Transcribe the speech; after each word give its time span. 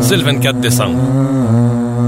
C'est 0.00 0.16
le 0.16 0.22
24 0.22 0.60
décembre. 0.60 0.98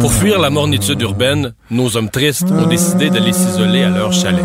Pour 0.00 0.12
fuir 0.12 0.38
la 0.38 0.50
mornitude 0.50 1.00
urbaine, 1.02 1.52
nos 1.70 1.96
hommes 1.96 2.08
tristes 2.08 2.50
ont 2.50 2.66
décidé 2.66 3.10
d'aller 3.10 3.32
s'isoler 3.32 3.82
à 3.82 3.90
leur 3.90 4.12
chalet. 4.12 4.44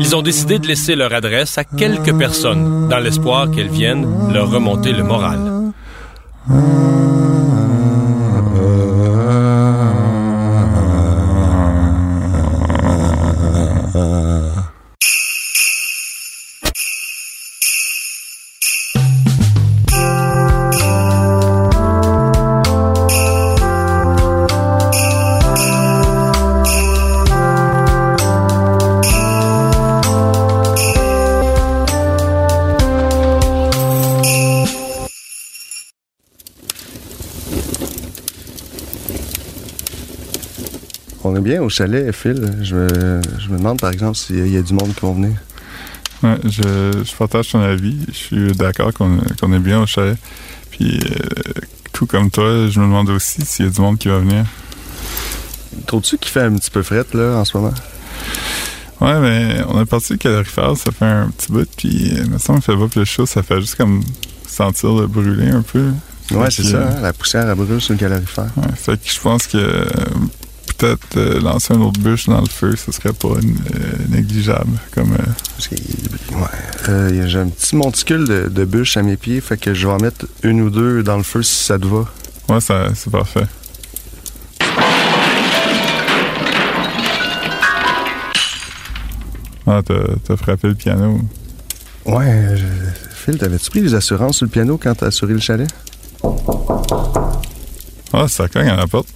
Ils 0.00 0.16
ont 0.16 0.22
décidé 0.22 0.58
de 0.58 0.66
laisser 0.66 0.96
leur 0.96 1.12
adresse 1.12 1.58
à 1.58 1.64
quelques 1.64 2.16
personnes, 2.16 2.88
dans 2.88 2.98
l'espoir 2.98 3.50
qu'elles 3.50 3.68
viennent 3.68 4.06
leur 4.32 4.50
remonter 4.50 4.92
le 4.92 5.04
moral. 5.04 5.38
Au 41.64 41.68
chalet, 41.68 42.12
Phil. 42.12 42.56
Je 42.62 42.74
me, 42.76 43.20
je 43.38 43.48
me 43.48 43.58
demande, 43.58 43.80
par 43.80 43.90
exemple, 43.90 44.16
s'il 44.16 44.48
y 44.48 44.56
a 44.56 44.62
du 44.62 44.72
monde 44.72 44.94
qui 44.94 45.04
va 45.04 45.12
venir. 45.12 45.36
Ouais, 46.22 46.38
je, 46.44 47.02
je 47.04 47.16
partage 47.16 47.48
ton 47.50 47.60
avis. 47.60 47.98
Je 48.08 48.12
suis 48.12 48.52
d'accord 48.52 48.92
qu'on 48.92 49.52
est 49.52 49.58
bien 49.58 49.82
au 49.82 49.86
chalet. 49.86 50.16
Puis, 50.70 50.98
euh, 50.98 51.52
tout 51.92 52.06
comme 52.06 52.30
toi, 52.30 52.68
je 52.68 52.80
me 52.80 52.86
demande 52.86 53.10
aussi 53.10 53.42
s'il 53.44 53.66
y 53.66 53.68
a 53.68 53.70
du 53.70 53.80
monde 53.80 53.98
qui 53.98 54.08
va 54.08 54.18
venir. 54.18 54.44
Trouves-tu 55.86 56.18
qu'il 56.18 56.30
fait 56.30 56.42
un 56.42 56.54
petit 56.54 56.70
peu 56.70 56.82
fret, 56.82 57.04
là, 57.14 57.38
en 57.38 57.44
ce 57.44 57.56
moment? 57.56 57.74
Ouais, 59.00 59.18
mais 59.20 59.60
on 59.68 59.82
est 59.82 59.86
parti 59.86 60.12
du 60.12 60.18
calorifère, 60.18 60.76
ça 60.76 60.92
fait 60.92 61.04
un 61.04 61.28
petit 61.30 61.50
bout, 61.50 61.68
puis 61.76 62.12
euh, 62.16 62.26
me 62.26 62.38
semble 62.38 62.60
qu'il 62.60 62.72
fait 62.72 62.80
pas 62.80 62.88
plus 62.88 63.04
chaud, 63.04 63.26
ça 63.26 63.42
fait 63.42 63.60
juste 63.60 63.74
comme 63.74 64.02
sentir 64.46 64.94
le 64.94 65.08
brûler 65.08 65.50
un 65.50 65.62
peu. 65.62 65.90
Ouais, 66.30 66.50
c'est 66.50 66.62
ça, 66.62 66.88
hein, 66.88 67.00
la 67.02 67.12
poussière 67.12 67.48
à 67.48 67.54
brûle 67.54 67.80
sur 67.80 67.92
le 67.92 67.98
calorifère. 67.98 68.48
Ouais, 68.56 68.72
fait 68.74 68.96
que 68.96 69.10
je 69.10 69.20
pense 69.20 69.46
que 69.46 69.58
euh, 69.58 69.84
peut-être 70.76 71.16
euh, 71.16 71.40
lancer 71.40 71.74
une 71.74 71.82
autre 71.82 72.00
bûche 72.00 72.26
dans 72.26 72.40
le 72.40 72.46
feu, 72.48 72.74
ce 72.76 72.92
serait 72.92 73.12
pas 73.12 73.28
euh, 73.28 73.40
négligeable. 74.08 74.78
Comme, 74.92 75.12
euh, 75.12 76.38
ouais, 76.38 77.28
j'ai 77.28 77.38
un 77.38 77.48
petit 77.48 77.76
monticule 77.76 78.26
de, 78.26 78.48
de 78.48 78.64
bûches 78.64 78.96
à 78.96 79.02
mes 79.02 79.16
pieds, 79.16 79.40
fait 79.40 79.56
que 79.56 79.74
je 79.74 79.86
vais 79.86 79.92
en 79.92 79.98
mettre 79.98 80.26
une 80.42 80.60
ou 80.60 80.70
deux 80.70 81.02
dans 81.02 81.16
le 81.16 81.22
feu 81.22 81.42
si 81.42 81.64
ça 81.64 81.78
te 81.78 81.86
va. 81.86 82.04
ouais, 82.48 82.60
ça, 82.60 82.88
c'est 82.94 83.10
parfait. 83.10 83.46
Ah, 89.66 89.80
t'as, 89.84 89.94
t'as 90.26 90.36
frappé 90.36 90.68
le 90.68 90.74
piano. 90.74 91.20
Ouais, 92.04 92.54
je... 92.54 92.64
Phil, 93.14 93.38
t'avais-tu 93.38 93.70
pris 93.70 93.80
les 93.80 93.94
assurances 93.94 94.36
sur 94.36 94.44
le 94.44 94.50
piano 94.50 94.78
quand 94.80 94.94
t'as 94.94 95.06
assuré 95.06 95.32
le 95.32 95.40
chalet? 95.40 95.68
Ah, 98.12 98.28
ça 98.28 98.46
cogne 98.48 98.68
à 98.68 98.76
la 98.76 98.86
porte. 98.86 99.08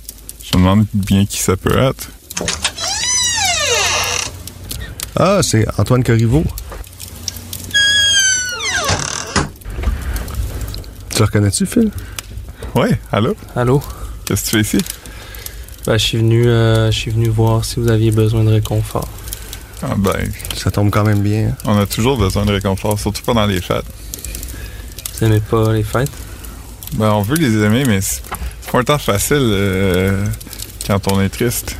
Je 0.50 0.56
me 0.56 0.62
demande 0.62 0.86
bien 0.94 1.26
qui 1.26 1.38
ça 1.38 1.56
peut 1.56 1.76
être. 1.78 2.08
Ah, 5.16 5.40
c'est 5.42 5.66
Antoine 5.78 6.02
Corriveau. 6.04 6.44
Tu 11.10 11.18
le 11.18 11.24
reconnais-tu, 11.24 11.66
Phil? 11.66 11.90
Ouais, 12.74 12.98
allô? 13.10 13.36
Allô? 13.56 13.82
Qu'est-ce 14.24 14.44
que 14.44 14.50
tu 14.58 14.64
fais 14.64 14.76
ici? 14.78 14.84
Ben, 15.86 15.98
je 15.98 16.04
suis 16.04 16.18
venu, 16.18 16.46
euh, 16.46 16.90
je 16.92 16.96
suis 16.98 17.10
venu 17.10 17.28
voir 17.28 17.64
si 17.64 17.80
vous 17.80 17.88
aviez 17.90 18.10
besoin 18.10 18.44
de 18.44 18.50
réconfort. 18.50 19.08
Ah, 19.82 19.94
ben, 19.96 20.30
Ça 20.56 20.70
tombe 20.70 20.90
quand 20.90 21.04
même 21.04 21.20
bien. 21.22 21.48
hein? 21.48 21.56
on 21.64 21.78
a 21.78 21.86
toujours 21.86 22.16
besoin 22.18 22.44
de 22.44 22.52
réconfort, 22.52 22.98
surtout 23.00 23.22
pendant 23.24 23.46
les 23.46 23.60
fêtes. 23.60 23.84
Vous 25.18 25.26
aimez 25.26 25.40
pas 25.40 25.72
les 25.72 25.82
fêtes? 25.82 26.10
Ben, 26.94 27.10
on 27.12 27.22
veut 27.22 27.36
les 27.36 27.56
aimer, 27.64 27.84
mais 27.86 28.00
c'est 28.00 28.22
pas 28.72 28.78
un 28.78 28.84
temps 28.84 28.98
facile 28.98 29.36
euh, 29.40 30.24
quand 30.86 31.10
on 31.12 31.20
est 31.20 31.28
triste. 31.28 31.76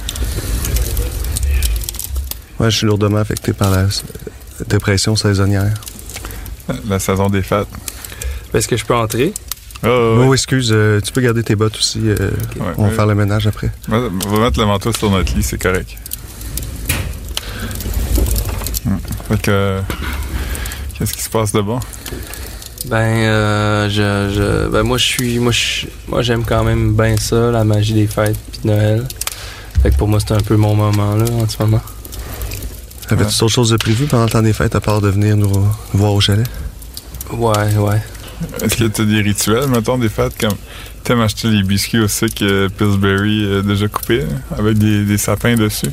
Ouais, 2.58 2.70
je 2.70 2.76
suis 2.76 2.86
lourdement 2.86 3.18
affecté 3.18 3.52
par 3.52 3.70
la 3.70 3.86
dépression 4.66 5.14
saisonnière. 5.16 5.72
La 6.88 6.98
saison 6.98 7.28
des 7.28 7.42
fêtes. 7.42 7.68
Est-ce 8.52 8.66
que 8.68 8.76
je 8.76 8.84
peux 8.84 8.94
entrer? 8.94 9.32
Oh, 9.84 10.24
Oh, 10.26 10.34
excuse, 10.34 10.70
euh, 10.72 11.00
tu 11.00 11.12
peux 11.12 11.20
garder 11.20 11.42
tes 11.44 11.54
bottes 11.54 11.76
aussi. 11.76 12.00
euh, 12.04 12.16
Ouais, 12.58 12.66
on 12.76 12.82
va 12.84 12.88
ouais. 12.88 12.94
faire 12.94 13.06
le 13.06 13.14
ménage 13.14 13.46
après. 13.46 13.70
On 13.88 14.00
va 14.08 14.38
mettre 14.40 14.58
le 14.58 14.66
manteau 14.66 14.92
sur 14.92 15.10
notre 15.10 15.34
lit, 15.36 15.42
c'est 15.42 15.60
correct. 15.62 15.96
Hmm. 18.84 18.96
Fait 19.28 19.40
que. 19.42 19.80
Qu'est-ce 20.98 21.12
qui 21.12 21.22
se 21.22 21.30
passe 21.30 21.52
de 21.52 21.60
bon? 21.60 21.78
Ben, 22.88 22.96
euh, 22.96 23.88
je, 23.90 24.34
je, 24.34 24.68
ben 24.68 24.82
moi, 24.82 24.96
je 24.96 25.04
suis, 25.04 25.38
moi, 25.38 25.52
je, 25.52 25.86
moi, 26.06 26.22
j'aime 26.22 26.44
quand 26.44 26.64
même 26.64 26.94
bien 26.96 27.16
ça, 27.18 27.50
la 27.50 27.62
magie 27.62 27.92
des 27.92 28.06
fêtes 28.06 28.38
puis 28.50 28.60
de 28.64 28.68
Noël. 28.68 29.06
Fait 29.82 29.90
que 29.90 29.96
pour 29.96 30.08
moi, 30.08 30.18
c'est 30.20 30.32
un 30.32 30.40
peu 30.40 30.56
mon 30.56 30.74
moment 30.74 31.14
là 31.14 31.26
en 31.30 31.48
ce 31.48 31.62
moment. 31.62 31.82
Avais-tu 33.10 33.38
d'autres 33.38 33.52
choses 33.52 33.70
de 33.70 33.76
prévues 33.76 34.06
pendant 34.06 34.24
le 34.24 34.30
temps 34.30 34.42
des 34.42 34.52
fêtes 34.52 34.74
à 34.74 34.80
part 34.80 35.00
de 35.00 35.08
venir 35.08 35.36
nous, 35.36 35.48
nous 35.48 35.70
voir 35.92 36.14
au 36.14 36.20
chalet? 36.20 36.46
Ouais, 37.30 37.76
ouais. 37.76 38.02
Est-ce 38.62 38.76
que 38.76 38.84
tu 38.84 39.02
as 39.02 39.04
des 39.04 39.20
rituels, 39.20 39.68
mettons, 39.68 39.98
des 39.98 40.08
fêtes 40.08 40.38
comme. 40.40 40.56
T'aimes 41.04 41.20
acheter 41.20 41.48
les 41.48 41.62
biscuits 41.62 42.00
au 42.00 42.08
sucre 42.08 42.42
euh, 42.42 42.68
Pillsbury 42.68 43.44
euh, 43.44 43.62
déjà 43.62 43.88
coupés, 43.88 44.24
avec 44.56 44.78
des, 44.78 45.04
des 45.04 45.16
sapins 45.16 45.54
dessus? 45.54 45.90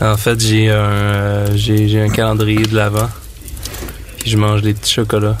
En 0.00 0.16
fait, 0.16 0.40
j'ai 0.40 0.70
un, 0.70 0.74
euh, 0.74 1.46
j'ai, 1.54 1.88
j'ai 1.88 2.00
un 2.00 2.08
calendrier 2.08 2.64
de 2.64 2.74
l'avant. 2.74 3.08
Puis 4.18 4.30
je 4.30 4.36
mange 4.36 4.62
des 4.62 4.72
petits 4.72 4.94
chocolats. 4.94 5.36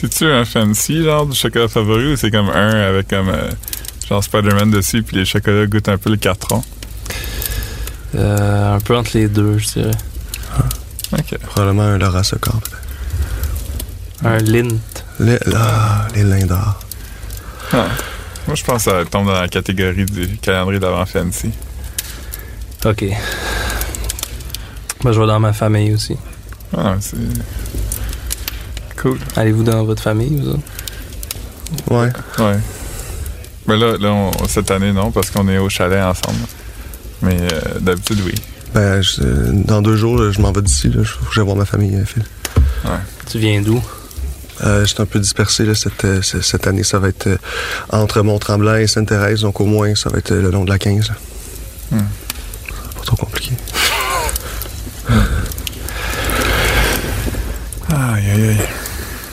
C'est-tu 0.00 0.26
un 0.26 0.44
fancy, 0.44 1.02
genre, 1.02 1.26
du 1.26 1.36
chocolat 1.36 1.66
favori, 1.66 2.12
ou 2.12 2.16
c'est 2.16 2.30
comme 2.30 2.48
un 2.50 2.70
avec 2.88 3.08
comme. 3.08 3.30
euh, 3.30 3.50
genre 4.08 4.22
Spider-Man 4.22 4.70
dessus, 4.70 5.02
puis 5.02 5.16
les 5.16 5.24
chocolats 5.24 5.66
goûtent 5.66 5.88
un 5.88 5.98
peu 5.98 6.10
le 6.10 6.16
carton? 6.16 6.62
Euh, 8.14 8.76
un 8.76 8.78
peu 8.78 8.96
entre 8.96 9.10
les 9.14 9.26
deux, 9.26 9.58
je 9.58 9.66
dirais. 9.66 9.90
Ok. 11.12 11.36
Probablement 11.38 11.82
un 11.82 11.98
Laura 11.98 12.22
Socor, 12.22 12.60
peut-être. 12.60 14.24
Un 14.24 14.38
lint. 14.38 14.78
Les, 15.18 15.38
ah, 15.52 16.06
les 16.14 16.22
lindars. 16.22 16.78
Ah. 17.72 17.86
Moi, 18.46 18.54
je 18.54 18.62
pense 18.62 18.84
que 18.84 18.90
ça 18.92 19.04
tombe 19.04 19.26
dans 19.26 19.40
la 19.40 19.48
catégorie 19.48 20.06
du 20.06 20.38
calendrier 20.38 20.78
d'avant 20.78 21.04
fancy. 21.06 21.50
Ok. 22.84 23.04
Moi, 25.02 25.12
je 25.12 25.20
vais 25.20 25.26
dans 25.26 25.40
ma 25.40 25.52
famille 25.52 25.92
aussi. 25.92 26.16
Ah, 26.76 26.94
c'est. 27.00 27.16
Cool. 29.02 29.18
Allez-vous 29.36 29.62
dans 29.62 29.84
votre 29.84 30.02
famille, 30.02 30.40
vous 30.40 30.48
autres? 30.50 30.60
Ouais. 31.90 32.10
Ouais. 32.38 32.58
Mais 33.66 33.76
là, 33.76 33.96
là 34.00 34.08
on- 34.12 34.48
cette 34.48 34.70
année, 34.70 34.92
non, 34.92 35.10
parce 35.10 35.30
qu'on 35.30 35.46
est 35.48 35.58
au 35.58 35.68
chalet 35.68 36.02
ensemble. 36.02 36.38
Mais 37.22 37.36
euh, 37.40 37.78
d'habitude, 37.80 38.20
oui. 38.24 38.34
Ben, 38.74 39.00
je- 39.02 39.22
dans 39.64 39.82
deux 39.82 39.96
jours, 39.96 40.18
là, 40.18 40.30
je 40.32 40.40
m'en 40.40 40.52
vais 40.52 40.62
d'ici. 40.62 40.90
Il 40.94 41.04
faut 41.04 41.24
que 41.26 41.34
j'aille 41.34 41.44
voir 41.44 41.56
ma 41.56 41.64
famille, 41.64 41.94
euh, 41.96 42.04
Phil. 42.04 42.24
Tu 43.30 43.38
viens 43.38 43.60
d'où? 43.60 43.82
Euh, 44.64 44.80
je 44.80 44.86
suis 44.86 45.02
un 45.02 45.06
peu 45.06 45.18
dispersé 45.20 45.64
là, 45.64 45.74
cette, 45.74 46.04
euh, 46.04 46.20
ce- 46.22 46.40
cette 46.40 46.66
année. 46.66 46.82
Ça 46.82 46.98
va 46.98 47.08
être 47.08 47.28
entre 47.90 48.22
Mont-Tremblant 48.22 48.76
et 48.76 48.86
Sainte-Thérèse, 48.86 49.42
donc 49.42 49.60
au 49.60 49.66
moins, 49.66 49.94
ça 49.94 50.10
va 50.10 50.18
être 50.18 50.32
le 50.34 50.50
long 50.50 50.64
de 50.64 50.70
la 50.70 50.78
15. 50.78 51.08
là. 51.08 51.98
Hmm. 51.98 52.04
Pas 52.96 53.04
trop 53.04 53.16
compliqué. 53.16 53.52
Aïe, 57.90 58.30
aïe, 58.30 58.48
aïe. 58.48 58.58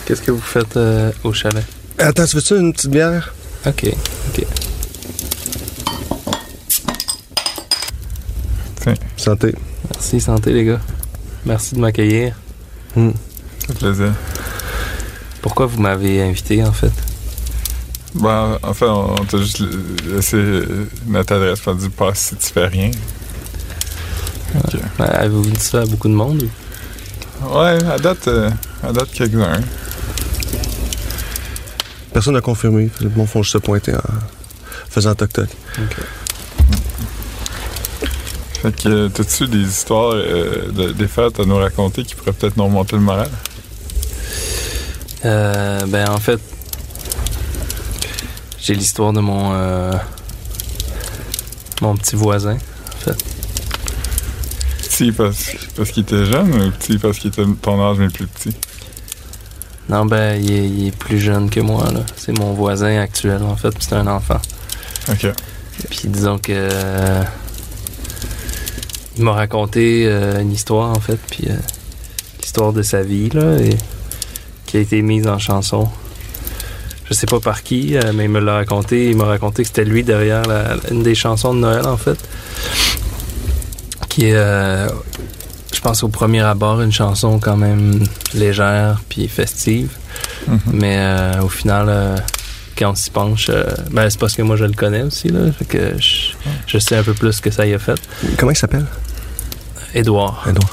Qu'est-ce 0.06 0.22
que 0.22 0.32
vous 0.32 0.40
faites 0.42 0.78
euh, 0.78 1.12
au 1.24 1.34
chalet? 1.34 1.64
Attends, 1.98 2.26
tu 2.26 2.36
veux-tu 2.36 2.58
une 2.60 2.74
petite 2.74 2.92
bière? 2.92 3.34
Ok, 3.66 3.86
ok. 4.30 4.46
Santé. 9.18 9.56
Merci, 9.92 10.22
santé, 10.22 10.54
les 10.54 10.66
gars. 10.66 10.82
Merci 11.46 11.74
de 11.76 11.80
m'accueillir. 11.80 12.36
Hmm. 12.96 13.10
Ça 13.60 13.68
fait 13.74 13.74
plaisir. 13.80 14.14
Pourquoi 15.42 15.66
vous 15.66 15.80
m'avez 15.82 16.22
invité, 16.22 16.64
en 16.64 16.72
fait? 16.72 16.92
Ben, 18.14 18.60
en 18.62 18.74
fait, 18.74 18.86
on, 18.86 19.14
on 19.20 19.26
t'a 19.26 19.38
juste 19.40 19.62
laissé 20.06 20.38
notre 21.08 21.34
adresse 21.36 21.60
pour 21.60 21.74
dire 21.76 21.90
pas 21.92 22.14
si 22.14 22.36
tu 22.36 22.48
fais 22.54 22.68
rien. 22.68 22.92
Ok. 24.56 24.80
Ben, 25.00 25.06
Avez-vous 25.06 25.50
dit 25.50 25.60
ça 25.60 25.82
à 25.82 25.86
beaucoup 25.86 26.08
de 26.08 26.14
monde? 26.14 26.44
ou? 27.44 27.58
Ouais, 27.58 27.84
à 27.92 27.98
date, 27.98 28.28
euh, 28.28 28.50
à 28.84 28.92
date 28.94 29.12
quelques-uns. 29.12 29.62
Personne 32.16 32.36
n'a 32.36 32.40
confirmé. 32.40 32.90
Le 33.02 33.10
monde 33.10 33.28
font 33.28 33.44
juste 33.44 33.52
se 33.52 33.58
pointer 33.58 33.94
en 33.94 34.00
faisant 34.90 35.14
toc-toc. 35.16 35.50
Fait 38.62 38.72
que, 38.74 38.88
euh, 38.88 39.10
t'as-tu 39.10 39.48
des 39.50 39.60
histoires 39.68 40.14
euh, 40.14 40.72
de- 40.72 40.92
des 40.94 41.10
fêtes 41.10 41.42
à 41.42 41.44
nous 41.44 41.58
raconter 41.58 42.06
qui 42.06 42.16
pourraient 42.16 42.32
peut-être 42.32 42.56
nous 42.56 42.64
remonter 42.64 42.96
le 42.96 43.02
moral? 43.02 43.30
Euh, 45.26 45.86
ben, 45.88 46.10
en 46.10 46.18
fait, 46.20 46.40
j'ai 48.62 48.76
l'histoire 48.76 49.12
de 49.12 49.20
mon, 49.20 49.52
euh, 49.54 49.92
mon 51.82 51.98
petit 51.98 52.16
voisin, 52.16 52.56
en 52.56 52.98
fait. 53.04 53.18
Petit 54.84 55.12
parce, 55.12 55.52
parce 55.76 55.92
qu'il 55.92 56.04
était 56.04 56.24
jeune 56.24 56.50
ou 56.68 56.72
petit 56.72 56.98
parce 56.98 57.20
qu'il 57.20 57.28
était 57.32 57.44
ton 57.62 57.92
âge 57.92 57.98
mais 58.00 58.08
plus 58.08 58.28
petit? 58.28 58.56
Non, 59.90 60.06
ben, 60.06 60.42
il 60.42 60.52
est, 60.52 60.66
il 60.68 60.88
est 60.88 60.96
plus 60.98 61.20
jeune 61.20 61.50
que 61.50 61.60
moi, 61.60 61.90
là. 61.94 62.02
C'est 62.18 62.38
mon 62.38 62.54
voisin 62.54 63.00
actuel, 63.00 63.42
en 63.44 63.56
fait, 63.56 63.70
puis 63.70 63.86
c'est 63.88 63.96
un 63.96 64.08
enfant. 64.08 64.40
OK. 65.10 65.28
Puis 65.90 66.02
disons 66.06 66.38
que. 66.40 66.52
euh, 66.54 67.24
il 69.18 69.24
m'a 69.24 69.32
raconté 69.34 70.06
euh, 70.08 70.42
une 70.42 70.52
histoire, 70.52 70.90
en 70.92 71.00
fait, 71.00 71.18
puis 71.30 71.46
euh, 71.50 71.56
l'histoire 72.42 72.74
de 72.74 72.82
sa 72.82 73.02
vie, 73.04 73.30
là, 73.30 73.58
et, 73.60 73.78
qui 74.66 74.78
a 74.78 74.80
été 74.82 75.02
mise 75.02 75.28
en 75.28 75.38
chanson. 75.40 75.88
Je 77.08 77.14
sais 77.14 77.28
pas 77.28 77.40
par 77.40 77.62
qui, 77.62 77.96
mais 78.16 78.24
il 78.26 78.30
me 78.32 78.40
l'a 78.40 78.56
raconté. 78.56 79.10
Il 79.12 79.16
m'a 79.18 79.26
raconté 79.26 79.62
que 79.62 79.68
c'était 79.68 79.86
lui 79.86 80.04
derrière 80.04 80.42
la- 80.48 80.76
une 80.90 81.04
des 81.04 81.14
chansons 81.14 81.54
de 81.54 81.60
Noël, 81.60 81.86
en 81.86 81.98
fait. 81.98 82.18
Qui 84.10 84.26
est, 84.30 84.34
euh, 84.36 84.90
je 85.76 85.82
pense, 85.82 86.04
au 86.04 86.08
premier 86.08 86.42
abord, 86.42 86.82
une 86.82 86.92
chanson 86.92 87.38
quand 87.38 87.58
même 87.58 88.00
légère 88.34 89.02
puis 89.10 89.28
festive. 89.28 89.90
Mhm. 90.48 90.60
Mais 90.72 90.98
euh, 90.98 91.42
au 91.42 91.50
final, 91.50 91.88
euh, 91.90 92.16
quand 92.78 92.92
on 92.92 92.96
s'y 92.96 93.10
penche, 93.10 93.48
euh, 93.50 93.66
ben, 93.92 94.10
c'est 94.10 94.20
parce 94.20 94.36
que 94.36 94.42
moi 94.42 94.56
je 94.56 94.66
le 94.66 94.72
connais 94.74 95.02
aussi, 95.02 95.28
là. 95.30 95.52
Fait 95.52 95.66
que 95.66 96.00
je, 96.00 96.32
je 96.66 96.78
sais 96.78 96.96
un 96.96 97.04
peu 97.04 97.14
plus 97.14 97.34
ce 97.34 97.42
que 97.42 97.52
ça 97.52 97.66
y 97.66 97.74
a 97.74 97.80
fait. 97.80 98.00
Comment 98.38 98.52
il 98.52 98.58
s'appelle? 98.58 98.86
Édouard. 99.94 100.46
Edouard. 100.50 100.72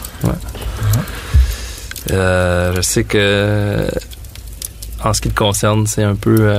Euh, 2.11 2.73
je 2.77 2.81
sais 2.81 3.05
que 3.05 3.89
en 5.03 5.13
ce 5.13 5.21
qui 5.21 5.29
le 5.29 5.35
concerne, 5.35 5.87
c'est 5.87 6.03
un 6.03 6.15
peu. 6.15 6.53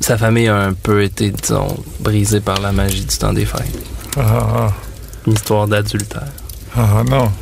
sa 0.00 0.16
famille 0.16 0.48
a 0.48 0.56
un 0.56 0.72
peu 0.72 1.02
été, 1.02 1.30
disons, 1.30 1.76
brisée 2.00 2.40
par 2.40 2.60
la 2.60 2.72
magie 2.72 3.04
du 3.04 3.16
temps 3.16 3.32
des 3.32 3.44
fêtes. 3.44 3.78
Ah, 4.18 4.72
Une 5.26 5.32
histoire 5.34 5.66
d'adultère. 5.66 6.28
ah, 6.76 6.98
ah, 6.98 7.04
non. 7.04 7.32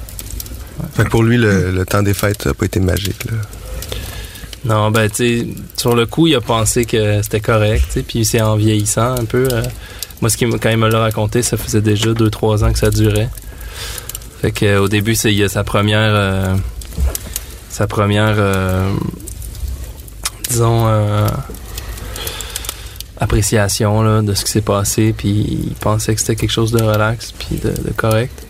Fait 0.94 1.04
que 1.04 1.08
pour 1.10 1.22
lui, 1.22 1.36
le, 1.36 1.70
le 1.70 1.84
temps 1.86 2.02
des 2.02 2.14
fêtes 2.14 2.46
n'a 2.46 2.54
pas 2.54 2.66
été 2.66 2.80
magique. 2.80 3.24
Là. 3.26 3.32
Non, 4.64 4.90
ben, 4.90 5.08
tu 5.10 5.16
sais, 5.42 5.46
sur 5.76 5.94
le 5.94 6.06
coup, 6.06 6.26
il 6.26 6.34
a 6.34 6.40
pensé 6.40 6.84
que 6.86 7.20
c'était 7.22 7.40
correct, 7.40 7.84
tu 7.88 7.92
sais, 7.92 8.02
puis 8.02 8.24
c'est 8.24 8.40
en 8.40 8.56
vieillissant 8.56 9.14
un 9.18 9.24
peu. 9.24 9.46
euh, 9.52 9.62
moi, 10.22 10.30
ce 10.30 10.36
qui, 10.38 10.46
me- 10.46 10.58
quand 10.58 10.70
il 10.70 10.78
me 10.78 10.88
l'a 10.88 11.00
raconté, 11.00 11.42
ça 11.42 11.56
faisait 11.58 11.82
déjà 11.82 12.12
2-3 12.14 12.64
ans 12.64 12.72
que 12.72 12.78
ça 12.78 12.90
durait. 12.90 13.28
Fait 14.40 14.52
que, 14.52 14.64
euh, 14.64 14.80
au 14.80 14.88
début, 14.88 15.14
c'est, 15.14 15.32
il 15.32 15.38
y 15.38 15.44
a 15.44 15.48
sa 15.50 15.64
première. 15.64 16.12
euh, 16.14 16.56
sa 17.68 17.86
première. 17.86 18.34
euh, 18.38 18.88
disons. 20.48 20.86
Appréciation 23.18 24.02
là, 24.02 24.22
de 24.22 24.34
ce 24.34 24.44
qui 24.44 24.50
s'est 24.52 24.60
passé, 24.60 25.14
puis 25.16 25.30
il 25.68 25.74
pensait 25.80 26.14
que 26.14 26.20
c'était 26.20 26.36
quelque 26.36 26.50
chose 26.52 26.72
de 26.72 26.82
relax, 26.82 27.32
puis 27.32 27.56
de, 27.56 27.70
de 27.70 27.92
correct. 27.96 28.44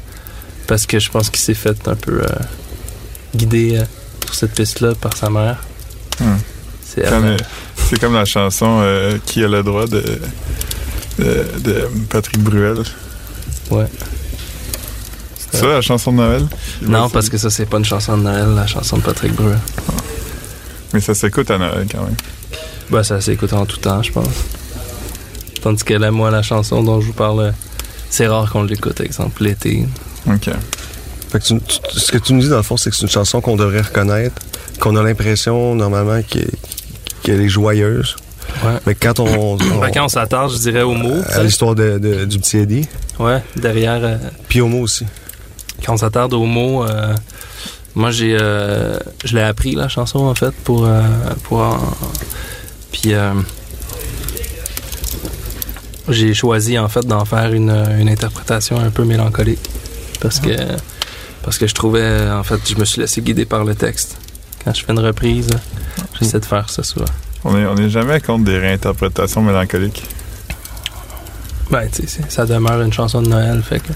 Parce 0.66 0.87
que 0.87 0.99
je 0.99 1.11
pense 1.11 1.28
qu'il 1.28 1.40
s'est 1.40 1.55
fait 1.55 1.87
un 1.88 1.94
peu 1.94 2.22
euh, 2.22 2.26
guider 3.37 3.78
euh, 3.78 3.84
sur 4.25 4.34
cette 4.34 4.52
piste-là 4.52 4.94
par 4.94 5.16
sa 5.16 5.28
mère. 5.28 5.62
Hmm. 6.20 6.37
C'est 6.87 7.08
Comme, 7.08 7.25
elle, 7.26 7.32
euh, 7.32 7.44
C'est 7.76 8.00
comme 8.00 8.14
la 8.14 8.25
chanson 8.25 8.78
euh, 8.81 9.19
Qui 9.26 9.43
a 9.44 9.49
le 9.49 9.62
droit 9.62 9.87
de, 9.87 10.02
de, 11.19 11.46
de 11.58 11.88
Patrick 12.08 12.38
Bruel. 12.38 12.78
Ouais. 13.70 13.87
C'est 15.50 15.58
ça 15.61 15.66
la 15.66 15.81
chanson 15.82 16.12
de 16.12 16.16
Noël? 16.16 16.46
Non, 16.82 17.08
parce 17.11 17.28
que 17.28 17.37
ça, 17.38 17.50
c'est 17.50 17.66
pas 17.66 17.78
une 17.78 17.84
chanson 17.84 18.16
de 18.16 18.22
Noël, 18.22 18.49
la 18.55 18.66
chanson 18.66 18.96
de 18.96 19.02
Patrick 19.02 19.34
Bruel. 19.34 19.58
Mais 20.93 21.00
ça 21.00 21.14
s'écoute 21.14 21.50
à 21.50 21.58
Noël 21.58 21.87
quand 21.90 22.02
même. 22.02 22.16
Bah, 22.90 23.02
ça 23.04 23.20
s'écoute 23.20 23.52
en 23.52 23.64
tout 23.66 23.78
temps, 23.78 24.02
je 24.02 24.12
pense. 24.12 24.28
Tandis 25.62 25.82
que 25.84 25.94
là, 25.94 26.10
moi, 26.10 26.31
la 26.31 26.42
chanson 26.42 26.82
dont 26.82 27.00
je 27.00 27.06
vous 27.06 27.12
parle, 27.12 27.40
euh, 27.40 27.50
c'est 28.10 28.26
rare 28.26 28.50
qu'on 28.50 28.62
l'écoute, 28.64 29.00
exemple, 29.00 29.42
l'été. 29.42 29.86
OK. 30.28 30.50
Fait 31.31 31.38
que 31.38 31.44
tu- 31.44 31.60
tu- 31.60 31.98
ce 32.00 32.12
que 32.12 32.19
tu 32.19 32.34
nous 32.34 32.40
dis, 32.42 32.48
dans 32.48 32.58
le 32.58 32.62
fond, 32.62 32.76
c'est 32.76 32.90
que 32.90 32.96
c'est 32.96 33.02
une 33.02 33.08
chanson 33.08 33.40
qu'on 33.40 33.56
devrait 33.56 33.81
reconnaître, 33.81 34.36
qu'on 34.78 34.94
a 34.96 35.02
l'impression, 35.02 35.75
normalement, 35.75 36.20
qu'elle 37.22 37.40
est 37.40 37.48
joyeuse. 37.48 38.14
Ouais. 38.64 38.72
Mais 38.87 38.94
quand 38.94 39.19
on... 39.20 39.54
on- 39.54 39.56
Ben, 39.56 39.90
quand 39.92 40.04
on 40.04 40.08
s'attarde, 40.08 40.52
je 40.52 40.58
dirais 40.58 40.82
au 40.82 40.92
mot. 40.94 41.16
à 41.30 41.42
l'histoire 41.42 41.75
de, 41.75 41.98
de- 41.98 42.25
du 42.26 42.38
petit 42.38 42.58
Eddie, 42.58 42.87
Ouais, 43.19 43.42
derrière. 43.56 44.00
euh, 44.04 44.16
puis 44.48 44.60
au 44.60 44.69
mot 44.69 44.80
aussi. 44.82 45.04
quand 45.84 45.94
on 45.94 45.96
s'attarde 45.96 46.34
au 46.34 46.44
mot, 46.44 46.84
euh, 46.84 47.14
moi 47.94 48.10
j'ai, 48.10 48.37
euh, 48.40 48.98
je 49.25 49.34
l'ai 49.34 49.42
appris 49.42 49.75
la 49.75 49.88
chanson 49.88 50.20
en 50.20 50.34
fait 50.34 50.52
pour 50.64 50.84
euh, 50.87 51.02
pour 51.44 51.58
en- 51.58 51.78
puis 52.94 53.12
euh, 53.12 53.32
j'ai 56.08 56.32
choisi 56.32 56.79
en 56.79 56.88
fait 56.88 57.05
d'en 57.05 57.25
faire 57.25 57.52
une, 57.52 57.70
une 57.99 58.08
interprétation 58.08 58.79
un 58.79 58.91
peu 58.91 59.05
mélancolique 59.05 59.69
parce 60.20 60.38
que 60.38 60.55
parce 61.43 61.58
que 61.58 61.67
je 61.67 61.75
trouvais 61.75 62.31
en 62.31 62.44
fait 62.44 62.61
je 62.69 62.76
me 62.76 62.85
suis 62.85 63.00
laissé 63.00 63.20
guider 63.20 63.46
par 63.46 63.64
le 63.64 63.75
texte 63.75 64.17
quand 64.64 64.73
je 64.73 64.85
fais 64.85 64.93
une 64.93 65.00
reprise 65.00 65.49
j'essaie 66.19 66.38
de 66.38 66.44
faire 66.44 66.70
ça 66.70 66.85
souvent 66.85 67.12
On 67.43 67.58
est, 67.58 67.67
on 67.67 67.76
est 67.76 67.91
jamais 67.91 68.20
contre 68.20 68.44
des 68.44 68.58
réinterprétations 68.58 69.43
mélancoliques. 69.43 70.05
ben 71.70 71.88
tu 71.93 72.06
sais 72.06 72.23
ça 72.29 72.47
demeure 72.47 72.81
une 72.81 72.93
chanson 72.93 73.23
de 73.23 73.29
Noël 73.29 73.61
fait 73.69 73.81
que 73.81 73.93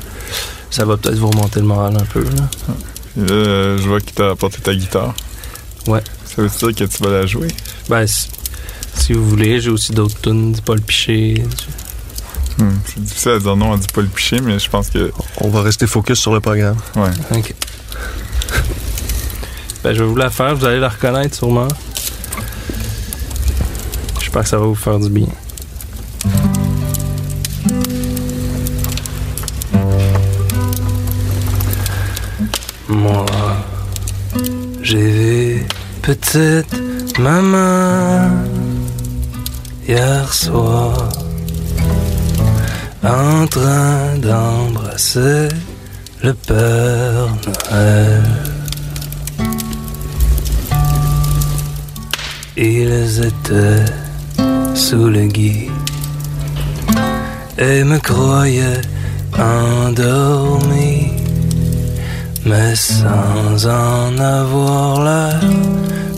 ça 0.70 0.84
va 0.84 0.96
peut-être 0.96 1.18
vous 1.18 1.30
remonter 1.30 1.60
le 1.60 1.66
moral 1.66 1.96
un 1.96 2.04
peu 2.04 2.24
là. 2.24 2.76
Et 3.16 3.20
là, 3.20 3.76
je 3.78 3.88
vois 3.88 4.00
qu'il 4.00 4.12
t'a 4.12 4.30
apporté 4.30 4.60
ta 4.60 4.74
guitare. 4.74 5.14
Ouais. 5.86 6.02
Ça 6.26 6.42
veut 6.42 6.48
dire 6.48 6.86
que 6.86 6.92
tu 6.94 7.02
vas 7.02 7.10
la 7.10 7.26
jouer? 7.26 7.48
Ben, 7.88 8.06
si, 8.98 9.12
vous 9.12 9.28
voulez, 9.28 9.60
j'ai 9.60 9.70
aussi 9.70 9.92
d'autres 9.92 10.20
tunes, 10.20 10.52
du 10.52 10.60
Paul 10.62 10.80
Piché. 10.80 11.34
du- 11.34 11.44
Hmm, 12.64 12.72
C'est 12.86 13.00
difficile 13.00 13.30
à 13.32 13.38
dire 13.38 13.54
non, 13.56 13.70
on 13.72 13.76
dit 13.76 13.86
pas 13.94 14.00
le 14.00 14.08
picher, 14.08 14.40
mais 14.40 14.58
je 14.58 14.68
pense 14.68 14.90
que. 14.90 15.12
On 15.40 15.48
va 15.48 15.62
rester 15.62 15.86
focus 15.86 16.18
sur 16.18 16.34
le 16.34 16.40
programme. 16.40 16.76
Ouais. 16.96 17.10
Ok. 17.30 17.54
Ben, 19.84 19.94
je 19.94 20.02
vais 20.02 20.08
vous 20.08 20.16
la 20.16 20.28
faire, 20.28 20.56
vous 20.56 20.64
allez 20.64 20.80
la 20.80 20.88
reconnaître 20.88 21.36
sûrement. 21.36 21.68
J'espère 24.20 24.42
que 24.42 24.48
ça 24.48 24.58
va 24.58 24.66
vous 24.66 24.74
faire 24.74 24.98
du 24.98 25.08
bien. 25.08 25.28
Moi, 32.88 33.26
j'ai 34.82 35.10
vu 35.10 35.66
petite 36.02 36.74
maman 37.18 38.30
hier 39.88 40.30
soir 40.30 41.08
en 43.02 43.46
train 43.46 44.18
d'embrasser 44.18 45.48
le 46.22 46.34
Père 46.34 47.28
Noël. 47.46 48.22
Ils 52.56 53.24
étaient 53.24 53.86
sous 54.74 55.08
le 55.08 55.26
gui 55.26 55.70
et 57.56 57.82
me 57.84 57.98
croyaient 57.98 58.82
endormi, 59.38 61.12
mais 62.48 62.74
sans 62.74 63.66
en 63.66 64.18
avoir 64.18 65.04
l'air, 65.04 65.40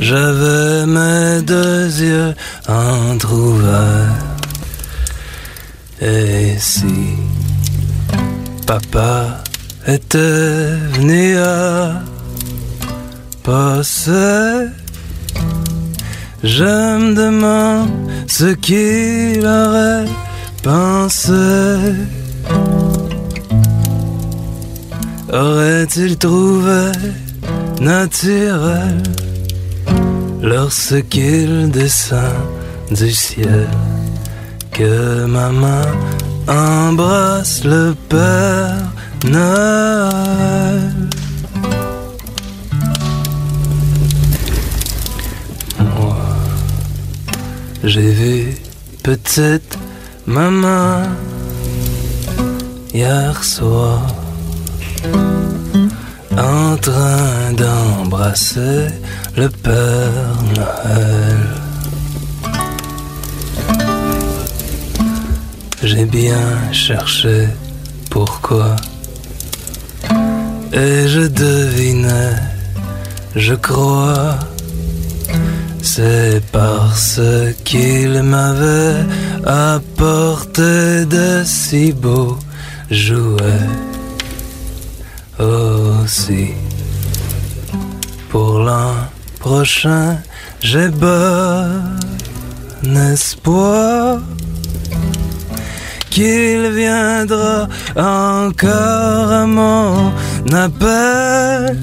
j'avais 0.00 0.86
mes 0.86 1.42
deux 1.42 1.86
yeux 2.00 2.34
entr'ouverts. 2.68 4.16
Et 6.00 6.56
si 6.58 7.16
papa 8.66 9.42
était 9.86 10.76
venu 10.94 11.36
à 11.38 12.00
passer, 13.42 14.68
je 16.42 16.98
me 16.98 17.86
ce 18.26 18.54
qu'il 18.54 19.44
aurait 19.44 20.06
pensé. 20.62 21.32
Aurait-il 25.32 26.18
trouvé 26.18 26.90
naturel 27.80 29.00
lorsqu'il 30.42 31.70
descend 31.70 32.34
du 32.90 33.12
ciel 33.12 33.68
que 34.72 35.26
maman 35.26 35.82
embrasse 36.48 37.62
le 37.62 37.94
Père 38.08 38.74
Noël? 39.26 40.90
Moi, 45.78 46.16
j'ai 47.84 48.10
vu 48.10 48.54
petite 49.04 49.78
maman 50.26 51.04
hier 52.92 53.44
soir 53.44 54.02
en 56.36 56.76
train 56.76 57.52
d'embrasser 57.56 58.86
le 59.36 59.48
Père 59.48 60.36
Noël. 60.56 61.40
J'ai 65.82 66.04
bien 66.04 66.72
cherché 66.72 67.48
pourquoi. 68.10 68.76
Et 70.72 71.08
je 71.08 71.26
devinais, 71.26 72.36
je 73.34 73.54
crois, 73.54 74.38
c'est 75.82 76.42
parce 76.52 77.20
qu'il 77.64 78.22
m'avait 78.22 79.04
apporté 79.46 81.04
de 81.06 81.42
si 81.44 81.92
beaux 81.92 82.38
jouets 82.90 83.68
aussi. 85.40 86.48
Pour 88.28 88.60
l'an 88.60 88.94
prochain, 89.38 90.18
j'ai 90.60 90.88
bon 90.88 91.98
espoir 93.12 94.20
qu'il 96.10 96.70
viendra 96.72 97.68
encore 97.96 99.32
à 99.32 99.46
mon 99.46 100.12
appel. 100.52 101.78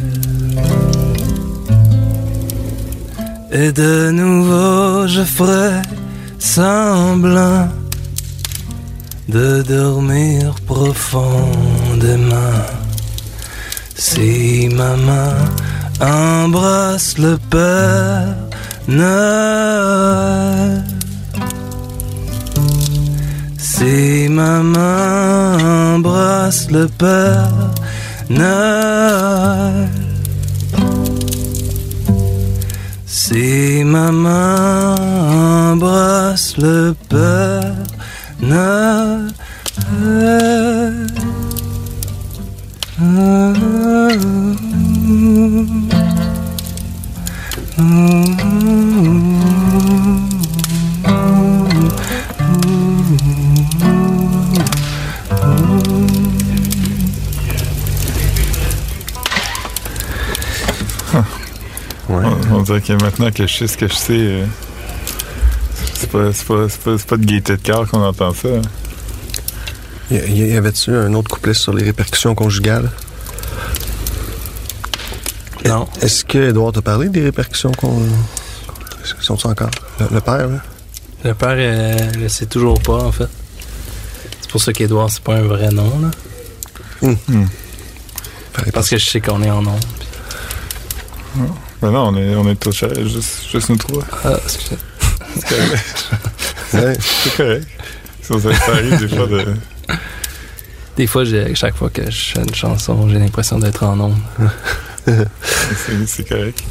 Et 3.51 3.71
de 3.71 4.11
nouveau 4.11 5.07
je 5.07 5.23
ferai 5.23 5.81
semblant 6.37 7.69
de 9.27 9.61
dormir 9.63 10.53
profondément. 10.65 12.37
Si 13.99 14.69
maman 14.69 15.33
embrasse 15.99 17.17
le 17.17 17.39
Père 17.49 18.35
Noël. 18.87 20.83
Si 23.57 24.27
maman 24.29 25.95
embrasse 25.95 26.69
le 26.69 26.87
Père 26.87 27.73
Noël. 28.29 29.89
Si 33.07 33.83
maman 33.83 34.95
embrasse 35.71 36.55
le 36.57 36.93
Père 37.09 37.73
Noël. 38.41 39.27
On, 42.99 43.03
dirait 62.63 62.81
que 62.81 62.93
maintenant 62.93 63.29
que 63.31 63.45
je 63.45 63.57
sais 63.57 63.67
ce 63.67 63.77
que 63.77 63.87
je 63.87 63.93
sais, 63.93 64.13
euh, 64.13 64.45
c'est 65.93 66.09
pas, 66.09 66.31
pas, 66.47 66.65
pas 67.07 67.17
de 67.17 67.25
gaieté 67.25 67.57
de 67.57 67.61
cœur 67.61 67.87
qu'on 67.87 68.01
entend 68.01 68.33
ça. 68.33 68.49
Hein. 70.11 70.15
Y, 70.15 70.47
y- 70.51 70.57
avait-tu 70.57 70.91
un 70.95 71.13
autre 71.13 71.29
couplet 71.29 71.53
sur 71.53 71.73
les 71.73 71.83
répercussions 71.83 72.35
conjugales? 72.35 72.89
Non. 75.65 75.87
Est-ce 76.01 76.23
que 76.23 76.49
Edouard 76.49 76.71
t'a 76.71 76.81
parlé 76.81 77.09
des 77.09 77.21
répercussions 77.23 77.71
qu'on. 77.73 78.01
Sont 79.21 79.47
encore? 79.47 79.69
Le, 79.99 80.07
le 80.13 80.21
père, 80.21 80.47
là? 80.47 80.61
Le 81.23 81.33
père, 81.33 81.55
euh, 81.57 82.11
le 82.19 82.29
sait 82.29 82.45
toujours 82.45 82.79
pas, 82.81 83.03
en 83.03 83.11
fait. 83.11 83.27
C'est 84.41 84.49
pour 84.51 84.61
ça 84.61 84.71
qu'Edouard, 84.73 85.09
c'est 85.09 85.23
pas 85.23 85.35
un 85.35 85.41
vrai 85.41 85.69
nom, 85.69 85.91
là. 85.99 87.09
Fallait 88.53 88.71
Parce 88.71 88.89
que 88.89 88.97
je 88.97 89.09
sais 89.09 89.21
qu'on 89.21 89.41
est 89.43 89.49
en 89.51 89.61
nom. 89.61 89.77
Mais 91.81 91.91
non, 91.91 92.07
on 92.07 92.17
est, 92.17 92.35
on 92.35 92.49
est 92.49 92.65
au 92.67 92.71
chalet, 92.71 93.05
juste, 93.07 93.49
juste 93.51 93.69
nous 93.69 93.77
trois. 93.77 94.03
Ah, 94.23 94.37
excusez. 94.43 94.77
C'est 95.35 95.47
correct. 95.47 97.01
C'est 97.01 97.37
correct. 97.37 97.67
Ça, 98.23 98.33
ça 98.39 98.71
arrive 98.73 98.97
des 98.99 99.07
fois 99.15 99.27
de. 99.27 99.45
Des 100.97 101.07
fois, 101.07 101.23
j'ai- 101.23 101.53
chaque 101.55 101.75
fois 101.75 101.89
que 101.89 102.09
je 102.09 102.31
fais 102.33 102.41
une 102.41 102.53
chanson, 102.55 103.07
j'ai 103.07 103.19
l'impression 103.19 103.59
d'être 103.59 103.83
en 103.83 103.95
nombre. 103.95 104.17
C'est 105.05 106.05
c'est 106.05 106.27
correct. 106.27 106.61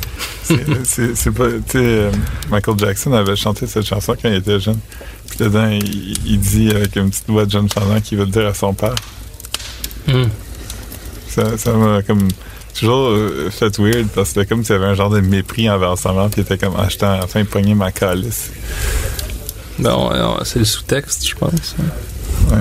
C'est- 0.43 1.31
pas. 1.31 1.47
Tu 1.67 1.73
sais, 1.73 1.79
euh, 1.79 2.11
Michael 2.51 2.79
Jackson 2.79 3.13
avait 3.15 3.35
chanté 3.35 3.67
cette 3.67 3.87
chanson 3.87 4.15
quand 4.21 4.29
il 4.29 4.35
était 4.35 4.61
jeune. 4.61 4.79
Puis 5.29 5.39
dedans, 5.39 5.69
il, 5.71 6.19
il 6.27 6.39
dit 6.39 6.71
avec 6.71 6.97
une 6.97 7.09
petite 7.09 7.29
voix 7.29 7.47
de 7.47 7.51
jeune 7.51 7.67
chantant 7.71 7.99
qu'il 8.03 8.19
veut 8.19 8.27
dire 8.27 8.47
à 8.47 8.53
son 8.53 8.75
père. 8.75 8.95
Hmm. 10.07 10.25
Ça 11.29 11.73
m'a 11.73 12.03
comme 12.03 12.29
toujours 12.79 13.09
euh, 13.09 13.49
fait 13.51 13.79
weird 13.79 14.07
parce 14.15 14.29
que 14.33 14.35
c'était 14.41 14.47
comme 14.47 14.63
s'il 14.65 14.75
y 14.75 14.79
avait 14.79 14.87
un 14.87 14.95
genre 14.95 15.11
de 15.11 15.21
mépris 15.21 15.71
envers 15.71 15.97
sa 15.97 16.13
mère. 16.13 16.29
Puis 16.29 16.43
il 16.43 16.45
était 16.45 16.59
comme, 16.59 16.75
ah, 16.79 16.87
j'étais 16.91 17.07
enfin 17.07 17.43
pogné 17.47 17.75
ma 17.75 17.91
calice. 17.91 18.51
Alors, 19.83 20.41
c'est 20.45 20.59
le 20.59 20.65
sous-texte, 20.67 21.27
je 21.27 21.35
pense. 21.35 21.75
Ouais. 22.51 22.59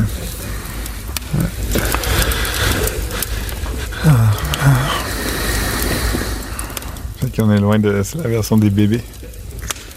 Fait 7.19 7.35
qu'on 7.35 7.51
est 7.51 7.59
loin 7.59 7.79
de 7.79 8.01
c'est 8.03 8.17
la 8.21 8.29
version 8.29 8.57
des 8.57 8.69
bébés. 8.69 9.03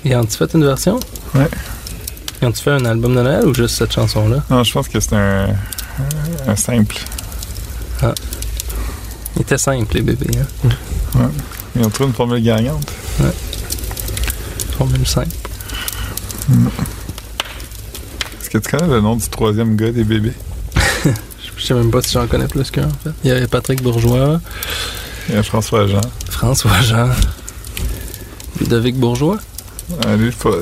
Et 0.05 0.15
ont-tu 0.17 0.37
fait 0.37 0.53
une 0.55 0.65
version? 0.65 0.99
Ouais. 1.35 1.49
Et 2.41 2.47
ont-tu 2.47 2.63
fait 2.63 2.71
un 2.71 2.85
album 2.85 3.15
de 3.15 3.23
Noël 3.23 3.47
ou 3.47 3.55
juste 3.55 3.77
cette 3.77 3.93
chanson-là? 3.93 4.43
Non, 4.49 4.65
je 4.65 4.73
pense 4.73 4.89
que 4.89 5.01
c'est 5.01 5.15
un, 5.15 5.49
un 6.47 6.57
simple. 6.57 6.97
Il 9.37 9.43
était 9.43 9.59
simple, 9.59 9.93
les 9.95 10.03
bébés. 10.03 10.39
Hein? 11.17 11.31
Ils 11.77 11.85
ont 11.85 11.91
trouvé 11.91 12.09
une 12.09 12.15
formule 12.15 12.43
gagnante. 12.43 12.91
Formule 14.77 15.07
simple. 15.07 15.29
Est-ce 18.41 18.51
que 18.51 18.59
tu 18.59 18.71
connais 18.71 18.87
le 18.87 19.01
nom 19.01 19.17
du 19.17 19.29
troisième 19.29 19.77
gars 19.77 19.91
des 19.91 20.05
bébés? 20.05 20.33
Je 21.57 21.63
sais 21.65 21.75
même 21.75 21.91
pas 21.91 22.03
si 22.03 22.13
j'en 22.13 22.27
connais 22.27 22.47
plus 22.49 22.71
qu'un, 22.71 22.87
en 22.87 22.91
fait. 22.91 23.11
Il 23.25 23.29
y 23.29 23.33
avait 23.33 23.47
Patrick 23.47 23.83
Bourgeois, 23.83 24.41
Il 25.29 25.35
y 25.35 25.39
a 25.39 25.43
François 25.43 25.87
Jean. 25.87 26.01
François 26.31 26.81
Jean, 26.83 27.09
Ludovic 28.61 28.97
Bourgeois, 28.97 29.39
Ah, 30.07 30.17
lui, 30.17 30.31
faut- 30.33 30.55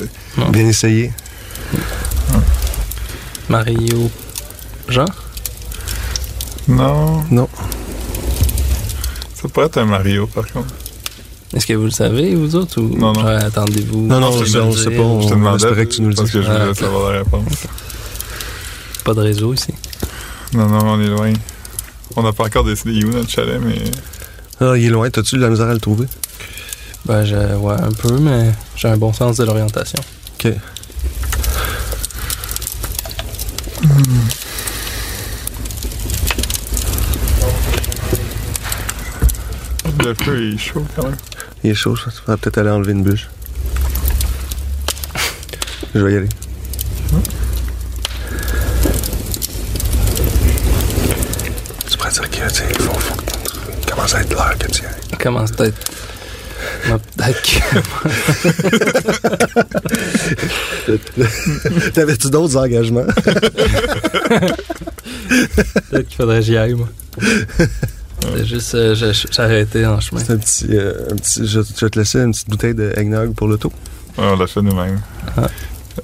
Bien 0.51 0.67
essayé. 0.67 1.13
Mario 3.49 4.11
Jean. 4.89 5.05
Non. 6.69 7.23
Non. 7.31 7.49
Ça 9.35 9.49
pourrait 9.49 9.67
être 9.67 9.79
un 9.79 9.85
Mario, 9.87 10.27
par 10.27 10.47
contre. 10.51 10.75
Est-ce 11.55 11.67
que 11.67 11.73
vous 11.75 11.85
le 11.85 11.91
savez, 11.91 12.35
vous 12.35 12.57
autres, 12.57 12.81
ou 12.81 12.97
Non, 12.97 13.13
non. 13.13 13.25
Ouais, 13.25 13.35
attendez-vous? 13.37 14.03
Non, 14.07 14.19
non, 14.21 14.33
Je 14.45 14.45
dire. 14.51 14.79
sait 14.79 14.91
pas, 14.91 15.03
on- 15.03 15.21
Je 15.23 15.29
te 15.29 15.35
demandais 15.35 15.87
que 15.87 15.93
tu 15.95 16.03
nous 16.03 16.09
le 16.11 16.15
parce 16.15 16.27
dises. 16.31 16.41
que 16.41 16.43
je 16.43 16.51
voulais 16.51 16.65
Ah, 16.71 16.75
savoir 16.75 17.13
la 17.13 17.19
réponse. 17.21 17.45
Pas 19.05 19.15
de 19.15 19.21
réseau 19.21 19.55
ici. 19.55 19.73
Non, 20.53 20.67
non, 20.69 20.79
on 20.85 21.01
est 21.01 21.09
loin. 21.09 21.33
On 22.17 22.23
n'a 22.23 22.33
pas 22.33 22.45
encore 22.45 22.65
décidé 22.65 23.05
où 23.05 23.11
notre 23.11 23.29
chalet, 23.31 23.61
mais 23.63 23.83
Ah, 24.61 24.73
il 24.77 24.87
est 24.87 24.89
loin. 24.89 25.11
T'as-tu 25.11 25.37
de 25.37 25.43
la 25.43 25.51
misère 25.51 25.69
à 25.69 25.75
le 25.75 25.81
trouver? 25.81 26.07
Ben, 27.05 27.25
je, 27.25 27.37
ouais, 27.57 27.75
un 27.75 27.93
peu, 27.93 28.19
mais 28.19 28.53
j'ai 28.77 28.89
un 28.89 28.97
bon 28.97 29.13
sens 29.13 29.37
de 29.37 29.45
l'orientation. 29.45 29.99
OK. 30.39 30.53
le 40.05 40.15
feu 40.15 40.53
est 40.55 40.59
chaud 40.59 40.85
quand 40.95 41.05
même. 41.05 41.17
Il 41.65 41.71
est 41.71 41.75
chaud, 41.75 41.97
ça. 41.97 42.11
Tu 42.11 42.19
vas 42.27 42.37
peut-être 42.37 42.59
aller 42.59 42.71
enlever 42.71 42.93
une 42.93 43.03
bûche. 43.03 43.29
Je 45.95 46.01
vais 46.01 46.13
y 46.13 46.17
aller. 46.17 46.29
Tu 51.91 51.97
pourrais 51.97 52.11
dire 52.13 52.26
que, 52.37 52.49
tu 52.49 52.55
sais, 52.55 52.65
il 52.69 52.77
faut, 52.83 52.93
faut 52.93 53.15
que 53.15 53.23
tu 53.81 53.87
commences 53.91 54.15
à 54.15 54.21
être 54.21 54.31
l'heure 54.31 54.55
que 54.59 54.67
tu 54.71 54.83
y 54.83 54.87
ailles. 54.87 55.19
Commence 55.23 55.53
Peut-être 55.53 55.77
que. 57.43 57.59
T'avais-tu 61.91 62.31
d'autres 62.31 62.57
engagements? 62.57 63.05
Peut-être 65.91 66.09
qu'il 66.09 66.17
faudrait 66.17 66.39
que 66.41 66.45
j'y 66.45 66.57
aille, 66.57 66.75
moi. 66.75 66.89
C'est 68.37 68.47
juste, 68.47 68.75
euh, 68.75 68.95
j'ai 68.95 69.13
arrêté 69.39 69.87
en 69.87 70.01
chemin. 70.01 70.21
C'est 70.25 70.33
un 70.33 70.39
petit, 70.39 70.67
euh, 70.71 71.09
un 71.11 71.17
petit 71.17 71.47
je, 71.47 71.61
je 71.61 71.85
vais 71.85 71.91
te 71.91 71.99
laisser 71.99 72.19
une 72.19 72.33
petite 72.33 72.49
bouteille 72.49 72.75
de 72.75 72.93
eggnog 72.97 73.35
pour 73.35 73.49
l'auto. 73.49 73.73
Ouais, 74.19 74.25
on 74.25 74.37
l'a 74.37 74.47
fait 74.47 74.63
nous-mêmes. 74.63 75.01
Ah. 75.37 75.49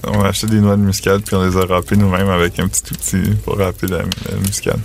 On 0.04 0.22
a 0.22 0.28
acheté 0.28 0.46
des 0.46 0.60
noix 0.60 0.76
de 0.76 0.82
muscade 0.82 1.22
puis 1.22 1.36
on 1.36 1.44
les 1.44 1.56
a 1.56 1.66
râpées 1.66 1.96
nous-mêmes 1.96 2.30
avec 2.30 2.58
un 2.58 2.68
petit 2.68 2.82
outil 2.92 3.30
pour 3.44 3.58
râper 3.58 3.86
la, 3.86 3.98
la 3.98 4.36
muscade. 4.40 4.80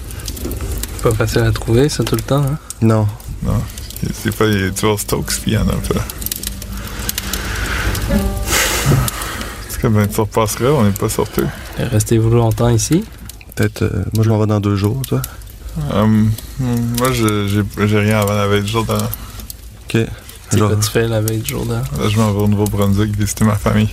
Pas 1.01 1.11
facile 1.11 1.41
à 1.41 1.51
trouver, 1.51 1.89
ça, 1.89 2.03
tout 2.03 2.15
le 2.15 2.21
temps. 2.21 2.43
Hein? 2.43 2.57
Non. 2.81 3.07
Fois, 4.31 4.47
il 4.47 4.61
y 4.61 4.63
a 4.65 4.71
toujours 4.71 4.99
Stokes, 4.99 5.39
puis 5.41 5.51
il 5.51 5.53
y 5.53 5.57
en 5.57 5.67
a 5.67 5.73
pas. 5.73 6.05
C'est 9.69 9.81
comme 9.81 9.93
ben, 9.93 10.07
tu 10.07 10.19
repasseras, 10.19 10.69
on 10.69 10.83
n'est 10.83 10.91
pas 10.91 11.09
sorti. 11.09 11.41
Restez-vous 11.77 12.29
longtemps 12.29 12.69
ici? 12.69 13.05
Peut-être, 13.55 13.83
euh, 13.83 14.03
moi 14.15 14.23
je 14.23 14.29
m'en 14.29 14.39
vais 14.39 14.47
dans 14.47 14.59
deux 14.59 14.75
jours, 14.75 15.01
toi. 15.07 15.21
Hum, 15.93 16.31
hum, 16.59 16.95
moi, 16.97 17.11
j'ai 17.11 17.99
rien 17.99 18.19
avant 18.19 18.33
la 18.33 18.47
veille 18.47 18.63
du 18.63 18.71
jour 18.71 18.83
d'an. 18.85 18.97
Ok. 18.97 20.07
C'est 20.49 20.59
quoi 20.59 20.75
tu 20.75 20.89
fais 20.89 21.07
la 21.07 21.21
veille 21.21 21.39
du 21.39 21.51
jour 21.51 21.65
d'an? 21.65 21.81
Là, 21.99 22.09
je 22.09 22.17
m'en 22.17 22.31
vais 22.31 22.39
au 22.39 22.47
Nouveau-Brunswick 22.47 23.15
visiter 23.15 23.45
ma 23.45 23.55
famille. 23.55 23.89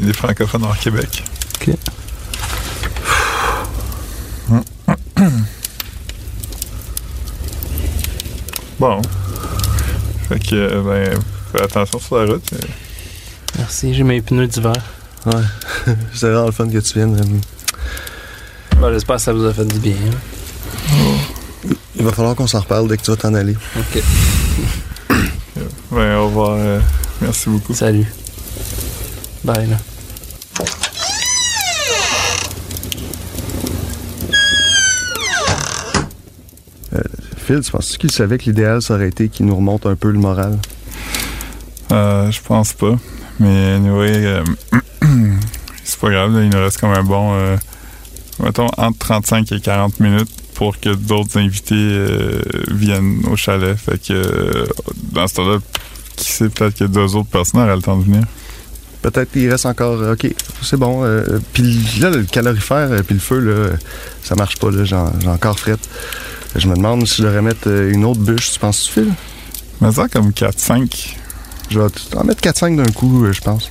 Les 0.00 0.12
francophones 0.12 0.64
hors 0.64 0.78
Québec. 0.78 1.22
Ok. 1.60 1.74
Bon. 8.78 9.00
Fait 10.28 10.38
que, 10.38 10.54
euh, 10.54 10.82
ben, 10.82 11.18
fais 11.52 11.62
attention 11.62 11.98
sur 12.00 12.16
la 12.18 12.32
route. 12.32 12.50
Merci, 13.58 13.94
j'ai 13.94 14.02
mes 14.04 14.22
pneus 14.22 14.46
d'hiver. 14.46 14.72
Ouais. 15.26 15.32
C'est 16.14 16.28
vraiment 16.30 16.46
le 16.46 16.52
fun 16.52 16.68
que 16.68 16.78
tu 16.78 16.94
viennes. 16.94 17.14
Ben, 18.80 18.92
J'espère 18.92 19.16
que 19.16 19.22
ça 19.22 19.32
vous 19.32 19.44
a 19.44 19.52
fait 19.52 19.66
du 19.66 19.78
bien. 19.78 19.96
Il 21.96 22.04
va 22.04 22.12
falloir 22.12 22.34
qu'on 22.34 22.46
s'en 22.46 22.60
reparle 22.60 22.88
dès 22.88 22.96
que 22.96 23.02
tu 23.02 23.10
vas 23.10 23.16
t'en 23.16 23.34
aller. 23.34 23.56
Ok. 23.76 24.02
Ben, 25.90 26.16
au 26.16 26.26
revoir. 26.26 26.56
euh, 26.58 26.80
merci 27.20 27.50
beaucoup. 27.50 27.74
Salut. 27.74 28.06
Bye 29.44 29.66
là. 29.68 29.76
Phil, 37.36 37.60
tu 37.62 37.72
penses 37.72 37.96
qu'il 37.96 38.10
savait 38.10 38.38
que 38.38 38.44
l'idéal, 38.44 38.82
ça 38.82 38.94
aurait 38.94 39.08
été 39.08 39.28
qu'il 39.28 39.46
nous 39.46 39.56
remonte 39.56 39.86
un 39.86 39.96
peu 39.96 40.10
le 40.10 40.18
moral? 40.18 40.58
Euh, 41.90 42.30
je 42.30 42.40
pense 42.42 42.74
pas. 42.74 42.96
Mais 43.40 43.72
anyway, 43.72 44.12
euh, 44.24 44.44
c'est 45.84 45.98
pas 45.98 46.10
grave. 46.10 46.36
là, 46.36 46.42
il 46.44 46.50
nous 46.50 46.58
reste 46.58 46.78
comme 46.78 46.92
un 46.92 47.02
bon, 47.02 47.34
euh, 47.34 47.56
mettons, 48.40 48.68
entre 48.76 48.98
35 48.98 49.50
et 49.52 49.60
40 49.60 49.98
minutes 49.98 50.30
pour 50.54 50.78
que 50.78 50.90
d'autres 50.90 51.38
invités 51.38 51.74
euh, 51.74 52.42
viennent 52.70 53.22
au 53.30 53.36
chalet. 53.36 53.76
Fait 53.76 53.98
que 53.98 54.12
euh, 54.12 54.66
dans 55.12 55.26
ce 55.26 55.34
temps-là, 55.36 55.58
qui 56.16 56.30
sait, 56.30 56.50
peut-être 56.50 56.78
que 56.78 56.84
deux 56.84 57.16
autres 57.16 57.30
personnes 57.30 57.62
auraient 57.62 57.74
le 57.74 57.82
temps 57.82 57.96
de 57.96 58.04
venir. 58.04 58.24
Peut-être 59.02 59.32
qu'il 59.32 59.50
reste 59.50 59.66
encore. 59.66 60.00
euh, 60.00 60.12
OK, 60.12 60.26
c'est 60.62 60.76
bon. 60.76 61.04
euh, 61.04 61.38
puis 61.52 61.78
là, 62.00 62.10
le 62.10 62.22
calorifère 62.24 62.90
euh, 62.92 63.02
puis 63.02 63.14
le 63.14 63.20
feu, 63.20 63.38
là, 63.38 63.70
ça 64.22 64.34
marche 64.34 64.58
pas. 64.58 64.70
là. 64.70 64.84
J'ai 64.84 64.96
encore 65.28 65.58
frette. 65.58 65.80
Je 66.56 66.68
me 66.68 66.74
demande 66.74 67.06
si 67.06 67.22
je 67.22 67.26
devrais 67.26 67.42
mettre 67.42 67.68
une 67.68 68.04
autre 68.04 68.20
bûche. 68.20 68.52
Tu 68.52 68.58
penses-tu, 68.58 68.92
Phil? 68.92 69.12
Mais 69.80 69.92
ça, 69.92 70.08
comme 70.08 70.30
4-5. 70.30 71.14
Je 71.70 71.78
vais 71.78 71.86
en 72.16 72.24
mettre 72.24 72.42
4-5 72.42 72.76
d'un 72.76 72.90
coup, 72.92 73.24
je 73.32 73.40
pense. 73.40 73.70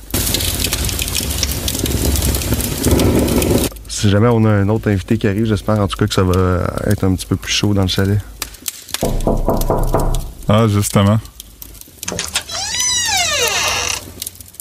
Si 3.88 4.08
jamais 4.08 4.28
on 4.28 4.44
a 4.46 4.48
un 4.50 4.68
autre 4.70 4.90
invité 4.90 5.18
qui 5.18 5.28
arrive, 5.28 5.44
j'espère 5.44 5.78
en 5.78 5.86
tout 5.86 5.98
cas 5.98 6.06
que 6.06 6.14
ça 6.14 6.22
va 6.22 6.62
être 6.86 7.04
un 7.04 7.14
petit 7.14 7.26
peu 7.26 7.36
plus 7.36 7.52
chaud 7.52 7.74
dans 7.74 7.82
le 7.82 7.88
chalet. 7.88 8.18
Ah, 10.48 10.66
justement. 10.68 11.18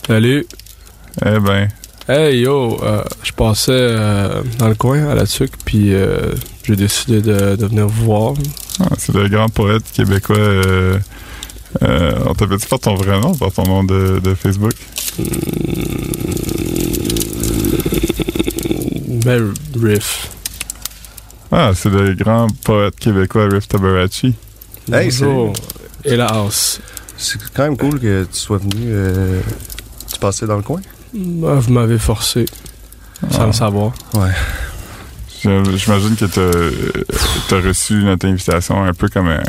Salut. 0.10 0.48
Eh 1.24 1.38
ben, 1.40 1.68
Hey 2.08 2.40
yo, 2.40 2.80
euh, 2.82 3.04
je 3.22 3.32
passais 3.32 3.72
euh, 3.72 4.42
dans 4.58 4.68
le 4.68 4.74
coin 4.74 5.08
à 5.08 5.14
la 5.14 5.28
tuque, 5.28 5.54
puis 5.64 5.94
euh, 5.94 6.34
j'ai 6.64 6.76
décidé 6.76 7.22
de, 7.22 7.56
de 7.56 7.66
venir 7.68 7.88
vous 7.88 8.06
voir. 8.06 8.34
ah, 8.80 8.88
c'est 8.98 9.14
le 9.14 9.30
grand 9.30 9.50
poète 9.50 9.84
québécois. 9.94 10.36
Euh, 10.36 10.98
euh, 11.84 12.14
on 12.26 12.34
t'appelle-tu 12.34 12.68
par 12.68 12.80
ton 12.80 12.96
vrai 12.96 13.20
nom, 13.20 13.36
par 13.36 13.52
ton 13.52 13.62
nom 13.66 13.84
de, 13.84 14.18
de 14.18 14.34
Facebook? 14.34 14.74
Mais 19.26 19.38
Riff. 19.80 20.32
Ah, 21.52 21.74
c'est 21.76 21.90
le 21.92 22.16
grand 22.16 22.48
poète 22.64 22.96
québécois 22.96 23.48
Riff 23.48 23.68
Tabarachi. 23.68 24.34
Hey, 24.92 25.10
Bonjour. 25.10 25.54
Hélas. 26.04 26.82
C'est 27.16 27.38
quand 27.54 27.62
même 27.64 27.78
cool 27.78 28.00
que 28.00 28.24
tu 28.24 28.40
sois 28.40 28.58
venu. 28.58 28.92
Tu 30.20 30.26
passais 30.26 30.46
dans 30.46 30.58
le 30.58 30.64
coin? 30.64 30.82
Ah, 31.16 31.56
Vous 31.56 31.72
m'avez 31.74 31.98
forcé, 31.98 32.46
sans 33.32 33.42
Ah. 33.44 33.46
le 33.48 33.54
savoir. 33.54 33.94
Ouais. 34.14 34.32
Je- 35.44 35.78
J'imagine 35.78 36.16
que 36.18 36.26
t'as 36.26 37.56
as 37.58 37.62
reçu 37.62 37.94
notre 38.04 38.28
invitation 38.28 38.84
un 38.84 38.94
peu 38.94 39.08
comme 39.08 39.30
un, 39.30 39.42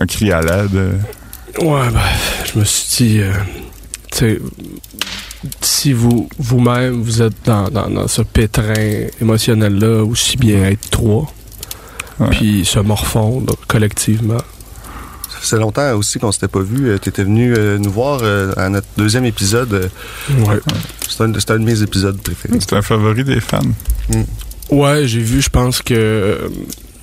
un 0.00 0.06
cri 0.06 0.30
à 0.30 0.40
l'aide. 0.40 0.74
Ouais, 1.60 1.90
ben, 1.90 2.00
je 2.52 2.58
me 2.58 2.64
suis 2.64 3.04
dit, 3.06 3.18
euh, 3.20 3.32
tu 4.12 4.18
sais, 4.18 4.38
si 5.60 5.92
vous, 5.92 6.28
vous-même, 6.38 7.02
vous 7.02 7.22
êtes 7.22 7.34
dans, 7.44 7.68
dans, 7.68 7.90
dans 7.90 8.06
ce 8.08 8.22
pétrin 8.22 9.06
émotionnel-là, 9.20 10.04
aussi 10.04 10.36
bien 10.36 10.64
être 10.64 10.88
trois, 10.90 11.32
puis 12.30 12.64
se 12.64 12.78
morfondre 12.78 13.56
collectivement. 13.66 14.38
Ça 15.46 15.50
faisait 15.56 15.62
longtemps 15.62 15.94
aussi 15.96 16.18
qu'on 16.18 16.32
s'était 16.32 16.48
pas 16.48 16.60
vu. 16.60 16.98
tu 17.00 17.08
étais 17.08 17.22
venu 17.24 17.54
euh, 17.56 17.78
nous 17.78 17.90
voir 17.90 18.20
euh, 18.22 18.52
à 18.56 18.68
notre 18.68 18.86
deuxième 18.96 19.24
épisode. 19.24 19.72
euh, 19.74 19.88
Ouais. 20.46 20.58
C'était 21.08 21.52
un, 21.52 21.58
de 21.58 21.64
mes 21.64 21.82
épisodes 21.82 22.20
préférés. 22.20 22.58
C'est 22.60 22.72
un 22.74 22.82
favori 22.82 23.22
des 23.24 23.40
fans. 23.40 23.60
Ouais, 24.70 25.06
j'ai 25.06 25.20
vu, 25.20 25.40
je 25.40 25.48
pense 25.48 25.80
que 25.82 25.94
euh, 25.94 26.48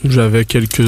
j'avais 0.04 0.44
quelques 0.44 0.82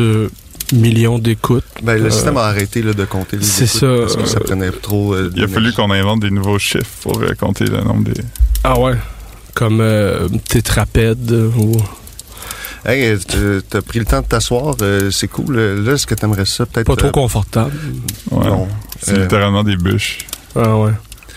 millions 0.74 1.18
d'écoutes. 1.20 1.64
Ben, 1.82 1.98
le 1.98 2.08
Euh, 2.08 2.10
système 2.10 2.38
a 2.38 2.42
arrêté 2.44 2.82
là, 2.82 2.94
de 2.94 3.06
compter 3.06 3.38
les 3.38 3.44
c'est 3.46 3.68
ça, 3.68 3.88
Parce 4.02 4.18
que 4.18 4.26
ça 4.26 4.40
euh, 4.40 4.44
prenait 4.44 4.72
trop. 4.72 5.14
euh, 5.14 5.32
Il 5.36 5.44
a 5.44 5.48
fallu 5.48 5.72
qu'on 5.74 5.92
invente 5.92 6.20
des 6.22 6.32
nouveaux 6.32 6.60
chiffres 6.60 6.86
pour 7.02 7.22
euh, 7.22 7.30
compter 7.40 7.66
le 7.66 7.78
nombre 7.82 8.04
des. 8.04 8.22
Ah 8.64 8.78
ouais? 8.80 8.96
Comme 9.54 9.80
euh, 9.80 10.28
tétrapède 10.50 11.32
ou... 11.32 11.78
Hey, 12.86 13.18
t'as- 13.70 13.82
pris 13.82 14.00
le 14.00 14.06
temps 14.06 14.22
de 14.22 14.28
t'asseoir. 14.28 14.76
euh, 14.82 15.10
c'est 15.12 15.28
cool. 15.28 15.56
Là, 15.58 15.94
est-ce 15.94 16.06
que 16.06 16.14
t'aimerais 16.16 16.46
ça 16.46 16.66
peut-être. 16.66 16.86
Pas 16.88 16.96
trop 16.96 17.08
euh, 17.08 17.12
confortable. 17.12 17.72
Ouais. 18.32 18.46
non. 18.48 18.68
C'est 19.02 19.14
Euh, 19.18 19.22
littéralement 19.24 19.64
des 19.64 19.76
bûches. 19.76 20.20
Ah 20.56 20.76
ouais. 20.78 20.92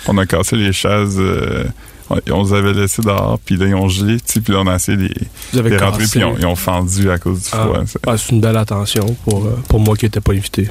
On 0.06 0.16
a 0.18 0.26
cassé 0.26 0.56
les 0.56 0.72
chaises. 0.72 1.16
euh, 1.18 1.64
on, 2.10 2.20
on 2.30 2.44
les 2.44 2.52
avait 2.54 2.72
laissées 2.72 3.02
dehors, 3.02 3.38
puis 3.44 3.56
là, 3.56 3.66
ils 3.66 3.74
ont 3.74 3.88
gelé, 3.88 4.16
tu 4.20 4.24
sais, 4.34 4.40
puis 4.40 4.52
là, 4.52 4.60
on 4.60 4.66
a 4.66 4.76
essayé 4.76 4.96
de 4.96 5.02
les, 5.04 5.62
les 5.62 5.76
rentrer, 5.78 6.04
cassé. 6.04 6.10
puis 6.10 6.20
ils 6.20 6.24
ont, 6.24 6.36
ils 6.38 6.46
ont 6.46 6.56
fendu 6.56 7.10
à 7.10 7.18
cause 7.18 7.42
du 7.42 7.48
Ah. 7.52 7.64
froid. 7.64 7.78
C'est- 7.86 7.98
Ah, 8.06 8.16
c'est 8.16 8.30
une 8.32 8.40
belle 8.40 8.56
attention 8.56 9.04
pour, 9.24 9.50
pour 9.68 9.80
moi 9.80 9.96
qui 9.96 10.04
n'étais 10.06 10.20
pas 10.20 10.32
invité. 10.32 10.70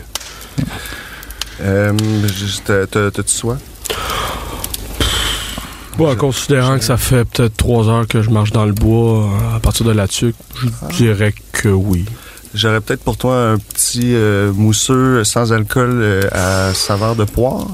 euh, 1.61 1.93
juste, 2.35 2.63
t'as- 2.65 2.87
t'as- 2.87 3.11
T'as-tu 3.11 3.33
soin? 3.33 3.57
Bon, 5.97 6.11
en 6.11 6.15
considérant 6.15 6.77
que 6.77 6.83
ça 6.83 6.97
fait 6.97 7.25
peut-être 7.25 7.57
trois 7.57 7.87
heures 7.89 8.07
que 8.07 8.21
je 8.21 8.29
marche 8.29 8.51
dans 8.51 8.65
le 8.65 8.73
bois 8.73 9.23
euh, 9.23 9.55
à 9.55 9.59
partir 9.59 9.85
de 9.85 10.05
tuque, 10.07 10.35
je 10.61 10.67
Ah. 10.83 10.87
dirais 10.95 11.33
que 11.51 11.69
oui. 11.69 12.05
J'aurais 12.53 12.81
peut-être 12.81 13.03
pour 13.03 13.17
toi 13.17 13.49
un 13.51 13.57
petit 13.57 14.13
euh, 14.13 14.51
mousseux 14.53 15.23
sans 15.23 15.51
alcool 15.53 15.89
euh, 16.01 16.21
à 16.31 16.73
saveur 16.73 17.15
de 17.15 17.23
poire. 17.23 17.65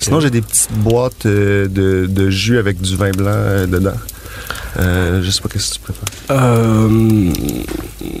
Sinon, 0.00 0.20
j'ai 0.20 0.30
des 0.30 0.40
petites 0.42 0.72
boîtes 0.72 1.26
euh, 1.26 1.68
de, 1.68 2.06
de 2.08 2.30
jus 2.30 2.58
avec 2.58 2.80
du 2.80 2.96
vin 2.96 3.10
blanc 3.10 3.66
dedans. 3.68 3.92
Je 4.76 5.28
sais 5.30 5.40
pas 5.40 5.48
qu'est-ce 5.48 5.70
que 5.70 5.74
tu 5.74 5.80
préfères. 5.80 6.88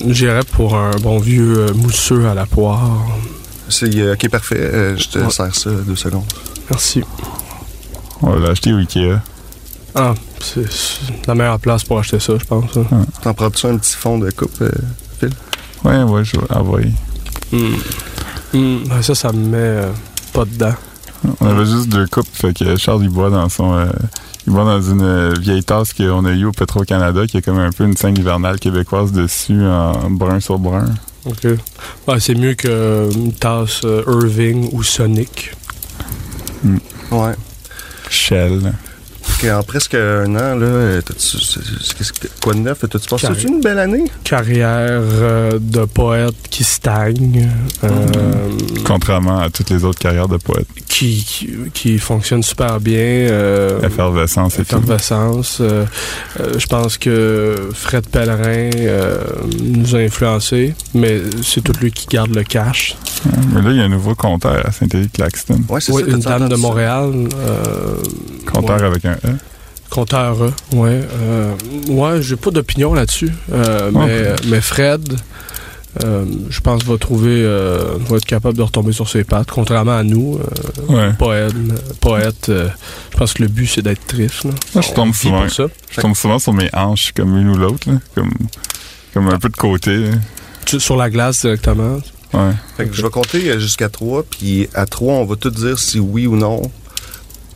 J'irais 0.08 0.44
pour 0.52 0.76
un 0.76 0.90
bon 1.02 1.18
vieux 1.18 1.66
mousseux 1.74 2.26
à 2.26 2.34
la 2.34 2.46
poire. 2.46 2.90
C'est 3.68 4.12
ok, 4.12 4.28
parfait. 4.30 4.94
Je 4.96 5.08
te 5.08 5.18
Ouais. 5.18 5.30
sers 5.30 5.54
ça 5.54 5.70
deux 5.86 5.96
secondes. 5.96 6.24
Merci. 6.70 7.02
On 8.22 8.34
l'a 8.34 8.50
acheté 8.50 8.72
au 8.72 8.78
Ikea. 8.78 9.18
Ah, 9.94 10.14
c'est 10.40 10.66
la 11.26 11.34
meilleure 11.34 11.58
place 11.60 11.84
pour 11.84 11.98
acheter 11.98 12.20
ça, 12.20 12.34
je 12.38 12.44
pense. 12.44 12.76
hein. 12.76 13.04
T'en 13.22 13.34
prends-tu 13.34 13.66
un 13.66 13.76
petit 13.78 13.96
fond 13.96 14.18
de 14.18 14.30
coupe? 14.30 14.60
euh? 14.62 14.70
Ouais, 15.84 16.02
ouais, 16.02 16.24
je 16.24 16.36
vais 16.38 16.52
envoyer. 16.52 16.92
Hmm, 17.52 17.74
ben 18.86 19.02
ça, 19.02 19.14
ça 19.14 19.32
me 19.32 19.46
met 19.46 19.56
euh, 19.56 19.90
pas 20.32 20.44
dedans. 20.44 20.74
On 21.40 21.46
avait 21.46 21.66
juste 21.66 21.88
deux 21.88 22.06
coupes, 22.06 22.28
fait 22.32 22.52
que 22.56 22.76
Charles, 22.76 23.02
il 23.02 23.08
boit 23.08 23.30
dans 23.30 23.48
son... 23.48 23.74
euh, 23.74 23.86
il 24.46 24.52
boit 24.52 24.64
dans 24.64 24.80
une 24.80 25.34
vieille 25.34 25.62
tasse 25.64 25.92
qu'on 25.92 26.24
a 26.24 26.32
eue 26.32 26.44
au 26.46 26.52
Petro-Canada, 26.52 27.26
qui 27.26 27.36
est 27.38 27.42
comme 27.42 27.58
un 27.58 27.70
peu 27.70 27.84
une 27.84 27.96
scène 27.96 28.16
hivernale 28.16 28.58
québécoise 28.58 29.12
dessus, 29.12 29.60
en 29.66 30.10
brun 30.10 30.40
sur 30.40 30.58
brun. 30.58 30.86
OK. 31.26 31.46
Ouais, 32.06 32.20
c'est 32.20 32.34
mieux 32.34 32.54
qu'une 32.54 33.32
tasse 33.38 33.82
euh, 33.84 34.02
Irving 34.06 34.70
ou 34.72 34.82
Sonic. 34.82 35.52
Ouais. 37.10 37.34
Shell. 38.10 38.74
En 39.44 39.62
presque 39.62 39.94
un 39.94 40.34
an, 40.34 40.56
là, 40.56 41.00
quoi 42.42 42.54
de 42.54 42.58
neuf? 42.58 42.80
T'as-tu 42.90 43.08
passé 43.08 43.28
une 43.46 43.60
belle 43.60 43.78
année? 43.78 44.04
Carrière 44.24 45.00
euh, 45.00 45.58
de 45.60 45.84
poète 45.84 46.34
qui 46.50 46.64
stagne. 46.64 47.48
Euh, 47.84 47.88
Contrairement 48.84 49.38
à 49.38 49.48
toutes 49.48 49.70
les 49.70 49.84
autres 49.84 50.00
carrières 50.00 50.26
de 50.26 50.38
poètes. 50.38 50.66
qui, 50.88 51.24
qui, 51.24 51.50
qui 51.72 51.98
fonctionne 51.98 52.42
super 52.42 52.80
bien. 52.80 52.98
euh, 52.98 53.80
Effervescence 53.82 54.54
et 54.54 54.64
tout. 54.64 54.76
effervescence. 54.76 55.58
Euh, 55.60 55.84
euh, 56.40 56.58
je 56.58 56.66
pense 56.66 56.98
que 56.98 57.70
Fred 57.74 58.08
Pellerin 58.08 58.70
euh, 58.76 59.18
nous 59.62 59.94
a 59.94 59.98
influencés, 60.00 60.74
mais 60.94 61.20
c'est 61.44 61.62
tout 61.62 61.72
lui 61.80 61.92
qui 61.92 62.06
garde 62.08 62.34
le 62.34 62.42
cash. 62.42 62.96
Mais 63.52 63.62
là, 63.62 63.70
il 63.70 63.76
y 63.76 63.80
a 63.80 63.84
un 63.84 63.88
nouveau 63.88 64.14
compteur 64.16 64.66
à 64.66 64.72
Saint-Élie-Claxton. 64.72 65.62
Ouais, 65.68 65.80
c'est 65.80 65.92
Oui, 65.92 66.02
ça. 66.04 66.10
une 66.10 66.20
dame 66.20 66.48
de? 66.48 66.56
Montréal. 66.56 67.12
Euh, 67.36 67.94
Compteur 68.52 68.78
ouais. 68.80 68.86
avec 68.86 69.04
un. 69.04 69.16
Compteur, 69.90 70.36
E, 70.42 70.52
ouais. 70.76 71.00
Euh, 71.22 71.54
ouais, 71.88 72.22
j'ai 72.22 72.36
pas 72.36 72.50
d'opinion 72.50 72.94
là-dessus. 72.94 73.32
Euh, 73.52 73.90
Ouais. 73.90 74.06
mais, 74.06 74.50
mais 74.50 74.60
Fred, 74.60 75.16
euh, 76.04 76.24
je 76.50 76.60
pense, 76.60 76.84
va 76.84 76.98
trouver, 76.98 77.42
euh, 77.42 77.94
va 78.08 78.16
être 78.18 78.26
capable 78.26 78.56
de 78.58 78.62
retomber 78.62 78.92
sur 78.92 79.08
ses 79.08 79.24
pattes, 79.24 79.50
contrairement 79.50 79.96
à 79.96 80.02
nous, 80.02 80.38
euh, 80.90 80.92
Ouais. 81.08 81.12
poète. 81.18 81.54
poète 82.00 82.48
euh, 82.50 82.68
je 83.12 83.16
pense 83.16 83.32
que 83.34 83.42
le 83.42 83.48
but, 83.48 83.66
c'est 83.66 83.82
d'être 83.82 84.06
triste. 84.06 84.44
Là. 84.44 84.50
Moi, 84.74 84.82
je 84.86 84.92
tombe 84.92 85.14
souvent. 85.14 85.48
ça. 85.48 85.64
Je 85.90 86.00
tombe 86.00 86.14
souvent 86.14 86.38
sur 86.38 86.52
mes 86.52 86.68
hanches, 86.74 87.12
comme 87.16 87.36
une 87.36 87.48
ou 87.48 87.56
l'autre, 87.56 87.88
comme, 88.14 88.32
comme 89.14 89.28
un 89.28 89.38
peu 89.38 89.48
de 89.48 89.56
côté. 89.56 90.10
Tu- 90.66 90.78
Sur 90.80 90.96
la 90.96 91.08
glace 91.08 91.40
directement. 91.40 91.98
Ouais. 92.34 92.52
Fait 92.76 92.86
que 92.86 92.94
je 92.94 93.00
vais 93.02 93.08
compter 93.08 93.58
jusqu'à 93.58 93.88
3, 93.88 94.22
puis 94.22 94.68
à 94.74 94.84
3, 94.84 95.14
on 95.14 95.24
va 95.24 95.34
tout 95.36 95.48
dire 95.50 95.78
si 95.78 95.98
oui 95.98 96.26
ou 96.26 96.36
non 96.36 96.60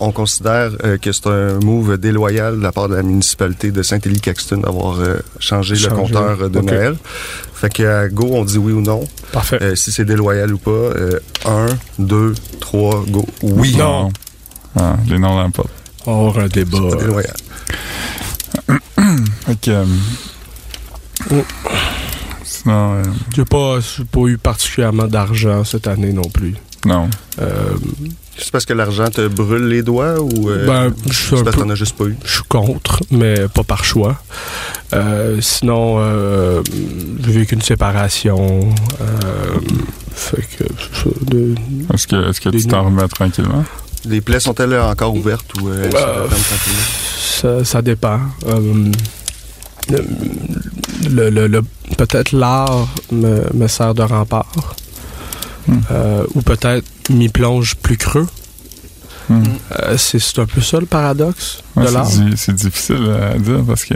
on 0.03 0.13
considère 0.13 0.71
euh, 0.85 0.99
que 0.99 1.13
c'est 1.13 1.27
un 1.27 1.59
move 1.61 1.97
déloyal 1.99 2.59
de 2.59 2.63
la 2.63 2.73
part 2.73 2.89
de 2.89 2.95
la 2.97 3.03
municipalité 3.03 3.71
de 3.71 3.83
Saint-Élie-Caxton 3.83 4.59
d'avoir 4.59 5.01
euh, 5.01 5.17
changé, 5.39 5.75
le 5.77 5.89
compteur 5.95 6.51
de 6.51 6.59
Ok. 6.59 6.65
Noël. 6.65 6.97
Fait 7.55 7.73
que 7.73 7.83
à 7.85 8.09
go, 8.09 8.29
on 8.33 8.45
dit 8.45 8.59
oui 8.59 8.73
ou 8.73 8.81
non. 8.81 9.05
Parfait. 9.33 9.59
Euh, 9.63 9.75
si 9.77 9.93
c'est 9.93 10.05
déloyal 10.05 10.53
ou 10.53 10.59
pas. 10.59 10.91
1, 11.47 11.67
2, 11.99 12.35
3, 12.61 13.05
go. 13.09 13.25
Oui. 13.43 13.77
Non. 13.77 14.11
Ah, 14.77 14.97
les 15.09 15.19
noms 15.19 15.37
l'emportent. 15.39 15.71
On 16.07 16.13
va 16.25 16.29
avoir 16.31 16.45
un 16.45 16.49
débat. 16.49 16.79
C'est 16.91 16.97
pas 16.97 17.03
déloyal. 17.05 17.37
Fait 19.47 19.61
que, 19.61 19.71
euh, 19.71 19.85
Oh. 21.31 21.45
Sinon, 22.45 22.95
euh, 22.95 23.03
J'ai 23.35 23.45
pas, 23.45 23.79
j'ai 23.81 24.05
pas 24.05 24.21
eu 24.27 24.39
particulièrement 24.39 25.07
d'argent 25.07 25.63
cette 25.65 25.87
année 25.87 26.13
non 26.13 26.23
plus. 26.33 26.55
non. 26.85 27.09
Euh, 27.41 27.75
C'est 28.39 28.51
parce 28.51 28.65
que 28.65 28.73
l'argent 28.73 29.09
te 29.11 29.29
brûle 29.29 29.67
les 29.69 29.83
doigts 29.83 30.21
ou 30.21 30.49
euh, 30.49 30.67
ben, 30.67 30.93
je 31.09 31.13
suis 31.13 31.35
un 31.35 31.39
c'est 31.39 31.45
parce 31.45 31.57
peu- 31.57 31.63
qu'on 31.63 31.71
a 31.71 31.75
juste 31.75 31.97
pas 31.97 32.05
eu? 32.05 32.17
Je 32.25 32.33
suis 32.33 32.43
contre, 32.49 33.01
mais 33.11 33.35
pas 33.55 33.63
par 33.63 33.85
choix. 33.85 34.17
Euh, 34.95 35.39
sinon, 35.41 35.97
euh, 35.99 36.63
j'ai 37.25 37.33
vécu 37.33 37.55
une 37.55 37.63
séparation. 37.63 38.71
Euh, 39.01 39.59
fait 40.15 40.43
que, 40.59 40.65
de- 41.31 41.55
Est-ce 41.93 42.07
que, 42.07 42.31
est-ce 42.31 42.41
que 42.41 42.49
tu 42.49 42.67
t'en 42.67 42.85
remets 42.85 43.07
tranquillement? 43.09 43.65
Les 44.07 44.21
plaies 44.21 44.41
sont-elles 44.41 44.79
encore 44.81 45.15
ouvertes 45.15 45.53
ou 45.61 45.69
euh, 45.69 45.85
elles 45.85 45.97
Euh, 45.97 46.27
ça, 47.21 47.65
ça 47.65 47.83
dépend. 47.83 48.19
Euh, 48.47 48.91
le, 51.11 51.31
le- 51.31 51.47
le- 51.49 51.63
peut-être 51.99 52.33
l'art 52.33 52.89
me, 53.11 53.43
me 53.55 53.67
sert 53.69 53.95
de 53.95 54.03
rempart. 54.03 54.75
Hmm. 55.69 55.79
Euh, 55.93 56.25
ou 56.35 56.43
peut-être 56.43 56.85
m'y 57.11 57.29
plonge 57.29 57.75
plus 57.77 57.97
creux. 57.97 58.27
Hmm. 59.29 59.43
Euh, 59.81 59.97
c'est 59.97 60.39
un 60.41 60.47
peu 60.47 60.61
ça 60.61 60.81
le 60.81 60.87
paradoxe 60.87 61.63
Ouais, 61.77 61.87
de 61.87 61.91
l'art. 61.91 62.07
c'est, 62.07 62.25
di- 62.25 62.37
c'est 62.37 62.55
difficile 62.55 63.09
à 63.35 63.39
dire 63.39 63.63
parce 63.67 63.85
que 63.85 63.95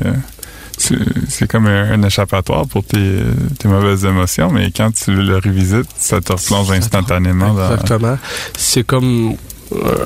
c'est 0.78 1.48
comme 1.48 1.66
un, 1.66 1.92
un 1.92 2.02
échappatoire 2.02 2.66
pour 2.66 2.84
tes, 2.84 3.20
tes 3.58 3.66
mauvaises 3.68 4.04
émotions, 4.04 4.50
mais 4.50 4.70
quand 4.70 4.92
tu 4.94 5.14
le 5.14 5.36
revisites, 5.36 5.88
ça 5.98 6.20
te 6.20 6.32
replonge 6.32 6.70
instantanément 6.70 7.54
dans. 7.54 7.72
Exactement. 7.72 8.18
C'est 8.56 8.84
comme 8.84 9.36
euh, 9.72 10.04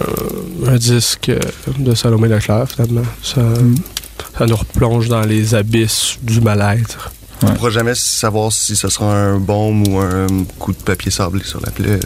un 0.68 0.76
disque 0.76 1.30
de 1.78 1.94
Salomé 1.94 2.28
Leclerc, 2.28 2.66
finalement. 2.70 3.02
Ça, 3.22 3.40
Mm. 3.42 3.74
ça 4.38 4.46
nous 4.46 4.56
replonge 4.56 5.08
dans 5.08 5.22
les 5.22 5.54
abysses 5.54 6.18
du 6.22 6.40
mal-être. 6.40 7.10
On 7.42 7.46
ne 7.50 7.55
pourra 7.57 7.70
jamais 7.70 7.94
savoir 7.94 8.53
si 8.53 8.76
ce 8.76 8.88
sera 8.90 9.14
un 9.14 9.38
baume 9.38 9.87
ou 9.88 9.98
un 9.98 10.26
coup 10.59 10.72
de 10.72 10.76
papier 10.79 11.11
sablé 11.11 11.42
sur 11.42 11.61
la 11.61 11.70
plaie. 11.70 11.98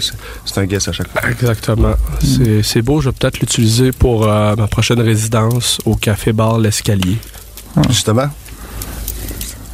C'est- 0.44 0.58
un 0.60 0.66
guess 0.66 0.86
à 0.86 0.92
chaque 0.92 1.08
fois. 1.08 1.28
Exactement. 1.28 1.94
C'est- 2.20 2.62
C'est 2.62 2.82
beau, 2.82 3.00
je 3.00 3.08
vais 3.08 3.14
peut-être 3.18 3.40
l'utiliser 3.40 3.90
pour 3.90 4.28
euh, 4.28 4.54
ma 4.56 4.68
prochaine 4.68 5.00
résidence 5.00 5.78
au 5.84 5.96
café-bar 5.96 6.58
L'Escalier. 6.58 7.16
Justement? 7.88 8.28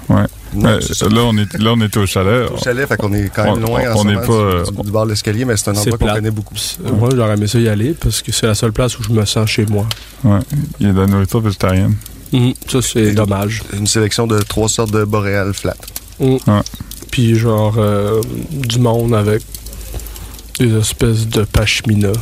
Ouais. 0.09 0.25
Non, 0.55 0.81
ça. 0.81 1.09
là, 1.09 1.20
on 1.27 1.37
est, 1.37 1.59
là, 1.59 1.73
on 1.77 1.81
est 1.81 1.96
au 1.96 2.07
chalet. 2.07 2.51
Au 2.51 2.57
chalet, 2.57 2.88
fait 2.88 2.96
qu'on 2.96 3.12
est 3.12 3.31
quand 3.33 3.44
même 3.44 3.53
On- 3.62 3.66
loin 3.68 3.92
en 3.92 3.94
on 3.96 4.03
ce 4.03 4.07
n'est 4.09 4.14
moment 4.14 4.27
pas, 4.27 4.27
du, 4.27 4.33
euh, 4.81 4.83
du 4.85 4.90
bar 4.90 5.05
de 5.05 5.11
l'escalier, 5.11 5.44
mais 5.44 5.57
c'est 5.57 5.68
un 5.70 5.77
endroit 5.77 5.99
qu'on 5.99 6.07
connaît 6.14 6.31
beaucoup. 6.33 6.55
Euh, 6.85 6.90
Moi, 6.92 7.11
j'aurais 7.14 7.35
aimé 7.35 7.46
ça 7.46 7.61
y 7.61 7.68
aller 7.68 7.92
parce 7.92 8.20
que 8.23 8.33
c'est 8.33 8.46
la 8.46 8.55
seule 8.57 8.73
place 8.73 8.99
où 8.99 9.03
je 9.05 9.11
me 9.11 9.25
sens 9.27 9.49
chez 9.49 9.66
moi. 9.66 9.87
Ouais. 10.25 10.40
Il 10.81 10.87
y 10.88 10.90
a 10.90 10.92
de 10.92 11.01
la 11.01 11.07
nourriture 11.07 11.40
végétarienne. 11.40 11.94
Mhm. 12.33 12.55
Ça, 12.69 12.81
c'est 12.83 13.12
dommage. 13.12 13.62
Une 13.73 13.87
sélection 13.87 14.27
de 14.27 14.38
trois 14.40 14.69
sortes 14.69 14.93
de 14.93 15.05
boréales 15.05 15.55
flat. 15.55 15.77
Mhm. 16.21 16.38
Ouais. 16.47 16.62
Puis, 17.11 17.35
genre, 17.35 17.75
euh, 17.79 18.21
du 18.51 18.79
monde 18.79 19.14
avec 19.14 19.43
des 20.59 20.73
espèces 20.77 21.27
de 21.27 21.43
pashmina. 21.43 22.12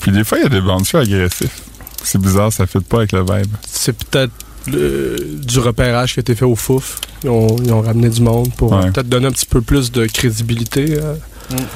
Puis 0.00 0.12
des 0.12 0.24
fois, 0.24 0.38
il 0.38 0.44
y 0.44 0.46
a 0.46 0.48
des 0.48 0.60
bouncers 0.60 1.00
agressifs. 1.00 1.60
C'est 2.02 2.20
bizarre, 2.20 2.52
ça 2.52 2.66
fait 2.66 2.80
pas 2.80 2.98
avec 2.98 3.12
le 3.12 3.20
vibe. 3.20 3.52
C'est 3.68 3.92
peut-être 4.04 4.32
le- 4.66 5.16
du 5.42 5.58
repérage 5.58 6.14
qui 6.14 6.20
a 6.20 6.22
été 6.22 6.34
fait 6.34 6.44
au 6.44 6.54
Fouf. 6.54 7.00
Ils 7.22 7.28
ont, 7.30 7.56
ils 7.62 7.72
ont 7.72 7.82
ramené 7.82 8.08
du 8.08 8.22
monde 8.22 8.50
pour 8.56 8.72
Ouais. 8.72 8.90
peut-être 8.90 9.08
donner 9.08 9.26
un 9.26 9.32
petit 9.32 9.44
peu 9.46 9.60
plus 9.60 9.90
de 9.92 10.06
crédibilité 10.06 10.96
euh, 10.98 11.14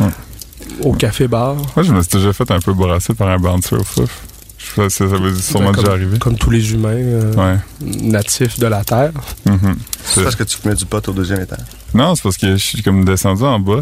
Ouais. 0.01 0.07
au 0.83 0.93
café-bar. 0.95 1.57
Moi, 1.77 1.83
je 1.83 1.93
me 1.93 2.01
suis 2.03 2.13
déjà 2.19 2.33
fait 2.33 2.51
un 2.51 2.61
peu 2.61 2.73
brasser 2.73 3.13
par 3.15 3.29
un 3.29 3.39
bouncer 3.39 3.77
au 3.77 3.85
fouf. 3.85 4.23
Je 4.77 4.83
sais, 4.83 4.91
ça, 4.91 5.09
ça 5.09 5.17
veut 5.17 5.35
sûrement 5.35 5.73
déjà 5.73 5.93
arriver. 5.93 6.19
Comme 6.19 6.37
tous 6.37 6.51
les 6.51 6.73
humains 6.73 6.91
euh, 6.95 7.35
Ouais. 7.35 7.59
natifs 7.81 8.59
de 8.59 8.67
la 8.67 8.85
Terre. 8.85 9.13
Mhm. 9.47 9.77
C'est 10.05 10.23
parce 10.23 10.37
que 10.37 10.45
tu 10.45 10.57
fumais 10.59 10.75
du 10.75 10.85
pot 10.87 11.07
au 11.09 11.13
deuxième 11.13 11.41
étage. 11.41 11.59
Non, 11.95 12.15
c'est 12.15 12.23
parce 12.23 12.37
que 12.37 12.53
je 12.57 12.63
suis 12.65 12.83
comme 12.83 13.05
descendu 13.05 13.43
en 13.45 13.59
bas 13.59 13.81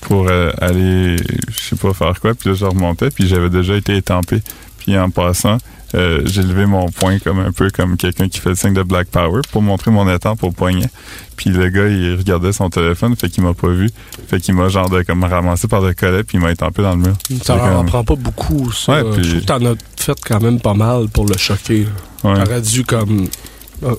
pour 0.00 0.28
euh, 0.28 0.50
aller, 0.60 1.16
je 1.16 1.60
sais 1.70 1.76
pas 1.76 1.92
faire 1.92 2.20
quoi, 2.20 2.34
puis 2.34 2.50
là, 2.50 2.54
je 2.54 2.64
remontais, 2.64 3.10
puis 3.10 3.26
j'avais 3.26 3.50
déjà 3.50 3.74
été 3.76 3.96
étampé. 3.96 4.42
Puis 4.88 4.96
en 4.98 5.10
passant, 5.10 5.58
euh, 5.94 6.22
j'ai 6.24 6.42
levé 6.42 6.64
mon 6.64 6.88
poing 6.88 7.18
comme 7.18 7.40
un 7.40 7.52
peu 7.52 7.68
comme 7.68 7.98
quelqu'un 7.98 8.26
qui 8.30 8.38
fait 8.40 8.48
le 8.48 8.54
signe 8.54 8.72
de 8.72 8.82
Black 8.82 9.08
Power 9.08 9.42
pour 9.52 9.60
montrer 9.60 9.90
mon 9.90 10.10
étampe 10.10 10.42
au 10.42 10.50
poignet. 10.50 10.88
Puis 11.36 11.50
le 11.50 11.68
gars, 11.68 11.88
il 11.88 12.14
regardait 12.16 12.52
son 12.54 12.70
téléphone, 12.70 13.14
fait 13.14 13.28
qu'il 13.28 13.44
m'a 13.44 13.52
pas 13.52 13.68
vu. 13.68 13.90
Fait 14.28 14.40
qu'il 14.40 14.54
m'a 14.54 14.68
genre 14.70 14.88
de, 14.88 15.02
comme 15.02 15.24
ramassé 15.24 15.68
par 15.68 15.82
le 15.82 15.92
collet, 15.92 16.24
puis 16.24 16.38
il 16.38 16.40
m'a 16.40 16.52
étampé 16.52 16.80
dans 16.80 16.92
le 16.92 17.02
mur. 17.02 17.12
Ça 17.42 17.56
en 17.56 17.58
comme- 17.76 17.86
prend 17.86 18.02
pas 18.02 18.16
beaucoup, 18.16 18.72
ça. 18.72 19.02
Ouais, 19.04 19.12
puis- 19.12 19.24
Je 19.24 19.28
trouve 19.28 19.40
que 19.42 19.46
t'en 19.46 19.66
as 19.66 19.74
fait 19.98 20.18
quand 20.26 20.40
même 20.40 20.58
pas 20.58 20.72
mal 20.72 21.08
pour 21.08 21.26
le 21.26 21.36
choquer. 21.36 21.86
Ouais. 22.24 22.32
T'aurais 22.42 22.62
dû 22.62 22.82
comme 22.86 23.28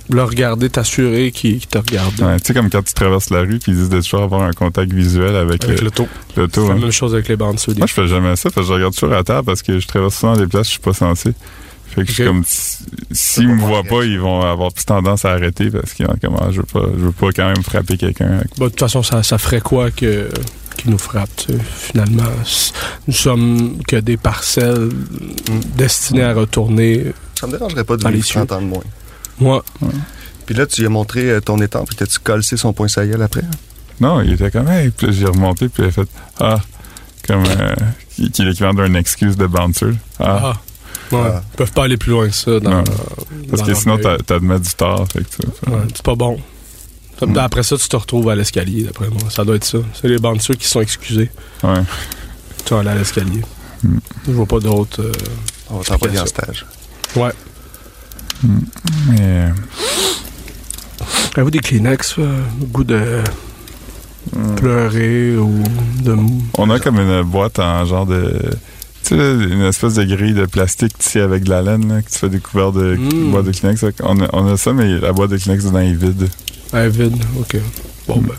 le 0.10 0.24
regarder, 0.24 0.70
t'assurer 0.70 1.32
qu'il 1.32 1.60
qu'il 1.60 1.68
te 1.68 1.78
regarde. 1.78 2.20
Ouais, 2.22 2.38
tu 2.39 2.48
sais, 2.48 2.54
comme 2.54 2.70
quand 2.70 2.84
tu 2.84 2.94
traverses 2.94 3.30
la 3.30 3.39
rue, 3.42 3.60
puis 3.60 3.72
ils 3.72 3.76
disent 3.78 3.89
de 3.89 4.02
toujours 4.02 4.24
avoir 4.24 4.42
un 4.44 4.52
contact 4.54 4.92
visuel 4.92 5.36
avec, 5.36 5.63
Avec 5.63 5.80
euh, 5.82 5.86
le 5.86 5.92
taux. 5.92 6.08
l'auto. 6.36 6.65
C'est 6.65 6.72
hein. 6.72 6.76
la 6.76 6.82
même 6.82 6.92
chose 6.92 7.13
avec 7.13 7.28
les 7.30 7.36
bandes 7.36 7.60
solides. 7.60 7.80
Moi, 7.80 7.88
je 7.88 7.94
fais 7.94 8.08
jamais 8.08 8.36
ça, 8.36 8.50
parce 8.50 8.68
que 8.68 8.74
je 8.74 8.74
regarde 8.74 8.94
toujours 8.94 9.13
à 9.13 9.24
terre 9.24 9.44
parce 9.44 9.62
que 9.62 9.80
je 9.80 9.88
traverse 9.88 10.15
souvent 10.18 10.36
des 10.36 10.48
places 10.48 10.62
où 10.68 10.70
je 10.70 10.72
suis 10.72 10.80
pas 10.80 10.94
censé. 10.94 11.32
Fait 11.88 12.02
que 12.04 12.08
je 12.10 12.13
suis 12.13 12.24
comme, 12.26 12.44
si- 12.46 12.84
s'ils 13.12 13.48
me 13.48 13.60
voient 13.60 13.84
pas, 13.84 14.04
ils 14.04 14.20
vont 14.20 14.42
avoir 14.42 14.72
plus 14.72 14.86
tendance 14.86 15.26
à 15.26 15.32
arrêter 15.32 15.72
parce 15.72 15.94
qu'ils 15.94 16.06
ont 16.06 16.15
comme, 16.22 16.36
ah, 16.39 16.50
je 16.52 16.58
veux 16.58 16.63
pas, 16.72 16.84
je 16.96 17.04
veux 17.06 17.12
pas 17.12 17.32
quand 17.32 17.48
même 17.48 17.63
frapper 17.63 17.98
quelqu'un. 17.98 18.28
avec- 18.34 18.50
Bah, 18.60 18.65
de 18.65 18.70
toute 18.70 18.80
façon, 18.80 19.02
ça, 19.02 19.24
ça 19.24 19.38
ferait 19.39 19.62
quoi 19.62 19.89
que 19.92 20.30
qui 20.78 20.89
nous 20.89 20.98
frappe, 21.00 21.30
tu 21.36 21.52
sais, 21.54 21.60
finalement? 21.78 22.24
Nous 23.08 23.13
sommes 23.13 23.78
que 23.88 23.96
des 23.98 24.18
parcelles 24.18 24.89
destinées 25.76 26.24
à 26.24 26.34
retourner. 26.34 27.06
Ça 27.39 27.48
me 27.48 27.54
dérangerait 27.54 27.84
pas 27.84 27.98
de 27.98 28.08
vivre 28.08 28.26
cieux. 28.26 28.36
30 28.46 28.52
ans 28.54 28.62
de 28.62 28.68
moins. 28.68 28.84
Moi, 29.39 29.63
Puis 30.45 30.56
là, 30.56 30.65
tu 30.65 30.82
lui 30.82 30.88
as 30.88 30.89
montré 30.89 31.30
euh, 31.30 31.39
ton 31.41 31.60
étampe, 31.62 31.88
puis 31.88 31.95
t'as-tu 31.95 32.19
collé 32.19 32.41
son 32.43 32.73
point 32.73 32.88
sa 32.88 33.06
gueule 33.06 33.21
après? 33.21 33.43
Non, 34.02 34.21
il 34.21 34.34
était 34.34 34.49
comme, 34.49 34.67
hey, 34.67 34.89
puis 34.89 35.08
là, 35.08 35.13
j'ai 35.13 35.25
remonté, 35.25 35.69
puis 35.69 35.84
il 35.84 35.89
a 35.89 35.91
fait, 35.91 36.08
ah, 36.39 36.60
comme, 37.28 37.43
euh, 37.45 37.75
qui, 38.15 38.32
qui 38.32 38.41
est 38.41 38.45
l'équivalent 38.45 38.73
d'une 38.73 38.95
excuse 38.95 39.38
de 39.38 39.45
bouncer. 39.45 39.91
Ah, 40.19 40.39
ah, 41.12 41.15
ouais, 41.15 41.21
Ah. 41.36 41.43
ils 41.54 41.58
peuvent 41.58 41.71
pas 41.71 41.84
aller 41.84 41.97
plus 41.97 42.12
loin 42.12 42.28
que 42.28 42.34
ça. 42.36 42.60
Dans, 42.60 42.69
Non. 42.71 42.82
dans 42.84 42.93
parce 43.49 43.62
que 43.63 43.73
sinon, 43.75 43.97
t'admets 44.25 44.60
du 44.60 44.69
tort. 44.73 45.06
Fait 45.13 45.19
que, 45.23 45.69
Ouais, 45.69 45.82
c'est 45.93 46.02
pas 46.04 46.15
bon. 46.15 46.39
Ça- 47.19 47.25
Mm. 47.25 47.38
Après 47.38 47.63
ça, 47.63 47.75
tu 47.78 47.88
te 47.89 47.95
retrouves 47.97 48.30
à 48.30 48.36
l'escalier, 48.36 48.84
d'après 48.84 49.10
moi. 49.10 49.30
Ça 49.30 49.43
doit 49.43 49.58
être 49.58 49.65
ça. 49.65 49.80
C'est 49.93 50.08
les 50.08 50.17
bandits 50.19 50.56
qui 50.58 50.67
sont 50.67 50.80
excusés. 50.82 51.30
ouais. 51.63 51.73
Tu 52.65 52.73
vas 52.73 52.80
aller 52.80 52.89
à 52.91 52.95
l'escalier. 52.95 53.41
Mm. 53.84 53.97
Je 54.28 54.32
vois 54.32 54.45
pas 54.45 54.60
d'autres. 54.60 55.02
euh, 55.02 55.12
On 55.69 55.78
va 55.80 55.84
t'envoyer 55.84 56.19
en 56.19 56.25
stage. 56.25 56.65
Ouais. 57.17 57.32
Mais, 58.43 59.17
euh, 59.19 59.49
Avez-vous 61.36 61.52
des 61.52 61.60
Kleenex, 61.60 62.15
euh, 62.19 62.41
goût 62.71 62.84
de 62.84 63.21
pleurer 64.58 65.36
ou 65.38 65.63
de. 66.04 66.15
On 66.58 66.69
a 66.69 66.80
comme 66.80 66.99
une 66.99 67.21
boîte 67.23 67.60
en 67.60 67.86
genre 67.86 68.06
de. 68.06 68.34
Tu 69.04 69.15
sais, 69.15 69.15
une 69.15 69.63
espèce 69.63 69.95
de 69.95 70.04
grille 70.04 70.34
de 70.34 70.45
plastique 70.45 70.97
tissée 70.97 71.21
avec 71.21 71.43
de 71.45 71.49
la 71.49 71.62
laine, 71.62 71.88
là, 71.88 72.02
que 72.02 72.10
tu 72.10 72.17
fais 72.19 72.30
des 72.30 72.39
couverts 72.39 72.71
de 72.73 72.95
Mm. 72.97 73.32
boîte 73.32 73.45
de 73.45 73.52
Kleenex. 73.52 73.86
Qu'on 73.99 74.21
a, 74.21 74.28
on 74.34 74.47
a 74.52 74.58
ça, 74.58 74.73
mais 74.73 74.99
la 74.99 75.13
boîte 75.13 75.32
de 75.32 75.38
Kleenex 75.38 75.65
dedans 75.65 75.80
est 75.80 75.93
vide. 75.93 76.28
Ah, 76.73 76.88
vide, 76.89 77.15
ok. 77.39 77.58
Bon, 78.08 78.17
Mm. 78.19 78.25
ben. 78.28 78.36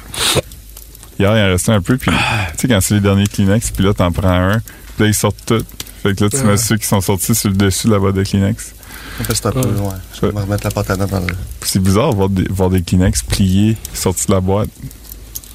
Hier, 1.19 1.37
il 1.37 1.43
en 1.43 1.53
restait 1.53 1.73
un 1.73 1.81
peu, 1.83 1.97
puis 1.97 2.11
tu 2.11 2.17
sais, 2.59 2.69
quand 2.69 2.81
c'est 2.81 2.95
les 2.95 3.01
derniers 3.01 3.27
Kleenex, 3.27 3.71
puis 3.71 3.85
là, 3.85 3.93
t'en 3.95 4.11
prends 4.13 4.29
un, 4.29 4.59
puis 4.59 5.05
là, 5.05 5.07
ils 5.07 5.15
sortent 5.15 5.45
tout. 5.47 5.63
Fait 6.03 6.15
que 6.15 6.25
là, 6.25 6.31
tu 6.31 6.37
Ouais. 6.39 6.45
mets 6.45 6.57
ceux 6.57 6.77
qui 6.77 6.87
sont 6.87 7.01
sortis 7.01 7.35
sur 7.35 7.51
le 7.51 7.57
dessus 7.57 7.87
de 7.89 7.93
la 7.93 7.99
boîte 7.99 8.15
de 8.15 8.23
Kleenex. 8.25 8.75
C'est 9.29 9.47
un 9.47 9.53
peu, 9.53 9.61
Ouais. 9.61 9.67
ouais. 9.67 9.89
Je 10.15 10.21
vais 10.27 10.33
me 10.33 10.41
remettre 10.41 10.65
la 10.65 10.71
pâte 10.71 10.91
à 10.91 10.97
dents 10.97 11.07
dans 11.07 11.21
le. 11.21 11.27
C'est 11.63 11.79
bizarre 11.83 12.11
de 12.11 12.17
voir 12.17 12.29
des, 12.29 12.45
voir 12.51 12.71
des 12.71 12.83
Kleenex 12.83 13.23
pliés 13.23 13.77
sortis 13.95 14.27
de 14.27 14.33
la 14.33 14.41
boîte. 14.41 14.69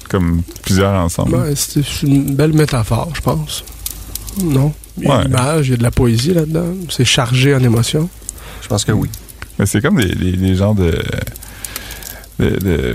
Comme 0.08 0.42
plusieurs 0.62 0.92
ensemble. 0.94 1.34
Ouais, 1.34 1.54
c'est 1.56 1.82
une 2.02 2.34
belle 2.36 2.52
métaphore, 2.52 3.10
je 3.14 3.20
pense. 3.20 3.64
Non? 4.42 4.72
Il 4.98 5.04
y 5.04 5.06
a 5.08 5.16
Ouais. 5.18 5.22
une 5.24 5.30
image, 5.30 5.66
il 5.66 5.70
y 5.72 5.74
a 5.74 5.76
de 5.78 5.82
la 5.82 5.90
poésie 5.90 6.32
là-dedans. 6.32 6.74
C'est 6.90 7.04
chargé 7.04 7.54
en 7.54 7.60
émotions. 7.62 8.08
Je 8.62 8.68
pense 8.68 8.84
que 8.84 8.92
oui. 8.92 9.08
Mais 9.58 9.66
c'est 9.66 9.80
comme 9.82 9.96
des, 10.00 10.14
des, 10.14 10.32
des 10.32 10.54
genres 10.54 10.74
de, 10.76 11.02
de, 12.38 12.50
de 12.50 12.94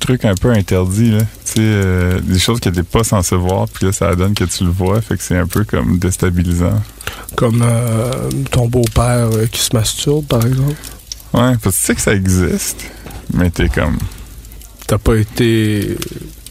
trucs 0.00 0.24
un 0.24 0.34
peu 0.34 0.50
interdits, 0.50 1.12
là. 1.12 1.22
Tu 1.52 1.60
sais, 1.60 1.66
euh, 1.66 2.20
des 2.20 2.38
choses 2.38 2.60
que 2.60 2.70
t'es 2.70 2.82
pas 2.82 3.04
censé 3.04 3.36
voir, 3.36 3.68
puis 3.68 3.84
là, 3.84 3.92
ça 3.92 4.16
donne 4.16 4.32
que 4.32 4.44
tu 4.44 4.64
le 4.64 4.70
vois, 4.70 5.02
fait 5.02 5.18
que 5.18 5.22
c'est 5.22 5.36
un 5.36 5.46
peu 5.46 5.64
comme 5.64 5.98
déstabilisant. 5.98 6.80
Comme 7.36 7.60
euh, 7.62 8.30
ton 8.50 8.68
beau-père 8.68 9.28
euh, 9.34 9.44
qui 9.52 9.60
se 9.60 9.76
masturbe, 9.76 10.24
par 10.24 10.46
exemple. 10.46 10.76
Ouais, 11.34 11.52
parce 11.62 11.76
que 11.76 11.80
tu 11.80 11.86
sais 11.86 11.94
que 11.94 12.00
ça 12.00 12.14
existe, 12.14 12.86
mais 13.34 13.50
t'es 13.50 13.68
comme... 13.68 13.98
T'as 14.86 14.96
pas 14.96 15.16
été 15.16 15.98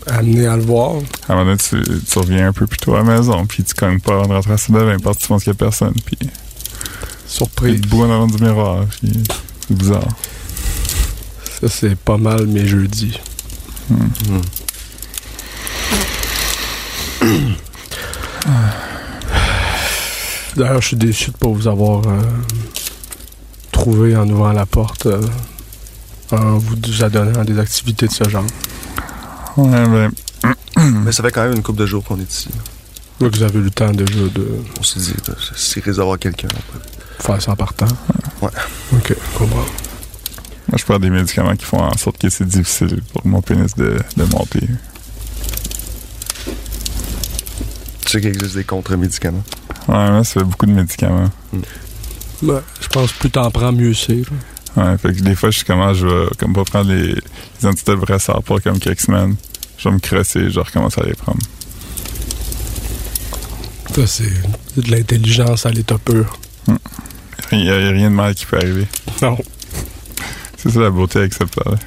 amené 0.05 0.45
à 0.45 0.55
le 0.55 0.63
voir? 0.63 0.97
À 1.27 1.33
un 1.33 1.35
moment 1.37 1.45
donné, 1.45 1.57
tu, 1.57 1.81
tu 2.05 2.19
reviens 2.19 2.49
un 2.49 2.53
peu 2.53 2.67
plus 2.67 2.77
tôt 2.77 2.93
à 2.93 2.99
la 2.99 3.03
maison, 3.03 3.43
puis 3.47 3.63
tu 3.63 3.73
cognes 3.73 3.99
pas 3.99 4.13
avant 4.13 4.27
de 4.27 4.33
rentrer 4.33 4.51
à 4.51 4.83
la 4.83 4.99
parce 4.99 5.17
que 5.17 5.23
tu 5.23 5.27
penses 5.29 5.43
qu'il 5.43 5.53
y 5.53 5.55
a 5.55 5.57
personne, 5.57 5.95
puis 6.05 6.17
Surprise. 7.25 7.81
debout 7.81 8.03
en 8.03 8.11
avant 8.11 8.27
du 8.27 8.43
miroir, 8.43 8.85
puis 8.85 9.13
c'est 9.67 9.75
bizarre. 9.75 10.07
Ça, 11.59 11.69
c'est 11.69 11.97
pas 11.97 12.17
mal 12.17 12.45
mes 12.45 12.67
jeudis. 12.67 13.19
Hmm. 13.89 14.41
D'ailleurs, 20.55 20.81
je 20.81 20.87
suis 20.87 20.97
déçu 20.97 21.31
de 21.31 21.37
pas 21.37 21.47
vous 21.47 21.67
avoir 21.67 22.05
euh, 22.07 22.19
trouvé 23.71 24.15
en 24.17 24.27
ouvrant 24.29 24.51
la 24.51 24.65
porte, 24.65 25.05
euh, 25.05 25.21
en 26.31 26.57
vous 26.57 26.75
adonnant 27.03 27.39
à 27.39 27.43
des 27.43 27.57
activités 27.57 28.07
de 28.07 28.11
ce 28.11 28.27
genre. 28.27 28.45
Ouais, 29.57 29.69
ben, 29.87 30.11
Mais 31.05 31.11
ça 31.11 31.23
fait 31.23 31.31
quand 31.31 31.43
même 31.43 31.53
une 31.53 31.63
couple 31.63 31.79
de 31.79 31.85
jours 31.85 32.03
qu'on 32.03 32.19
est 32.19 32.29
ici. 32.31 32.49
Là, 33.19 33.29
vous 33.31 33.43
avez 33.43 33.59
eu 33.59 33.63
le 33.63 33.69
temps 33.69 33.91
déjà 33.91 34.13
de 34.15 34.47
On 34.79 34.83
s'est 34.83 34.99
dit, 34.99 35.13
s'il 35.55 35.83
risque 35.83 35.97
d'avoir 35.97 36.17
quelqu'un. 36.19 36.47
faire 37.19 37.41
ça 37.41 37.51
en 37.51 37.55
partant. 37.55 37.87
Ouais. 38.41 38.49
Ok, 38.93 39.15
comprends. 39.37 39.57
moi, 39.57 40.77
je 40.77 40.83
prends 40.83 40.97
des 40.99 41.09
médicaments 41.11 41.55
qui 41.55 41.65
font 41.65 41.79
en 41.81 41.95
sorte 41.97 42.17
que 42.17 42.29
c'est 42.29 42.47
difficile 42.47 43.01
pour 43.13 43.25
mon 43.25 43.41
pénis 43.41 43.75
de, 43.75 43.99
de 44.17 44.23
monter. 44.25 44.67
Tu 48.11 48.17
sais 48.17 48.21
qu'il 48.23 48.35
existe 48.35 48.55
des 48.57 48.65
contre-médicaments. 48.65 49.41
Ouais, 49.87 50.11
moi, 50.11 50.23
ça 50.25 50.41
fait 50.41 50.45
beaucoup 50.45 50.65
de 50.65 50.73
médicaments. 50.73 51.29
Ouais, 52.43 52.59
je 52.81 52.87
pense 52.89 53.13
que 53.13 53.19
plus 53.19 53.31
t'en 53.31 53.49
prends, 53.51 53.71
mieux 53.71 53.93
c'est. 53.93 54.23
Ouais, 54.75 54.97
fait 54.97 55.13
que 55.13 55.21
des 55.21 55.33
fois, 55.33 55.49
je 55.49 55.59
suis 55.59 55.65
comment, 55.65 55.93
je 55.93 56.05
vais 56.05 56.27
comme 56.37 56.51
pas 56.51 56.65
prendre 56.65 56.91
les, 56.91 57.13
les 57.13 57.65
antidépresseurs 57.65 58.43
pour 58.43 58.61
comme 58.61 58.79
quelques 58.79 58.99
semaines. 58.99 59.37
Je 59.77 59.87
vais 59.87 59.95
me 59.95 59.99
crosser, 59.99 60.49
je 60.49 60.59
recommence 60.59 60.97
à 60.97 61.03
les 61.03 61.13
prendre. 61.13 61.39
Ça, 63.95 64.05
c'est 64.05 64.33
de 64.75 64.91
l'intelligence 64.91 65.65
à 65.65 65.71
l'état 65.71 65.97
pur. 65.97 66.37
Il 67.53 67.59
n'y 67.59 67.69
a, 67.69 67.77
rien 67.77 68.09
de 68.09 68.15
mal 68.15 68.35
qui 68.35 68.45
peut 68.45 68.57
arriver. 68.57 68.87
Non. 69.21 69.37
C'est 70.57 70.69
ça 70.69 70.81
la 70.81 70.89
beauté 70.89 71.29
plante. 71.29 71.79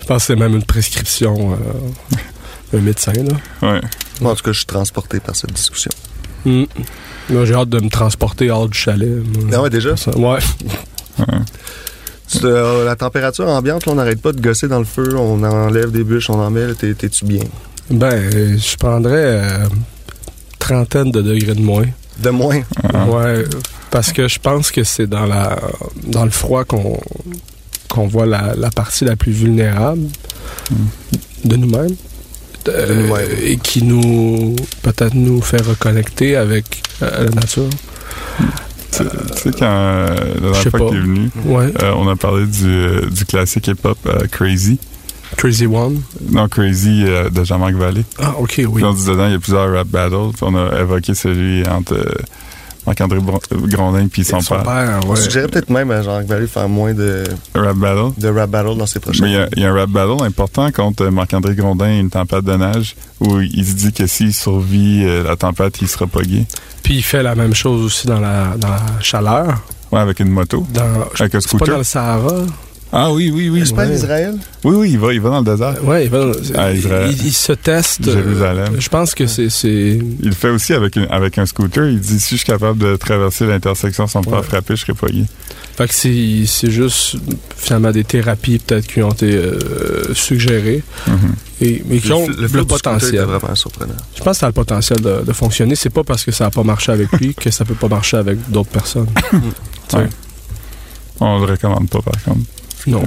Je 0.00 0.06
pense 0.06 0.22
que 0.22 0.26
c'est 0.26 0.36
même 0.36 0.54
une 0.54 0.64
prescription 0.64 1.52
euh, 1.52 2.16
d'un 2.72 2.80
médecin. 2.80 3.12
Là. 3.12 3.72
Ouais. 3.72 3.80
Moi, 4.20 4.32
en 4.32 4.34
tout 4.34 4.42
cas, 4.44 4.52
je 4.52 4.58
suis 4.58 4.66
transporté 4.66 5.20
par 5.20 5.34
cette 5.36 5.52
discussion. 5.52 5.90
Mm. 6.44 6.64
Là, 7.30 7.44
j'ai 7.44 7.54
hâte 7.54 7.68
de 7.68 7.80
me 7.80 7.88
transporter 7.90 8.50
hors 8.50 8.68
du 8.68 8.76
chalet. 8.78 9.22
moi. 9.24 9.50
Ah 9.52 9.62
ouais, 9.62 9.70
déjà? 9.70 9.96
Ça- 9.96 10.16
Ouais. 10.16 10.38
Tu 12.30 12.38
te- 12.38 12.46
euh, 12.46 12.84
la 12.84 12.94
température 12.96 13.48
ambiante, 13.48 13.86
là, 13.86 13.92
on 13.92 13.96
n'arrête 13.96 14.22
pas 14.22 14.32
de 14.32 14.40
gosser 14.40 14.68
dans 14.68 14.78
le 14.78 14.84
feu, 14.84 15.16
on 15.18 15.42
enlève 15.42 15.90
des 15.90 16.04
bûches, 16.04 16.30
on 16.30 16.38
en 16.40 16.50
met, 16.50 16.72
t'es-tu 16.74 17.24
bien? 17.24 17.42
Ben, 17.90 18.56
je 18.56 18.76
prendrais 18.76 19.12
euh, 19.16 19.66
trentaine 20.60 21.10
de 21.10 21.22
degrés 21.22 21.54
de 21.54 21.60
moins. 21.60 21.86
De 22.20 22.30
moins? 22.30 22.60
Ah. 22.94 23.06
Ouais, 23.06 23.44
parce 23.90 24.12
que 24.12 24.28
je 24.28 24.38
pense 24.38 24.70
que 24.70 24.84
c'est 24.84 25.08
dans 25.08 25.26
la 25.26 25.58
dans 26.06 26.24
le 26.24 26.30
froid 26.30 26.64
qu'on 26.64 27.00
qu'on 27.88 28.06
voit 28.06 28.26
la, 28.26 28.54
la 28.56 28.70
partie 28.70 29.04
la 29.04 29.16
plus 29.16 29.32
vulnérable 29.32 30.02
de 31.44 31.56
nous-mêmes. 31.56 31.96
Euh, 32.68 33.16
et 33.42 33.56
qui 33.56 33.82
nous 33.82 34.54
peut-être 34.82 35.14
nous 35.14 35.40
fait 35.40 35.62
reconnecter 35.62 36.36
avec 36.36 36.82
euh, 37.02 37.24
la 37.24 37.30
nature. 37.30 37.68
Tu 38.92 39.04
tu 39.04 39.08
sais, 39.36 39.50
quand 39.58 39.64
la 39.64 40.14
dernière 40.40 40.62
fois 40.62 40.80
que 40.80 40.90
t'es 40.90 41.00
venu, 41.00 41.30
Ouais. 41.46 41.72
euh, 41.82 41.92
on 41.96 42.08
a 42.08 42.16
parlé 42.16 42.44
du, 42.46 43.10
du 43.10 43.24
classique 43.24 43.68
hip-hop 43.68 43.98
Crazy. 44.30 44.78
Crazy 45.36 45.66
One. 45.66 46.02
Non, 46.30 46.48
Crazy 46.48 47.04
de 47.04 47.44
Jean-Marc 47.44 47.74
Vallée. 47.74 48.04
Ah, 48.18 48.34
ok, 48.38 48.54
oui. 48.58 48.66
Puis 48.74 48.84
on 48.84 48.92
dit 48.92 49.06
dedans, 49.06 49.26
il 49.26 49.32
y 49.32 49.36
a 49.36 49.38
plusieurs 49.38 49.72
rap 49.72 49.86
battles. 49.86 50.32
Puis 50.34 50.42
on 50.42 50.54
a 50.56 50.80
évoqué 50.80 51.14
celui 51.14 51.66
entre 51.68 51.96
Marc-André 52.86 53.18
Bron- 53.20 53.38
Grondin 53.52 54.08
puis 54.08 54.24
son, 54.24 54.40
Son 54.40 54.54
père. 54.56 54.64
père, 54.64 55.00
On 55.04 55.10
ouais. 55.10 55.16
suggérait 55.16 55.48
peut-être 55.48 55.70
même 55.70 55.90
à 55.90 56.02
Jean-Marc 56.02 56.24
Vallée 56.26 56.42
de 56.42 56.46
faire 56.46 56.68
moins 56.68 56.94
de, 56.94 57.24
Rap 57.54 57.76
battle. 57.76 58.12
de 58.18 58.28
rap 58.28 58.50
battle 58.50 58.76
dans 58.78 58.86
ses 58.86 59.00
prochains. 59.00 59.24
Mais 59.24 59.30
il 59.30 59.34
y 59.34 59.36
a- 59.36 59.48
il 59.56 59.62
y, 59.62 59.66
a 59.66 59.70
un 59.70 59.74
rap 59.74 59.90
battle 59.90 60.24
important 60.24 60.70
contre 60.72 61.04
euh, 61.04 61.10
Marc-André 61.10 61.54
Grondin 61.54 61.90
et 61.90 61.98
une 61.98 62.10
tempête 62.10 62.44
de 62.44 62.54
neige 62.54 62.96
où 63.20 63.40
il 63.40 63.66
se 63.66 63.74
dit 63.74 63.92
que 63.92 64.06
s'il 64.06 64.32
survit 64.34 65.04
euh, 65.04 65.22
la 65.24 65.36
tempête, 65.36 65.80
il 65.82 65.88
sera 65.88 66.06
pas 66.06 66.22
gay. 66.22 66.46
Puis 66.82 66.94
il 66.96 67.02
fait 67.02 67.22
la 67.22 67.34
même 67.34 67.54
chose 67.54 67.84
aussi 67.84 68.06
dans 68.06 68.18
la, 68.20 68.54
dans 68.56 68.68
la 68.68 68.80
chaleur. 69.00 69.60
Ouais, 69.92 69.98
avec 70.00 70.20
une 70.20 70.30
moto. 70.30 70.66
Dans, 70.72 70.82
Avec 71.18 71.34
un 71.34 71.40
c'est 71.40 71.50
pas 71.50 71.58
scooter. 71.58 71.68
dans 71.68 71.78
le 71.78 71.84
Sahara. 71.84 72.36
Ah 72.92 73.12
oui, 73.12 73.30
oui, 73.32 73.48
oui. 73.50 73.62
C'est 73.64 73.74
pas 73.74 73.84
en 73.86 73.88
ouais. 73.88 73.94
Israël? 73.94 74.34
Oui, 74.64 74.74
oui, 74.76 74.90
il 74.92 74.98
va, 74.98 75.12
il 75.14 75.20
va 75.20 75.30
dans 75.30 75.38
le 75.38 75.44
désert. 75.44 75.76
Ouais, 75.84 76.06
il, 76.06 76.10
va- 76.10 76.32
Ah, 76.56 76.72
Israël. 76.72 77.10
il- 77.16 77.26
il 77.28 77.32
se 77.32 77.52
teste. 77.52 78.06
euh, 78.08 78.14
Jérusalem. 78.14 78.74
Je 78.80 78.88
pense 78.88 79.14
que 79.14 79.26
c'est. 79.28 79.48
c'est- 79.48 79.98
Il 80.20 80.28
le 80.28 80.32
fait 80.34 80.48
aussi 80.48 80.72
avec, 80.74 80.96
une- 80.96 81.06
avec 81.08 81.38
un 81.38 81.46
scooter. 81.46 81.88
Il 81.88 82.00
dit 82.00 82.18
si 82.18 82.30
je 82.34 82.40
suis 82.40 82.46
capable 82.46 82.78
de 82.78 82.96
traverser 82.96 83.46
l'intersection 83.46 84.08
sans 84.08 84.20
me 84.20 84.24
faire 84.24 84.34
Ouais. 84.40 84.42
frapper, 84.42 84.74
je 84.74 84.80
serai 84.80 84.94
pas 84.94 85.06
gay. 85.06 85.24
Fait 85.76 85.86
que 85.86 85.94
c'est 85.94 86.42
c'est 86.46 86.70
juste 86.70 87.16
finalement 87.56 87.92
des 87.92 88.02
thérapies 88.04 88.58
peut-être 88.58 88.86
qui 88.88 89.02
ont 89.02 89.10
été 89.12 89.34
euh, 89.36 90.12
suggérées 90.12 90.82
Mhm. 91.06 91.14
et, 91.62 91.84
mais 91.88 91.98
qui 91.98 92.12
ont 92.12 92.26
le, 92.26 92.64
potentiel. 92.64 93.22
vraiment 93.22 93.54
surprenant. 93.54 93.94
Je 94.16 94.22
pense 94.22 94.36
que 94.36 94.40
ça 94.40 94.46
a 94.46 94.48
le 94.48 94.52
potentiel 94.54 95.00
de, 95.00 95.22
de 95.24 95.32
fonctionner. 95.32 95.76
C'est 95.76 95.90
pas 95.90 96.02
parce 96.04 96.24
que 96.24 96.32
ça 96.32 96.46
a 96.46 96.50
pas 96.50 96.64
marché 96.64 96.90
avec 96.90 97.10
lui 97.12 97.34
que 97.34 97.50
ça 97.52 97.64
peut 97.64 97.74
pas 97.74 97.88
marcher 97.88 98.16
avec 98.16 98.50
d'autres 98.50 98.70
personnes. 98.70 99.06
Ouais. 99.94 100.08
On 101.20 101.38
le 101.38 101.46
recommande 101.46 101.88
pas, 101.88 102.00
par 102.02 102.22
contre. 102.24 102.40
Non. 102.86 103.04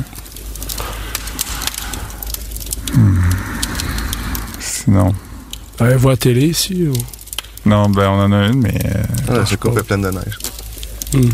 Sinon. 4.59 5.13
Avez-vous 5.79 6.09
la 6.09 6.17
télé 6.17 6.47
ici? 6.47 6.87
Ou... 6.87 6.93
Non, 7.65 7.89
ben, 7.89 8.09
on 8.09 8.19
en 8.21 8.31
a 8.31 8.47
une, 8.47 8.61
mais. 8.61 8.77
euh, 8.85 9.43
Ah, 9.43 9.55
coupe 9.57 9.77
est 9.77 9.83
pleine 9.83 10.01
de 10.01 10.09
neige. 10.11 10.37
Hmm. 11.13 11.29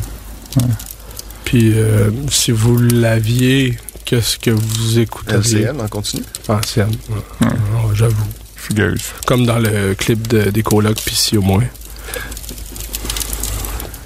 Puis 1.45 1.73
euh, 1.75 2.11
si 2.29 2.51
vous 2.51 2.77
l'aviez, 2.77 3.77
qu'est-ce 4.05 4.37
que 4.37 4.51
vous 4.51 4.99
écouteriez? 4.99 5.61
LCN, 5.63 5.81
on 5.81 5.87
continue. 5.87 6.23
Ancienne. 6.47 6.91
Ouais. 7.09 7.15
Ouais. 7.41 7.47
Ouais, 7.47 7.95
J'avoue. 7.95 8.23
Figures. 8.55 8.95
Comme 9.25 9.45
dans 9.45 9.57
le 9.59 9.95
clip 9.95 10.27
de, 10.27 10.49
des 10.51 10.63
colocs, 10.63 11.01
puis 11.03 11.15
si 11.15 11.37
au 11.37 11.41
moins. 11.41 11.63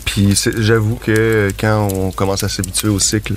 Puis 0.05 0.37
j'avoue 0.57 0.95
que 0.95 1.51
quand 1.59 1.87
on 1.91 2.11
commence 2.11 2.43
à 2.43 2.49
s'habituer 2.49 2.87
au 2.89 2.99
cycle 2.99 3.33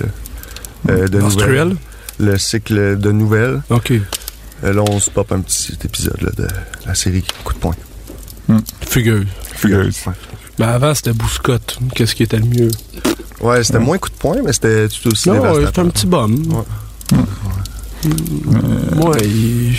euh, 0.89 1.07
de 1.07 1.19
Menstruel? 1.19 1.49
nouvelles, 1.69 1.77
le 2.19 2.37
cycle 2.37 2.97
de 2.97 3.11
nouvelles, 3.11 3.61
OK. 3.69 3.91
euh, 3.91 4.73
là 4.73 4.81
on 4.89 4.99
se 4.99 5.09
pop 5.09 5.31
un 5.31 5.41
petit 5.41 5.77
épisode 5.83 6.21
là, 6.21 6.31
de 6.35 6.47
la 6.85 6.95
série 6.95 7.23
Coup 7.43 7.53
de 7.53 7.59
poing. 7.59 7.75
Fugueuse. 8.87 9.25
Figures. 9.55 9.85
Ouais, 10.05 10.13
Mais 10.59 10.65
avant, 10.65 10.93
c'était 10.95 11.11
Bouscotte. 11.13 11.77
Qu'est-ce 11.95 12.15
qui 12.15 12.23
était 12.23 12.37
le 12.39 12.45
mieux? 12.45 12.71
Ouais, 13.41 13.63
c'était 13.63 13.77
Ouais. 13.79 13.83
moins 13.83 13.97
coup 13.97 14.09
de 14.09 14.15
poing, 14.15 14.37
mais 14.43 14.53
c'était 14.53 14.87
tout 14.87 15.09
aussi 15.11 15.29
Non, 15.29 15.39
ouais, 15.53 15.65
c'était 15.65 15.79
un 15.81 15.89
petit 15.89 16.05
bum. 16.07 16.33
Ouais. 17.11 17.17
Moi, 18.95 19.15
il- 19.23 19.77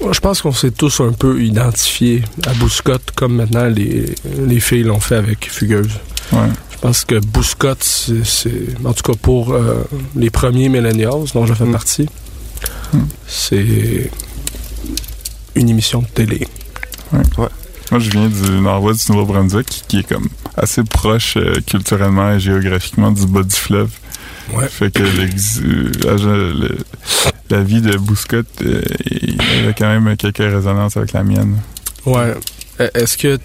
Moi, 0.00 0.12
je 0.12 0.20
pense 0.20 0.40
qu'on 0.42 0.52
s'est 0.52 0.70
tous 0.70 1.00
un 1.00 1.10
peu 1.12 1.42
identifiés 1.42 2.22
à 2.46 2.54
Bouscotte, 2.54 3.10
comme 3.16 3.34
maintenant 3.34 3.64
les, 3.66 4.14
les 4.46 4.60
filles 4.60 4.84
l'ont 4.84 5.00
fait 5.00 5.16
avec 5.16 5.50
Fugueuse. 5.50 5.90
Ouais. 6.32 6.38
Je 6.78 6.82
pense 6.82 7.04
que 7.04 7.18
Bouscotte, 7.18 7.82
c'est, 7.82 8.84
en 8.84 8.92
tout 8.92 9.02
cas 9.12 9.18
pour 9.20 9.52
euh, 9.52 9.82
les 10.14 10.30
premiers 10.30 10.68
millennials 10.68 11.24
dont 11.34 11.44
je 11.44 11.52
fais 11.52 11.64
Mm. 11.64 11.72
partie, 11.72 12.06
Mm. 12.92 12.98
c'est 13.26 14.10
une 15.56 15.68
émission 15.68 16.02
de 16.02 16.06
télé. 16.06 16.46
Moi, 17.90 17.98
je 17.98 18.10
viens 18.10 18.28
du 18.28 18.60
nord-ouest 18.60 19.06
du 19.06 19.12
Nouveau-Brunswick, 19.12 19.84
qui 19.88 19.98
est 20.00 20.08
comme 20.08 20.28
assez 20.56 20.84
proche 20.84 21.36
euh, 21.36 21.54
culturellement 21.66 22.32
et 22.34 22.38
géographiquement 22.40 23.10
du 23.10 23.26
bas 23.26 23.42
du 23.42 23.56
fleuve. 23.56 23.90
Ouais. 24.54 24.68
Fait 24.68 24.92
que 24.92 25.02
euh, 25.02 25.90
la, 26.04 26.14
le- 26.16 26.78
la 27.50 27.62
vie 27.62 27.80
de 27.80 27.96
Bouscotte, 27.96 28.46
euh, 28.62 28.82
il 29.10 29.34
y 29.36 29.62
avait 29.64 29.74
quand 29.76 29.88
même 29.88 30.16
quelques 30.16 30.38
résonances 30.38 30.96
avec 30.96 31.12
la 31.12 31.24
mienne. 31.24 31.58
Ouais. 32.06 32.34
E- 32.80 32.90
Est-ce 32.94 33.16
que 33.18 33.38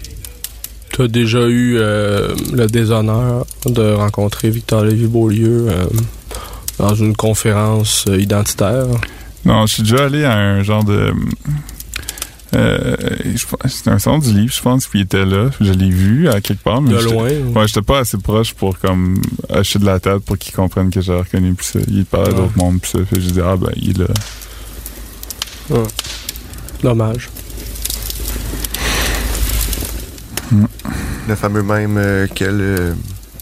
Tu 0.94 1.02
as 1.02 1.08
déjà 1.08 1.40
eu 1.48 1.76
euh, 1.76 2.34
le 2.52 2.66
déshonneur 2.66 3.44
de 3.66 3.92
rencontrer 3.94 4.48
Victor 4.50 4.84
Lévy-Beaulieu 4.84 5.66
euh, 5.68 5.84
dans 6.78 6.94
une 6.94 7.16
conférence 7.16 8.04
euh, 8.08 8.16
identitaire? 8.20 8.86
Non, 9.44 9.66
je 9.66 9.74
suis 9.74 9.82
déjà 9.82 10.04
allé 10.04 10.24
à 10.24 10.36
un 10.36 10.62
genre 10.62 10.84
de. 10.84 11.12
Euh, 12.54 12.96
je 13.34 13.44
C'était 13.68 13.90
un 13.90 13.98
salon 13.98 14.18
du 14.18 14.32
livre, 14.32 14.54
je 14.54 14.62
pense, 14.62 14.86
puis 14.86 15.00
il 15.00 15.02
était 15.02 15.24
là. 15.24 15.50
Je 15.60 15.72
l'ai 15.72 15.90
vu 15.90 16.28
à 16.28 16.40
quelque 16.40 16.62
part. 16.62 16.80
Mais 16.80 16.92
De 16.92 16.98
j'étais- 17.00 17.12
loin. 17.12 17.28
Ouais, 17.56 17.66
j'étais 17.66 17.82
pas 17.82 17.98
assez 17.98 18.16
proche 18.18 18.54
pour 18.54 18.78
comme 18.78 19.20
acheter 19.52 19.80
de 19.80 19.86
la 19.86 19.98
tête 19.98 20.20
pour 20.20 20.38
qu'il 20.38 20.54
comprenne 20.54 20.90
que 20.90 21.00
j'ai 21.00 21.12
reconnu 21.12 21.54
puis 21.54 21.66
ça. 21.66 21.80
Il 21.88 22.04
parlait 22.04 22.28
Ouais. 22.30 22.36
d'autres 22.36 22.56
mondes 22.56 22.80
puis 22.80 22.92
ça. 22.92 22.98
Fait 23.04 23.16
que 23.16 23.20
j'ai 23.20 23.32
dit 23.32 23.40
ah 23.44 23.56
ben 23.56 23.70
il 23.76 24.00
est 24.00 24.06
là. 25.70 25.74
Dommage. 26.84 27.28
Le 31.28 31.34
fameux 31.34 31.62
même 31.62 31.96
euh, 31.96 32.26
quel, 32.34 32.60
euh, 32.60 32.94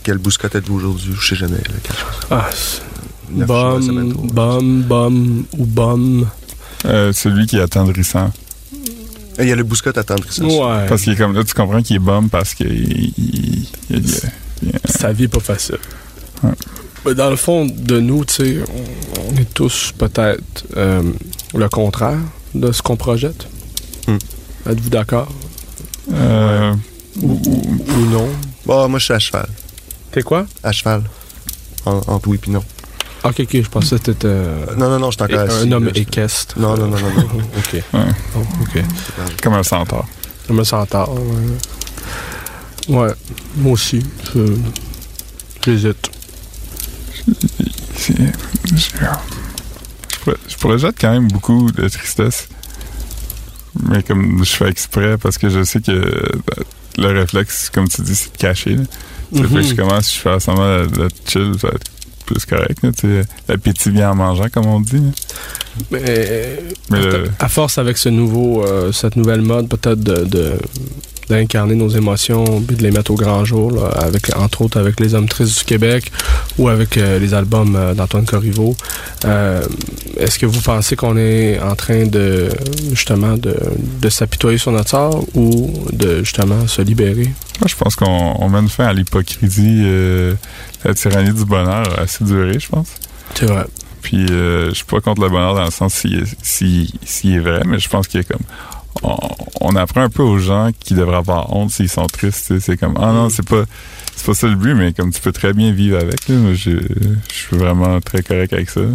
quel 0.02 0.18
bouscotte 0.18 0.54
êtes-vous 0.54 0.76
aujourd'hui? 0.76 1.14
Je 1.18 1.26
sais 1.28 1.36
jamais. 1.36 1.56
là, 1.56 1.74
quelque 1.82 1.98
chose. 1.98 2.26
Ah, 2.30 2.48
bum, 3.30 4.12
bum, 4.32 4.82
bum 4.82 5.44
ou 5.58 5.64
bum. 5.66 6.26
Euh, 6.84 7.12
celui 7.12 7.46
qui 7.46 7.56
est 7.56 7.60
attendrissant. 7.62 8.30
Il 9.38 9.48
y 9.48 9.52
a 9.52 9.56
le 9.56 9.64
bouscotte 9.64 9.96
attendrissant. 9.98 10.44
Ouais. 10.44 10.86
Parce 10.88 11.02
qu'il 11.02 11.14
est 11.14 11.16
comme 11.16 11.34
là, 11.34 11.42
tu 11.44 11.54
comprends 11.54 11.82
qu'il 11.82 11.96
est 11.96 12.00
bum 12.00 12.28
parce 12.28 12.54
qu'il 12.54 12.66
il, 12.70 13.14
il- 13.18 13.68
il- 13.90 14.04
il- 14.62 14.72
Sa 14.84 15.12
vie 15.12 15.24
est 15.24 15.28
pas 15.28 15.40
facile. 15.40 15.78
Ouais. 16.42 17.14
Dans 17.14 17.30
le 17.30 17.36
fond, 17.36 17.66
de 17.66 17.98
nous, 17.98 18.24
tu 18.24 18.34
sais, 18.34 18.58
on, 18.68 19.32
on 19.32 19.36
est 19.36 19.52
tous 19.54 19.92
peut-être 19.98 20.64
euh, 20.76 21.02
le 21.54 21.68
contraire 21.68 22.18
de 22.54 22.70
ce 22.70 22.80
qu'on 22.82 22.96
projette. 22.96 23.48
Hmm. 24.06 24.18
Êtes-vous 24.70 24.90
d'accord? 24.90 25.32
euh, 26.12 26.74
Ou, 27.20 27.32
ou- 27.32 27.84
ou 27.92 28.06
non? 28.10 28.28
Bon, 28.66 28.88
moi, 28.88 28.98
je 28.98 29.04
suis 29.04 29.14
à 29.14 29.18
cheval. 29.18 29.48
T'es 30.10 30.22
quoi? 30.22 30.46
À 30.62 30.72
cheval. 30.72 31.02
En, 31.84 31.96
entre 32.06 32.28
oui 32.28 32.38
puis 32.38 32.50
non. 32.50 32.62
Ok, 33.24 33.40
ok, 33.40 33.48
je 33.52 33.68
pensais 33.68 33.96
que 33.98 34.02
t'étais 34.04 34.26
euh, 34.28 34.66
Non, 34.76 34.88
non, 34.88 34.98
non, 34.98 35.10
je 35.10 35.16
suis 35.16 35.22
encore 35.24 35.40
assis. 35.40 35.68
un 35.68 35.72
homme 35.72 35.84
là, 35.86 35.90
je- 35.94 36.00
équestre. 36.00 36.58
Non, 36.58 36.76
non, 36.76 36.86
non, 36.88 36.98
non, 36.98 37.10
non. 37.10 37.24
ok. 37.58 37.72
Ouais. 37.72 38.00
Oh, 38.36 38.40
ok. 38.62 38.82
comme 39.42 39.54
un 39.54 39.62
centaure. 39.62 40.06
Je 40.48 40.52
me 40.52 40.64
sens 40.64 40.88
tard. 40.88 41.08
Ouais. 41.12 41.20
Ouais, 42.88 43.12
moi 43.56 43.72
aussi. 43.72 44.02
Je- 44.34 44.56
J'hésite. 45.64 46.10
C'est- 47.96 48.14
Je, 48.74 48.76
je 48.76 50.18
pourrais, 50.24 50.36
je 50.48 50.56
projette 50.56 50.96
quand 51.00 51.12
même 51.12 51.28
beaucoup 51.28 51.70
de 51.70 51.88
tristesse. 51.88 52.48
Mais 53.88 54.02
comme 54.02 54.44
je 54.44 54.50
fais 54.52 54.68
exprès 54.68 55.16
parce 55.18 55.38
que 55.38 55.48
je 55.48 55.62
sais 55.64 55.80
que 55.80 55.92
euh, 55.92 56.40
le 56.98 57.08
réflexe, 57.20 57.70
comme 57.70 57.88
tu 57.88 58.02
dis, 58.02 58.14
c'est 58.14 58.32
de 58.32 58.36
cacher. 58.38 58.76
là. 58.76 58.82
Fait 59.34 59.40
que 59.42 59.62
je 59.62 59.70
Mhm. 59.70 59.76
commence, 59.76 60.14
je 60.14 60.18
fais 60.20 60.40
semblant 60.40 60.84
de, 60.86 61.08
chill, 61.26 61.52
ça 61.60 61.68
va 61.68 61.74
être 61.74 61.90
plus 62.26 62.44
correct. 62.44 62.78
L'appétit 63.48 63.90
vient 63.90 64.10
en 64.10 64.14
mangeant, 64.14 64.48
comme 64.52 64.66
on 64.66 64.80
dit. 64.80 64.96
là. 64.96 65.10
Mais, 65.90 66.58
Mais 66.90 67.00
le- 67.00 67.30
à 67.38 67.48
force 67.48 67.78
avec 67.78 67.96
ce 67.96 68.10
nouveau, 68.10 68.62
euh, 68.62 68.92
cette 68.92 69.16
nouvelle 69.16 69.40
mode, 69.40 69.68
peut-être 69.68 70.00
de, 70.00 70.24
de- 70.24 70.58
d'incarner 71.32 71.74
nos 71.74 71.88
émotions 71.88 72.44
puis 72.66 72.76
de 72.76 72.82
les 72.82 72.90
mettre 72.90 73.10
au 73.10 73.14
grand 73.14 73.44
jour, 73.44 73.70
là, 73.72 73.88
avec, 73.88 74.34
entre 74.36 74.62
autres 74.62 74.78
avec 74.78 75.00
les 75.00 75.14
hommes 75.14 75.28
tristes 75.28 75.58
du 75.58 75.64
Québec 75.64 76.12
ou 76.58 76.68
avec 76.68 76.96
euh, 76.96 77.18
les 77.18 77.32
albums 77.34 77.74
euh, 77.74 77.94
d'Antoine 77.94 78.24
Corriveau. 78.26 78.76
Euh, 79.24 79.62
est-ce 80.18 80.38
que 80.38 80.46
vous 80.46 80.60
pensez 80.60 80.94
qu'on 80.96 81.16
est 81.16 81.58
en 81.60 81.74
train 81.74 82.06
de 82.06 82.48
justement 82.90 83.36
de, 83.36 83.56
de 84.00 84.08
s'apitoyer 84.08 84.58
sur 84.58 84.72
notre 84.72 84.90
sort 84.90 85.24
ou 85.34 85.72
de 85.92 86.18
justement 86.22 86.66
se 86.66 86.82
libérer? 86.82 87.30
moi, 87.60 87.68
je 87.68 87.76
pense 87.76 87.96
qu'on 87.96 88.34
on 88.38 88.48
mène 88.48 88.68
fin 88.68 88.86
à 88.86 88.92
l'hypocrisie. 88.92 89.82
la 90.84 90.94
tyrannie 90.94 91.32
du 91.32 91.44
bonheur 91.44 91.98
assez 91.98 92.24
duré, 92.24 92.58
je 92.58 92.68
pense. 92.68 92.88
C'est 93.34 93.46
vrai. 93.46 93.64
Puis 94.02 94.26
euh, 94.30 94.68
je 94.70 94.74
suis 94.74 94.84
pas 94.84 95.00
contre 95.00 95.22
le 95.22 95.28
bonheur 95.28 95.54
dans 95.54 95.64
le 95.64 95.70
sens 95.70 95.94
s'il 95.94 96.24
s'il- 96.42 96.90
s'il 97.04 97.34
est 97.36 97.38
vrai, 97.38 97.62
mais 97.64 97.78
je 97.78 97.88
pense 97.88 98.08
qu'il 98.08 98.20
y 98.20 98.24
a 98.24 98.26
comme 98.26 98.42
on, 99.02 99.16
on 99.60 99.76
apprend 99.76 100.02
un 100.02 100.08
peu 100.10 100.22
aux 100.22 100.38
gens 100.38 100.70
qui 100.78 100.94
devraient 100.94 101.16
avoir 101.16 101.54
honte 101.54 101.70
s'ils 101.70 101.88
sont 101.88 102.06
tristes. 102.06 102.58
C'est 102.60 102.76
comme 102.76 102.96
ah 103.00 103.12
non, 103.12 103.28
c'est 103.30 103.46
pas 103.48 103.64
c'est 104.14 104.26
pas 104.26 104.34
ça 104.34 104.46
le 104.48 104.56
but, 104.56 104.74
mais 104.74 104.92
comme 104.92 105.10
tu 105.12 105.20
peux 105.20 105.32
très 105.32 105.52
bien 105.52 105.72
vivre 105.72 105.98
avec. 105.98 106.28
Là, 106.28 106.36
Moi, 106.36 106.54
je, 106.54 106.70
je 106.70 107.34
suis 107.34 107.56
vraiment 107.56 108.00
très 108.00 108.22
correct 108.22 108.52
avec 108.52 108.70
ça. 108.70 108.80
De 108.80 108.88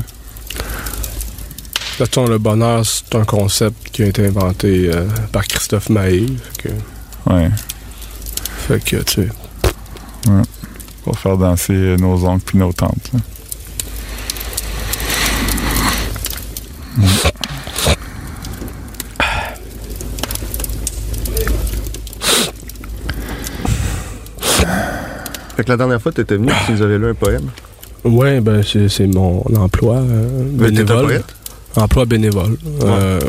toute 2.05 2.07
façon, 2.13 2.27
le 2.27 2.37
bonheur, 2.37 2.85
c'est 2.85 3.15
un 3.15 3.25
concept 3.25 3.89
qui 3.91 4.03
a 4.03 4.07
été 4.07 4.25
inventé 4.27 4.89
euh, 4.93 5.07
par 5.31 5.47
Christophe 5.47 5.89
Maé. 5.89 6.27
Fait 6.27 6.69
que, 6.69 6.69
Ouais, 7.33 7.49
fait 8.67 8.83
que, 8.83 8.97
tu 8.97 9.23
sais, 9.23 9.29
pour 11.03 11.17
faire 11.17 11.37
danser 11.37 11.95
nos 11.97 12.23
oncles 12.25 12.43
puis 12.45 12.57
nos 12.59 12.71
tantes. 12.71 13.11
là. 13.13 13.19
Fait 25.57 25.63
que 25.63 25.69
la 25.69 25.77
dernière 25.77 26.01
fois, 26.01 26.11
tu 26.11 26.21
étais 26.21 26.35
venu, 26.37 26.51
tu 26.65 26.71
nous 26.73 26.81
avais 26.83 26.97
lu 26.97 27.07
un 27.09 27.13
poème. 27.15 27.49
Ouais, 28.03 28.39
ben 28.41 28.61
c'est 28.63 28.87
c'est 28.89 29.07
mon 29.07 29.41
emploi 29.57 29.95
euh, 29.97 30.43
bénévole. 30.51 31.05
poète? 31.07 31.35
Emploi 31.75 32.05
bénévole. 32.05 32.57
Euh, 32.83 33.19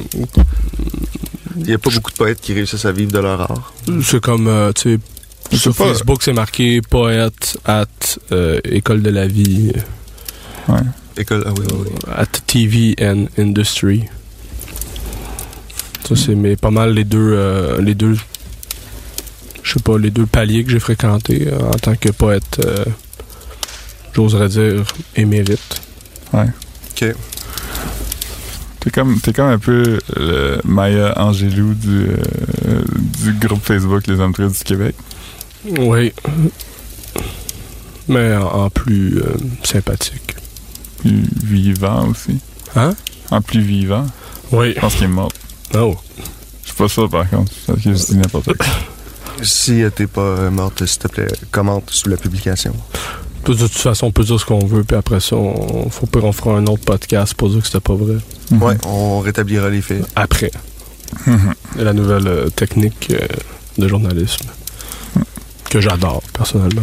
Il 1.56 1.64
n'y 1.64 1.72
a 1.72 1.78
pas 1.78 1.90
beaucoup 1.90 2.10
de 2.12 2.16
poètes 2.16 2.40
qui 2.40 2.52
réussissent 2.52 2.84
à 2.84 2.92
vivre 2.92 3.10
de 3.12 3.18
leur 3.18 3.40
art. 3.40 3.72
c'est 4.02 4.20
comme, 4.20 4.46
euh, 4.46 4.72
tu 4.72 4.98
sais, 5.50 5.56
sur 5.56 5.74
pas. 5.74 5.86
Facebook, 5.88 6.22
c'est 6.22 6.32
marqué 6.34 6.80
poète 6.82 7.58
at 7.64 7.86
euh, 8.30 8.60
École 8.64 9.02
de 9.02 9.10
la 9.10 9.26
vie, 9.26 9.72
Ouais. 10.68 10.76
École, 11.16 11.42
ah 11.46 11.52
oui, 11.58 11.64
oui, 11.72 11.78
oui. 11.86 12.12
at 12.14 12.26
TV 12.46 12.94
and 13.00 13.26
Industry. 13.38 14.04
Ça, 16.06 16.14
c'est 16.14 16.34
mais 16.34 16.56
pas 16.56 16.70
mal 16.70 16.92
les 16.94 17.04
deux, 17.04 17.32
euh, 17.32 17.80
les 17.80 17.94
deux, 17.94 18.16
je 19.68 19.74
sais 19.74 19.81
pas, 19.81 19.98
les 19.98 20.11
deux 20.11 20.24
paliers 20.24 20.64
que 20.64 20.70
j'ai 20.70 20.81
fréquentés 20.81 21.46
euh, 21.48 21.59
en 21.61 21.72
tant 21.72 21.94
que 21.94 22.09
poète, 22.09 22.59
euh, 22.64 22.87
j'oserais 24.14 24.48
dire, 24.48 24.83
émérite. 25.14 25.83
T'es 26.94 27.14
comme, 28.90 29.20
t'es 29.20 29.33
comme 29.35 29.48
un 29.48 29.59
peu 29.59 29.98
le 30.16 30.61
Maya 30.64 31.12
Angelou 31.20 31.74
du, 31.74 32.07
euh, 32.07 32.83
du 33.22 33.33
groupe 33.35 33.62
Facebook 33.62 34.07
Les 34.07 34.18
Hommes 34.20 34.33
Tristes 34.33 34.59
du 34.59 34.64
Québec. 34.64 34.94
Oui. 35.78 36.14
Mais 38.09 38.35
en, 38.37 38.46
en 38.46 38.70
plus 38.70 39.18
euh, 39.18 39.37
sympathique. 39.64 40.35
Plus 41.00 41.24
vivant 41.44 42.09
aussi. 42.09 42.38
Hein? 42.74 42.94
En 43.31 43.42
plus 43.42 43.61
vivant. 43.61 44.07
Oui. 44.52 44.72
Je 44.74 44.81
pense 44.81 44.94
qu'il 44.94 45.04
est 45.04 45.09
mort. 45.09 45.33
Oh. 45.74 45.94
Je 46.62 46.68
suis 46.68 46.76
pas 46.76 46.88
sûr 46.88 47.11
par 47.11 47.28
contre. 47.28 47.52
Je 47.76 47.90
dis 47.90 48.16
n'importe 48.16 48.57
quoi. 48.57 48.66
Si 49.42 49.83
euh, 49.83 49.90
t'es 49.90 50.07
pas 50.07 50.20
euh, 50.20 50.51
morte, 50.51 50.85
s'il 50.85 50.98
te 50.98 51.09
plaît, 51.09 51.29
commente 51.51 51.90
sous 51.90 52.09
la 52.09 52.16
publication. 52.16 52.74
De 53.46 53.55
toute 53.55 53.72
façon, 53.72 54.07
on 54.07 54.11
peut 54.12 54.24
dire 54.24 54.38
ce 54.38 54.44
qu'on 54.44 54.64
veut, 54.66 54.83
puis 54.85 54.96
après 54.96 55.20
ça, 55.20 55.37
on, 55.37 55.88
faut 55.90 56.07
qu'on 56.07 56.33
fera 56.33 56.57
un 56.57 56.66
autre 56.66 56.85
podcast 56.85 57.35
pour 57.35 57.48
dire 57.51 57.61
que 57.61 57.66
c'était 57.66 57.81
pas 57.81 57.94
vrai. 57.94 58.16
Mhm. 58.51 58.62
Ouais, 58.62 58.77
on 58.87 59.20
rétablira 59.20 59.68
les 59.70 59.81
faits. 59.81 60.05
Après. 60.16 60.51
Mhm. 61.27 61.55
La 61.77 61.92
nouvelle 61.92 62.27
euh, 62.27 62.48
technique 62.51 63.09
euh, 63.11 63.27
de 63.79 63.88
journalisme. 63.88 64.46
Que 65.70 65.81
j'adore, 65.81 66.22
personnellement. 66.33 66.83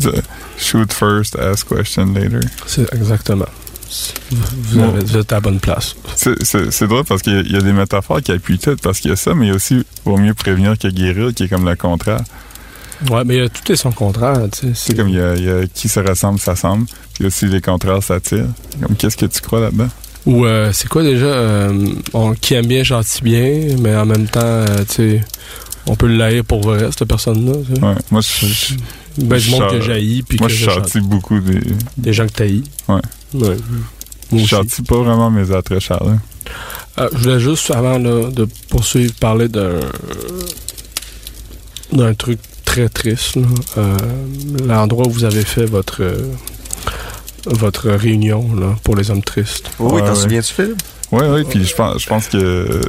The- 0.00 0.22
Shoot 0.58 0.92
first, 0.92 1.36
ask 1.36 1.68
question 1.68 2.06
later. 2.14 2.40
C'est 2.66 2.92
exactement. 2.94 3.46
Vous, 4.30 4.36
vous 4.62 4.78
Bon. 4.80 4.88
avez- 4.88 5.04
vous 5.04 5.16
êtes 5.16 5.32
à 5.32 5.36
la 5.36 5.40
bonne 5.40 5.60
place. 5.60 5.94
C'est- 6.16 6.84
drôle 6.86 7.04
parce 7.04 7.22
qu'il 7.22 7.32
y 7.34 7.36
a- 7.36 7.40
il 7.40 7.52
y, 7.52 7.56
a 7.56 7.60
des 7.60 7.72
métaphores 7.72 8.22
qui 8.22 8.32
appuient 8.32 8.58
tout, 8.58 8.76
parce 8.82 9.00
qu'il 9.00 9.10
y 9.10 9.12
a 9.12 9.16
ça, 9.16 9.34
mais 9.34 9.46
il 9.46 9.48
y 9.48 9.52
a 9.52 9.54
aussi 9.54 9.84
vaut 10.04 10.16
mieux 10.16 10.34
prévenir 10.34 10.76
que 10.78 10.88
guérir, 10.88 11.32
qui 11.34 11.44
est 11.44 11.48
comme 11.48 11.68
le 11.68 11.76
contraire. 11.76 12.20
Ouais, 13.10 13.24
mais 13.24 13.40
euh, 13.40 13.48
tout 13.48 13.70
est 13.72 13.76
son 13.76 13.92
contraire, 13.92 14.40
tu 14.52 14.68
sais. 14.68 14.72
C'est 14.74 14.94
comme 14.96 15.08
il 15.08 15.16
y, 15.16 15.20
a, 15.20 15.34
il 15.36 15.44
y 15.44 15.50
a 15.50 15.66
qui 15.66 15.88
se 15.88 16.00
ressemble, 16.00 16.38
s'assemble, 16.38 16.86
puis 17.14 17.26
aussi 17.26 17.46
les 17.46 17.60
contraires 17.60 18.02
s'attirent. 18.02 18.48
Comme 18.82 18.96
qu'est-ce 18.96 19.16
que 19.16 19.26
tu 19.26 19.40
crois 19.42 19.60
là-dedans? 19.60 19.88
Ou 20.24 20.44
euh, 20.46 20.72
c'est 20.72 20.88
quoi 20.88 21.02
déjà 21.02 21.26
euh, 21.26 21.88
on, 22.14 22.32
qui 22.32 22.54
aime 22.54 22.66
bien, 22.66 22.82
gentil 22.82 23.22
bien, 23.22 23.76
mais 23.80 23.94
en 23.94 24.06
même 24.06 24.26
temps, 24.26 24.40
euh, 24.42 24.64
tu 24.88 24.94
sais, 24.94 25.24
on 25.86 25.94
peut 25.94 26.08
le 26.08 26.16
laïr 26.16 26.44
pour 26.44 26.62
vrai, 26.62 26.88
cette 26.90 27.06
personne-là. 27.06 27.52
Ouais. 27.86 27.94
Moi, 28.10 28.20
je 28.22 28.46
je- 28.46 28.74
Ben, 29.18 29.38
du 29.38 29.50
monde 29.50 29.70
que 29.70 29.80
j'haïs, 29.80 30.22
moi, 30.40 30.48
que 30.48 30.52
je 30.54 30.64
je 30.64 30.70
châtie 30.70 31.00
beaucoup 31.00 31.38
des. 31.40 31.60
Des 31.96 32.12
gens 32.12 32.26
que 32.26 32.32
t'haïs. 32.32 32.64
Ouais. 32.88 33.00
Ouais. 33.34 33.56
Je 34.32 34.36
Moi 34.36 34.46
châtie 34.46 34.82
pas 34.82 34.96
vraiment 34.96 35.30
mes 35.30 35.52
attraits, 35.52 35.80
Charles. 35.80 36.18
Euh, 36.98 37.08
je 37.12 37.18
voulais 37.18 37.40
juste, 37.40 37.70
avant 37.70 37.98
là, 37.98 38.30
de 38.30 38.46
poursuivre, 38.70 39.12
parler 39.20 39.48
d'un 39.48 39.80
d'un 41.92 42.14
truc 42.14 42.38
très 42.64 42.88
triste. 42.88 43.36
là. 43.36 43.42
Euh, 43.78 43.96
L'endroit 44.66 45.06
où 45.06 45.10
vous 45.10 45.24
avez 45.24 45.44
fait 45.44 45.66
votre 45.66 46.02
euh, 46.02 46.32
votre 47.46 47.90
réunion 47.90 48.54
là, 48.56 48.74
pour 48.82 48.96
les 48.96 49.10
hommes 49.10 49.22
tristes. 49.22 49.70
Oui, 49.78 49.92
Ouais, 49.92 50.00
t'en 50.00 50.08
ouais. 50.08 50.14
souviens-tu, 50.16 50.52
Phil? 50.54 50.74
Oui, 51.12 51.22
oui, 51.28 51.44
puis 51.48 51.64
je 51.64 51.74
pense, 51.74 52.02
je 52.02 52.06
pense 52.08 52.26
que 52.26 52.80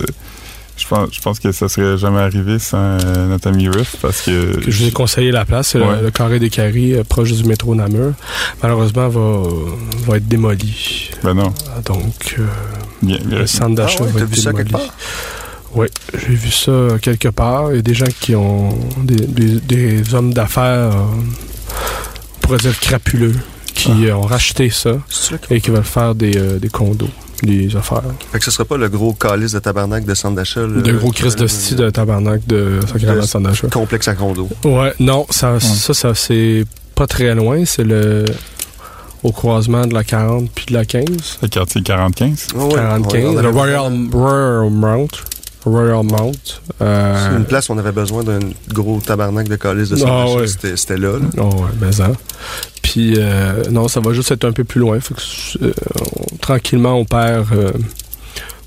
Je 0.78 0.86
pense, 0.88 1.10
je 1.12 1.22
pense 1.22 1.40
que 1.40 1.52
ça 1.52 1.68
serait 1.68 1.98
jamais 1.98 2.20
arrivé 2.20 2.60
sans 2.60 2.78
euh, 2.78 3.28
notre 3.28 3.48
ami 3.48 3.68
Riff 3.68 3.96
parce 4.02 4.22
que. 4.22 4.58
Que 4.64 4.70
je 4.72 4.84
vous 4.84 4.88
ai 4.90 4.92
conseillé 4.92 5.32
la 5.32 5.44
place, 5.44 5.70
c'est 5.70 5.80
le- 5.80 6.12
carré 6.12 6.40
des 6.40 6.50
Caries, 6.52 6.94
euh, 6.94 7.04
proche 7.04 7.32
du 7.34 7.44
métro 7.46 7.74
Namur. 7.76 8.14
Malheureusement, 8.62 9.10
va, 9.10 9.42
va 10.08 10.18
être 10.18 10.28
démoli. 10.28 11.10
Ben 11.24 11.34
non. 11.34 11.52
Ah, 11.76 11.82
Donc, 11.84 12.36
euh, 12.40 12.46
Bien, 13.02 13.18
bien. 13.26 13.40
le 13.40 13.48
centre 13.48 13.72
Ah 13.80 13.86
d'achat 13.86 14.04
ouais, 14.04 14.12
va 14.12 14.20
être 14.22 14.30
vu 14.30 14.36
ça 14.36 14.52
démoli. 14.52 14.70
quelque 14.70 14.72
part? 14.84 14.94
Oui, 15.74 15.88
j'ai 16.14 16.36
vu 16.36 16.52
ça 16.52 16.72
quelque 17.02 17.28
part. 17.30 17.72
Il 17.72 17.78
y 17.78 17.80
a 17.80 17.82
des 17.82 17.94
gens 17.94 18.06
qui 18.20 18.36
ont 18.36 18.70
des, 19.04 19.16
des- 19.16 19.60
des 19.60 20.14
hommes 20.14 20.34
d'affaires, 20.34 20.92
euh, 20.96 21.06
on 22.36 22.40
pourrait 22.42 22.58
dire 22.60 22.80
crapuleux, 22.80 23.36
qui 23.74 23.92
Ah. 23.92 24.06
euh, 24.10 24.14
ont 24.14 24.22
racheté 24.22 24.70
ça 24.70 24.92
et 25.50 25.60
qui 25.60 25.72
veulent 25.72 25.84
faire 25.84 26.16
des, 26.16 26.38
euh, 26.38 26.60
des 26.60 26.70
condos, 26.70 27.10
des 27.44 27.76
affaires. 27.76 28.02
Fait 28.32 28.40
que 28.40 28.46
ce 28.46 28.52
sera 28.52 28.66
pas 28.66 28.78
le 28.78 28.90
gros 28.90 29.14
calice 29.14 29.52
de 29.54 29.60
tabarnak 29.60 30.06
de 30.06 30.14
centre 30.14 30.36
d'achat. 30.36 30.62
le- 30.62 30.82
de 30.82 30.92
gros 30.94 31.12
Christ 31.12 31.38
de 31.40 31.48
style 31.48 31.78
de 31.78 31.90
tabarnak 31.90 32.46
de 32.48 32.80
Sacrament 32.92 33.22
de- 33.22 33.28
centre 33.28 33.48
d'achat. 33.50 33.68
Complexe 33.68 34.08
à 34.08 34.16
condo. 34.16 34.50
Ouais, 34.66 34.94
non, 35.00 35.26
ça, 35.30 35.60
ça, 35.60 35.94
ça 35.94 36.16
c'est 36.16 36.66
pas 36.96 37.06
très 37.08 37.34
loin. 37.36 37.64
C'est 37.66 37.84
le 37.84 38.26
au 39.24 39.32
croisement 39.32 39.86
de 39.86 39.94
la 39.94 40.04
40 40.04 40.50
puis 40.54 40.66
de 40.68 40.74
la 40.74 40.86
15. 40.86 41.40
Le 41.42 41.48
quartier 41.48 41.82
45. 41.82 42.34
Ouais, 42.56 42.64
ouais, 42.64 42.74
45. 42.76 43.18
on- 43.26 43.30
on 43.30 43.34
le 43.34 43.40
avait 43.40 43.48
Royal, 43.50 43.94
Royal 44.14 44.70
Mount. 44.72 45.08
Royal 45.68 46.04
Mount. 46.04 46.62
euh, 46.82 47.30
C'est 47.32 47.38
une 47.38 47.46
place 47.46 47.70
où 47.70 47.74
on 47.74 47.78
avait 47.78 47.92
besoin 47.92 48.24
d'un 48.24 48.40
gros 48.74 49.00
tabarnak 49.00 49.48
de 49.48 49.56
calice 49.56 49.90
de 49.90 49.96
centre 49.98 50.12
d'achat. 50.26 50.36
ouais. 50.42 50.48
C'était- 50.48 50.78
C'était 50.78 50.98
là, 50.98 51.14
là. 51.20 51.26
Oh, 51.40 51.56
ouais, 51.64 51.70
ben 51.76 51.92
ça. 51.92 52.12
Puis, 52.82 53.16
euh, 53.18 53.64
non, 53.70 53.88
ça 53.88 54.00
va 54.00 54.14
juste 54.14 54.32
être 54.32 54.46
un 54.46 54.52
peu 54.54 54.64
plus 54.64 54.80
loin. 54.80 55.00
Fait 55.00 55.14
que, 55.14 55.66
euh, 55.66 55.74
on- 56.32 56.38
tranquillement, 56.38 56.94
on 56.94 57.06
perd 57.06 57.48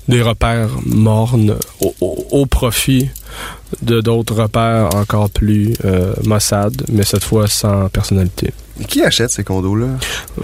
des 0.07 0.21
repères 0.21 0.69
mornes 0.85 1.55
au, 1.79 1.93
au- 2.01 2.25
au 2.31 2.45
profit 2.45 3.09
de 3.81 4.01
d'autres 4.01 4.35
repères 4.35 4.89
encore 4.95 5.29
plus 5.29 5.73
euh, 5.85 6.13
maussades, 6.25 6.83
mais 6.91 7.03
cette 7.03 7.23
fois 7.23 7.47
sans 7.47 7.87
personnalité. 7.89 8.53
Qui 8.87 9.03
achète 9.03 9.29
ces 9.31 9.43
condos-là? 9.43 9.87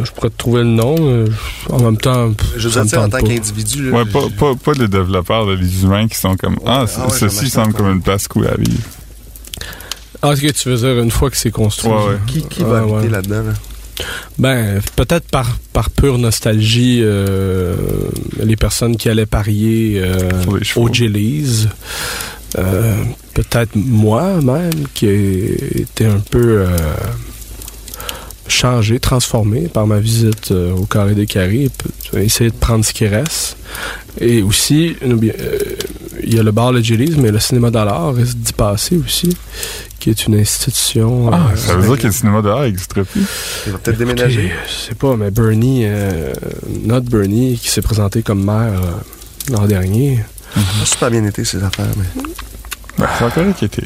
Je 0.03 0.11
pourrais 0.11 0.29
te 0.29 0.38
trouver 0.38 0.61
le 0.63 0.69
nom. 0.69 0.95
euh, 0.99 1.27
en 1.69 1.79
même 1.79 1.97
temps, 1.97 2.31
pff, 2.33 2.47
Je 2.57 2.69
veux 2.69 2.83
dire, 2.85 3.01
en 3.01 3.09
tant 3.09 3.19
qu'individu. 3.19 3.91
Ouais, 3.91 4.05
pas, 4.05 4.21
pas, 4.38 4.55
pas 4.55 4.71
les 4.73 4.88
développeurs, 4.88 5.45
les 5.49 5.83
humains 5.83 6.07
qui 6.07 6.15
sont 6.17 6.35
comme 6.35 6.57
Ah, 6.65 6.83
Ouais, 6.83 6.89
ah 6.97 7.07
ouais, 7.07 7.13
ceci 7.17 7.49
semble 7.49 7.73
comme 7.73 7.89
une 7.91 8.01
place 8.01 8.27
cool 8.27 8.47
à 8.47 8.55
vivre. 8.55 8.81
Ah, 10.21 10.35
ce 10.35 10.41
que 10.41 10.51
tu 10.51 10.69
veux 10.69 10.77
dire, 10.77 10.99
une 11.03 11.11
fois 11.11 11.29
que 11.29 11.38
c'est 11.38 11.51
construit. 11.51 11.91
Ouais, 11.91 11.97
ouais. 11.97 12.17
Qui, 12.27 12.41
qui 12.43 12.63
va 12.63 12.79
habiter 12.79 13.09
là-dedans? 13.09 13.43
Là? 13.43 13.53
Ben, 14.38 14.79
peut-être 14.95 15.27
par, 15.29 15.57
par 15.73 15.89
pure 15.89 16.17
nostalgie, 16.17 16.99
euh, 17.01 17.75
les 18.43 18.55
personnes 18.55 18.95
qui 18.97 19.09
allaient 19.09 19.25
parier 19.25 19.99
euh, 19.99 20.41
Sur 20.43 20.57
les 20.57 20.63
chevaux. 20.63 20.89
au 20.89 20.93
Gillies. 20.93 21.67
Euh, 22.57 22.95
peut-être 23.33 23.71
moi 23.75 24.39
même, 24.41 24.71
qui 24.93 25.07
ai 25.07 25.81
été 25.81 26.05
un 26.05 26.19
peu 26.19 26.59
euh, 26.61 26.67
changé, 28.47 28.99
transformé 28.99 29.67
par 29.67 29.87
ma 29.87 29.99
visite 29.99 30.51
euh, 30.51 30.71
au 30.73 30.85
Carré 30.85 31.15
des 31.15 31.25
Carrés, 31.25 31.69
essayer 32.13 32.49
de 32.49 32.55
prendre 32.55 32.85
ce 32.85 32.93
qui 32.93 33.07
reste. 33.07 33.57
Et 34.19 34.41
aussi, 34.41 34.95
euh, 35.03 35.15
il 36.23 36.33
y 36.33 36.39
a 36.39 36.43
le 36.43 36.51
bar 36.51 36.71
Le 36.71 36.81
Gillies, 36.81 37.15
mais 37.17 37.31
le 37.31 37.39
cinéma 37.39 37.69
Dollar 37.69 38.13
risque 38.13 38.37
d'y 38.37 38.53
passer 38.53 38.97
aussi, 38.97 39.35
qui 39.99 40.09
est 40.09 40.25
une 40.25 40.35
institution... 40.35 41.29
Ah, 41.31 41.49
euh, 41.51 41.55
ça 41.55 41.75
veut 41.75 41.87
dire 41.87 41.97
que 41.97 42.07
le 42.07 42.13
cinéma 42.13 42.41
dehors 42.41 42.61
n'existerait 42.61 43.03
plus. 43.03 43.21
Il 43.65 43.73
va 43.73 43.77
peut-être 43.77 43.97
déménager. 43.97 44.51
Je 44.67 44.87
sais 44.87 44.95
pas, 44.95 45.15
mais 45.15 45.31
Bernie, 45.31 45.81
euh, 45.85 46.33
notre 46.83 47.09
Bernie, 47.09 47.57
qui 47.57 47.69
s'est 47.69 47.81
présenté 47.81 48.21
comme 48.21 48.43
maire 48.43 48.81
euh, 48.81 49.51
l'an 49.51 49.65
dernier. 49.65 50.19
Ça 50.53 50.61
a 50.81 50.85
super 50.85 51.11
bien 51.11 51.25
été, 51.25 51.45
ces 51.45 51.63
affaires. 51.63 51.85
Mais... 51.97 52.23
Ben, 52.97 53.07
c'est 53.17 53.25
encore 53.25 53.55
qui 53.55 53.65
était. 53.65 53.83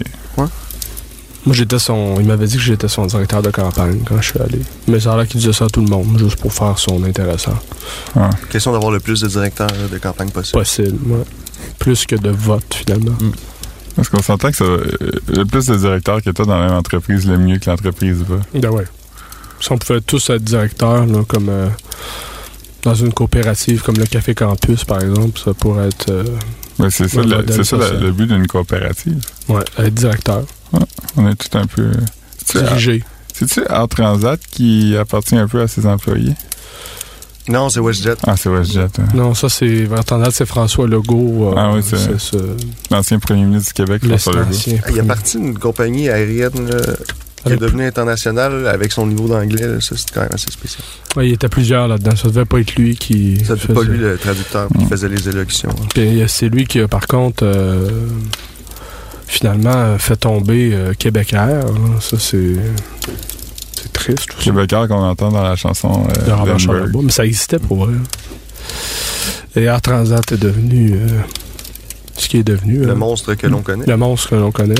Moi, 1.46 1.56
j'étais 1.56 1.80
son. 1.80 2.18
Il 2.20 2.28
m'avait 2.28 2.46
dit 2.46 2.58
que 2.58 2.62
j'étais 2.62 2.88
son 2.88 3.06
directeur 3.08 3.42
de 3.42 3.50
campagne 3.50 4.00
quand 4.08 4.22
je 4.22 4.30
suis 4.30 4.39
allé. 4.39 4.60
Mais 4.88 5.00
ça 5.00 5.14
a 5.14 5.18
l'air 5.18 5.28
qu'il 5.28 5.39
disait 5.39 5.54
ça 5.54 5.66
à 5.66 5.70
tout 5.70 5.82
le 5.82 5.88
monde, 5.89 6.18
juste 6.20 6.39
pour 6.39 6.54
faire 6.54 6.78
son 6.78 7.04
intéressant. 7.04 7.58
Question 8.52 8.72
d'avoir 8.74 8.92
le 8.92 9.00
plus 9.00 9.22
de 9.22 9.28
directeurs 9.28 9.68
de 9.92 9.98
campagne 9.98 10.30
possible. 10.30 10.60
Possible, 10.60 11.12
ouais. 11.12 11.24
Plus 11.80 12.06
que 12.06 12.16
de 12.16 12.30
votes, 12.30 12.76
finalement. 12.76 13.16
Parce 13.96 14.10
qu'on 14.10 14.22
s'entend 14.22 14.52
que 14.52 14.58
ça, 14.58 14.64
euh, 14.64 14.86
le 15.30 15.44
plus 15.46 15.66
de 15.66 15.76
directeurs 15.76 16.22
que 16.22 16.30
tu 16.30 16.42
as 16.42 16.46
dans 16.46 16.58
la 16.60 16.68
même 16.68 16.76
entreprise, 16.78 17.26
le 17.28 17.38
mieux 17.38 17.58
que 17.58 17.70
l'entreprise 17.70 18.18
va. 18.28 18.36
Ben 18.54 18.70
ouais. 18.70 18.86
Si 19.60 19.72
on 19.72 19.78
pouvait 19.78 20.02
tous 20.02 20.30
être 20.30 20.44
directeurs, 20.44 21.06
là, 21.06 21.24
comme 21.28 21.50
euh, 21.50 21.68
dans 22.84 22.96
une 22.96 23.12
coopérative 23.14 23.82
comme 23.82 23.96
le 23.98 24.06
Café 24.06 24.34
Campus, 24.34 24.86
par 24.86 25.02
exemple, 25.02 25.39
ça 25.44 25.54
pourrait 25.54 25.88
être. 25.88 26.10
euh, 26.10 26.24
Ben, 26.80 26.89
c'est 26.89 27.08
ça, 27.08 27.22
Le 27.22 27.64
ça 27.64 27.78
le 28.00 28.12
but 28.12 28.28
d'une 28.28 28.48
coopérative. 28.48 29.20
ouais, 29.50 29.64
être 29.80 29.94
directeur. 29.94 30.44
On 31.17 31.28
est 31.30 31.36
tout 31.36 31.57
un 31.57 31.65
peu. 31.67 31.91
C'est-tu 32.45 32.63
Dirigé. 32.65 33.03
c'est-tu 33.34 33.61
Air 33.69 33.88
Transat 33.88 34.39
qui 34.51 34.95
appartient 34.97 35.36
un 35.38 35.47
peu 35.47 35.61
à 35.61 35.67
ses 35.67 35.86
employés? 35.86 36.34
Non, 37.49 37.69
c'est 37.69 37.80
WestJet. 37.80 38.15
Ah, 38.28 38.38
c'est 38.38 38.49
WestJet. 38.49 38.82
hein. 38.99 39.07
Non, 39.13 39.34
ça, 39.34 39.49
c'est. 39.49 39.88
Tendance, 40.05 40.36
c'est 40.36 40.45
François 40.45 40.88
Legault. 40.88 41.49
euh, 41.51 41.55
Ah 41.57 41.72
oui, 41.74 41.82
c'est- 41.84 42.17
ce- 42.19 42.38
L'ancien 42.91 43.19
premier 43.19 43.43
ministre 43.43 43.69
du 43.69 43.74
Québec, 43.74 44.05
François 44.05 44.34
Legault. 44.34 44.57
Il 44.89 44.97
est 44.97 45.03
parti 45.03 45.38
d'une 45.38 45.57
compagnie 45.57 46.07
aérienne 46.07 46.69
qui 47.43 47.53
est 47.53 47.57
devenue 47.57 47.86
internationale 47.86 48.67
avec 48.67 48.91
son 48.91 49.07
niveau 49.07 49.28
d'anglais. 49.28 49.80
c'est 49.82 49.95
quand 50.13 50.22
même 50.22 50.30
assez 50.32 50.51
spécial. 50.51 50.84
Ouais, 51.15 51.30
il 51.30 51.34
était 51.34 51.49
plusieurs 51.49 51.88
là-dedans. 51.88 52.15
Ça 52.15 52.28
devait 52.30 52.45
pas 52.45 52.59
être 52.59 52.76
lui 52.76 52.95
qui. 52.95 53.43
Ça, 53.43 53.55
pas 53.55 53.74
faisait- 53.74 53.89
lui 53.89 53.97
le 53.97 54.17
traducteur 54.17 54.67
qui 54.78 54.86
Mm. 54.86 54.89
faisait 54.89 55.09
les 55.09 55.28
élocutions. 55.28 55.69
hein. 55.72 55.88
Euh, 55.97 56.26
c'est 56.28 56.47
lui 56.47 56.65
qui 56.65 56.80
a, 56.80 56.88
par 56.88 57.07
contre, 57.07 57.43
euh, 57.43 57.89
finalement, 59.32 59.74
euh, 59.74 59.98
fait 59.98 60.18
tomber 60.18 60.72
euh, 60.74 60.94
Québec 60.98 61.34
Air. 61.34 61.66
hein. 61.68 62.00
Ça, 62.00 62.18
c'est. 62.20 62.56
C'est 63.82 63.94
triste. 63.94 64.30
Québécois 64.40 64.88
qu'on 64.88 64.96
entend 65.04 65.30
dans 65.32 65.42
la 65.42 65.56
chanson 65.56 66.06
euh, 66.08 66.14
de 66.26 66.32
Robert 66.32 66.58
Lemberg. 66.58 66.60
Charlebois, 66.60 67.02
mais 67.04 67.12
ça 67.12 67.26
existait 67.26 67.58
pour 67.60 67.86
vrai. 67.86 67.96
Et 69.56 69.64
Air 69.64 69.82
Transat 69.82 70.32
est 70.32 70.38
devenu 70.38 70.94
euh, 70.94 71.08
ce 72.18 72.28
qui 72.30 72.38
est 72.38 72.44
devenu. 72.44 72.80
Le 72.86 72.96
monstre 72.96 73.34
que 73.34 73.48
l'on 73.48 73.62
connaît. 73.62 73.86
Le 73.88 73.98
monstre 73.98 74.30
que 74.30 74.36
l'on 74.36 74.52
connaît. 74.52 74.76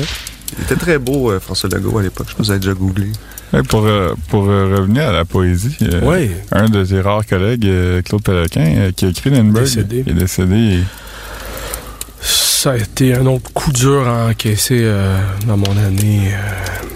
Il 0.58 0.64
était 0.64 0.76
très 0.76 0.98
beau, 0.98 1.30
euh, 1.30 1.40
François 1.40 1.68
Legault, 1.70 1.98
à 1.98 2.02
l'époque. 2.02 2.26
Je 2.30 2.34
pense 2.34 2.38
que 2.38 2.42
vous 2.46 2.50
avez 2.52 2.60
déjà 2.60 2.74
googlé. 2.74 3.06
Hey, 3.52 3.62
pour 3.64 3.84
euh, 3.84 4.14
pour 4.28 4.48
euh, 4.48 4.76
revenir 4.78 5.08
à 5.08 5.12
la 5.12 5.24
poésie, 5.24 5.76
euh, 5.82 6.00
Oui. 6.04 6.30
un 6.52 6.68
de 6.68 6.84
tes 6.84 7.00
rares 7.00 7.26
collègues, 7.26 7.66
euh, 7.66 8.00
Claude 8.02 8.22
Péloquin, 8.22 8.64
euh, 8.76 8.92
qui 8.94 9.04
a 9.04 9.08
écrit 9.08 9.30
Lindbergh, 9.30 9.64
Décédé. 9.64 10.04
il 10.06 10.12
est 10.12 10.20
décédé. 10.20 10.78
Ça 12.62 12.70
a 12.70 12.76
été 12.76 13.12
un 13.12 13.26
autre 13.26 13.52
coup 13.52 13.72
dur 13.72 14.06
à 14.06 14.28
encaisser 14.28 14.82
euh, 14.84 15.18
dans 15.48 15.56
mon 15.56 15.76
année. 15.84 16.30
euh, 16.32 16.86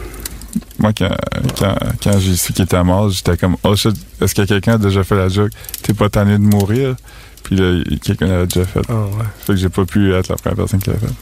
Moi, 0.78 0.92
quand, 0.96 1.10
quand, 1.58 1.74
quand 2.00 2.20
j'ai 2.20 2.36
su 2.36 2.52
qu'il 2.52 2.64
était 2.66 2.84
mort, 2.84 3.10
j'étais 3.10 3.36
comme, 3.36 3.56
oh 3.64 3.74
shit, 3.74 3.96
est-ce 4.20 4.32
que 4.32 4.42
quelqu'un 4.42 4.74
a 4.74 4.78
déjà 4.78 5.02
fait 5.02 5.16
la 5.16 5.28
joke? 5.28 5.50
T'es 5.82 5.92
pas 5.92 6.08
tanné 6.08 6.34
de 6.34 6.44
mourir? 6.44 6.94
Puis 7.42 7.56
là, 7.56 7.82
quelqu'un 8.00 8.26
l'avait 8.28 8.46
déjà 8.46 8.64
fait. 8.64 8.80
ah 8.88 8.92
ouais. 8.92 9.24
Fait 9.44 9.54
que 9.54 9.56
j'ai 9.58 9.68
pas 9.68 9.84
pu 9.84 10.14
être 10.14 10.28
la 10.28 10.36
première 10.36 10.56
personne 10.56 10.78
qui 10.78 10.90
l'a 10.90 10.98
fait. 10.98 11.12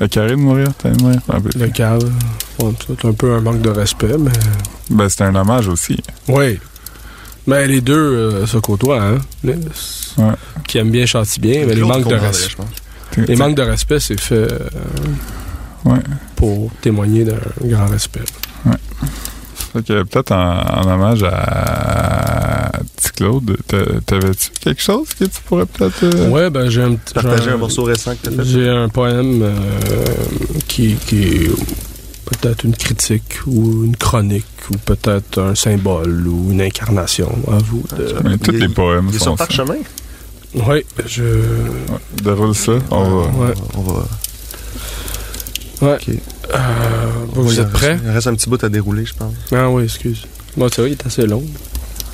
Le 0.00 0.08
carré 0.08 0.30
de 0.30 0.34
mourir, 0.36 0.68
tanné 0.78 0.96
de 0.96 1.02
mourir? 1.02 1.20
Un 1.28 1.40
peu. 1.42 1.50
Le 1.58 1.68
cave. 1.68 2.10
Bon, 2.58 2.74
c'est 2.86 3.04
un 3.04 3.12
peu 3.12 3.34
un 3.34 3.40
manque 3.42 3.60
de 3.60 3.68
respect, 3.68 4.16
mais. 4.18 4.30
Ben, 4.88 5.06
c'était 5.10 5.24
un 5.24 5.34
hommage 5.34 5.68
aussi. 5.68 5.98
Oui. 6.28 6.58
Mais 7.46 7.66
les 7.68 7.82
deux 7.82 7.94
euh, 7.94 8.46
se 8.46 8.56
côtoient, 8.56 9.02
hein. 9.02 9.18
Les- 9.44 9.54
Ouais. 10.16 10.32
Qui 10.66 10.78
aiment 10.78 10.90
bien 10.90 11.04
chantent 11.04 11.38
bien, 11.40 11.66
mais 11.66 11.74
les 11.74 11.82
manques 11.82 12.08
de 12.08 12.14
respect. 12.14 12.62
Les 13.16 13.36
manques 13.36 13.56
de 13.56 13.62
respect, 13.62 14.00
c'est 14.00 14.20
fait 14.20 14.34
euh, 14.52 14.58
Ouais. 15.84 15.98
pour 16.36 16.70
témoigner 16.82 17.24
d'un 17.24 17.38
grand 17.64 17.86
respect. 17.86 18.20
Fait 19.72 19.84
que 19.84 20.02
peut-être 20.02 20.32
en, 20.32 20.60
en 20.80 20.90
hommage 20.94 21.22
à 21.22 22.72
Petit 22.96 23.12
Claude, 23.12 23.56
t'a- 23.68 24.00
t'avais-tu 24.04 24.50
quelque 24.60 24.82
chose 24.82 25.08
que 25.14 25.24
tu 25.24 25.40
pourrais 25.46 25.64
peut-être. 25.66 26.02
euh, 26.02 26.28
Ouais, 26.28 26.50
ben 26.50 26.68
j'ai 26.68 26.82
un 26.82 26.94
petit. 26.96 27.14
Partager 27.14 27.44
j'ai 27.44 27.50
un 27.50 27.56
morceau 27.56 27.84
récent 27.84 28.12
que 28.16 28.28
t'as 28.28 28.36
fait. 28.42 28.44
J'ai 28.48 28.68
un 28.68 28.88
poème 28.88 29.42
euh, 29.42 29.54
qui, 30.66 30.94
qui 30.96 31.22
est 31.22 31.50
peut-être 32.26 32.64
une 32.64 32.74
critique 32.74 33.38
ou 33.46 33.84
une 33.84 33.96
chronique 33.96 34.44
ou 34.70 34.76
peut-être 34.78 35.40
un 35.40 35.54
symbole 35.54 36.26
ou 36.26 36.50
une 36.50 36.62
incarnation. 36.62 37.30
À 37.48 37.58
vous 37.58 37.84
de. 37.96 38.14
Mais 38.24 38.38
tous 38.38 38.50
les 38.50 38.68
poèmes 38.68 39.12
sont 39.12 39.18
sur 39.20 39.38
ça. 39.38 39.46
parchemin? 39.46 39.76
Oui, 40.54 40.84
je. 41.06 41.22
Ouais, 41.22 41.98
Déroule 42.22 42.54
ça. 42.54 42.72
On 42.90 43.04
va. 43.04 43.26
Ouais. 43.28 43.54
On 43.76 43.80
va. 43.82 44.04
Ouais. 45.82 45.94
Ok. 45.94 46.08
Euh, 46.52 46.58
vous 47.32 47.52
Il 47.52 47.60
êtes 47.60 47.70
prêts? 47.70 47.98
Il 48.02 48.10
reste 48.10 48.26
un 48.26 48.34
petit 48.34 48.48
bout 48.50 48.62
à 48.62 48.68
dérouler, 48.68 49.06
je 49.06 49.14
pense. 49.14 49.32
Ah 49.52 49.70
oui, 49.70 49.84
excuse. 49.84 50.26
Moi, 50.56 50.68
c'est 50.74 50.82
vrai, 50.82 50.90
il 50.90 50.92
est 50.94 51.06
assez 51.06 51.26
long. 51.26 51.44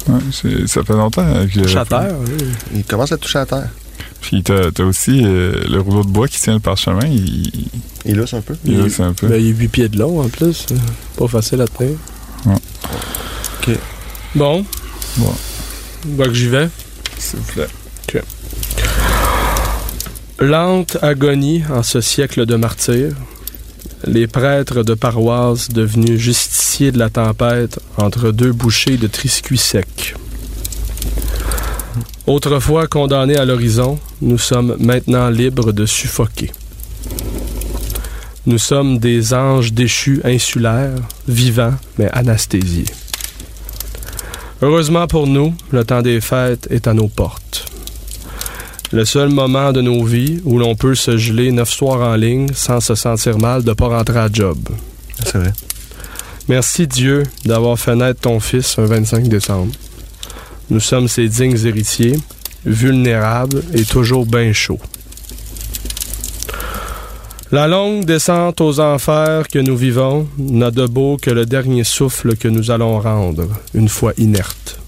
Ouais, 0.08 0.20
c'est- 0.30 0.66
ça 0.66 0.84
fait 0.84 0.92
longtemps 0.92 1.24
que 1.46 1.48
j'ai. 1.50 1.62
Touche 1.62 1.76
à 1.76 1.84
terre, 1.84 2.14
oui. 2.20 2.44
Il 2.74 2.84
commence 2.84 3.10
à 3.12 3.16
toucher 3.16 3.38
à 3.38 3.46
terre. 3.46 3.68
Puis 4.20 4.42
t'as 4.42 4.70
t'as 4.70 4.84
aussi 4.84 5.22
euh, 5.24 5.64
le 5.68 5.80
rouleau 5.80 6.04
de 6.04 6.08
bois 6.10 6.28
qui 6.28 6.40
tient 6.40 6.54
le 6.54 6.60
parchemin. 6.60 7.06
Il, 7.06 7.68
Il 8.04 8.16
lousse 8.16 8.34
un 8.34 8.40
peu. 8.40 8.54
il 8.64 8.72
Il- 8.74 8.78
lousse 8.82 9.00
un 9.00 9.12
peu. 9.14 9.26
Ben, 9.28 9.40
il 9.40 9.48
est 9.48 9.54
8 9.54 9.68
pieds 9.68 9.88
de 9.88 9.98
long 9.98 10.20
en 10.20 10.28
plus. 10.28 10.66
Pas 11.16 11.26
facile 11.28 11.60
à 11.62 11.66
tenir. 11.66 11.96
Ouais. 12.44 12.54
Ok. 13.62 13.78
Bon. 14.34 14.64
Bon. 15.16 15.34
Ben, 16.04 16.26
que 16.28 16.34
j'y 16.34 16.48
vais. 16.48 16.68
S'il 17.18 17.38
vous 17.40 17.52
plaît. 17.52 17.68
Lente 20.38 20.98
agonie 21.00 21.62
en 21.70 21.82
ce 21.82 22.02
siècle 22.02 22.44
de 22.44 22.56
martyrs, 22.56 23.16
les 24.06 24.26
prêtres 24.26 24.82
de 24.82 24.92
paroisse 24.92 25.70
devenus 25.70 26.20
justiciers 26.20 26.92
de 26.92 26.98
la 26.98 27.08
tempête 27.08 27.80
entre 27.96 28.32
deux 28.32 28.52
bouchées 28.52 28.98
de 28.98 29.06
triscuits 29.06 29.56
secs. 29.56 30.14
Autrefois 32.26 32.86
condamnés 32.86 33.38
à 33.38 33.46
l'horizon, 33.46 33.98
nous 34.20 34.36
sommes 34.36 34.76
maintenant 34.78 35.30
libres 35.30 35.72
de 35.72 35.86
suffoquer. 35.86 36.52
Nous 38.44 38.58
sommes 38.58 38.98
des 38.98 39.32
anges 39.32 39.72
déchus 39.72 40.20
insulaires, 40.22 41.00
vivants 41.26 41.74
mais 41.98 42.10
anesthésiés. 42.12 42.84
Heureusement 44.60 45.06
pour 45.06 45.26
nous, 45.26 45.54
le 45.70 45.82
temps 45.82 46.02
des 46.02 46.20
fêtes 46.20 46.68
est 46.70 46.86
à 46.86 46.92
nos 46.92 47.08
portes. 47.08 47.64
Le 48.92 49.04
seul 49.04 49.30
moment 49.30 49.72
de 49.72 49.80
nos 49.80 50.04
vies 50.04 50.40
où 50.44 50.58
l'on 50.58 50.76
peut 50.76 50.94
se 50.94 51.16
geler 51.16 51.50
neuf 51.50 51.70
soirs 51.70 52.00
en 52.00 52.14
ligne 52.14 52.48
sans 52.54 52.80
se 52.80 52.94
sentir 52.94 53.38
mal 53.38 53.64
de 53.64 53.70
ne 53.70 53.74
pas 53.74 53.88
rentrer 53.88 54.18
à 54.18 54.28
job. 54.32 54.58
C'est 55.24 55.38
vrai. 55.38 55.52
Merci 56.48 56.86
Dieu 56.86 57.24
d'avoir 57.44 57.78
fait 57.78 57.96
naître 57.96 58.20
ton 58.20 58.38
fils 58.38 58.78
un 58.78 58.86
25 58.86 59.28
décembre. 59.28 59.72
Nous 60.70 60.78
sommes 60.78 61.08
ses 61.08 61.28
dignes 61.28 61.58
héritiers, 61.66 62.16
vulnérables 62.64 63.62
et 63.74 63.84
toujours 63.84 64.24
bien 64.24 64.52
chauds. 64.52 64.80
La 67.52 67.66
longue 67.66 68.04
descente 68.04 68.60
aux 68.60 68.80
enfers 68.80 69.48
que 69.48 69.58
nous 69.58 69.76
vivons 69.76 70.28
n'a 70.38 70.70
de 70.70 70.86
beau 70.86 71.16
que 71.20 71.30
le 71.30 71.46
dernier 71.46 71.84
souffle 71.84 72.36
que 72.36 72.48
nous 72.48 72.70
allons 72.70 73.00
rendre, 73.00 73.48
une 73.74 73.88
fois 73.88 74.12
inertes. 74.18 74.78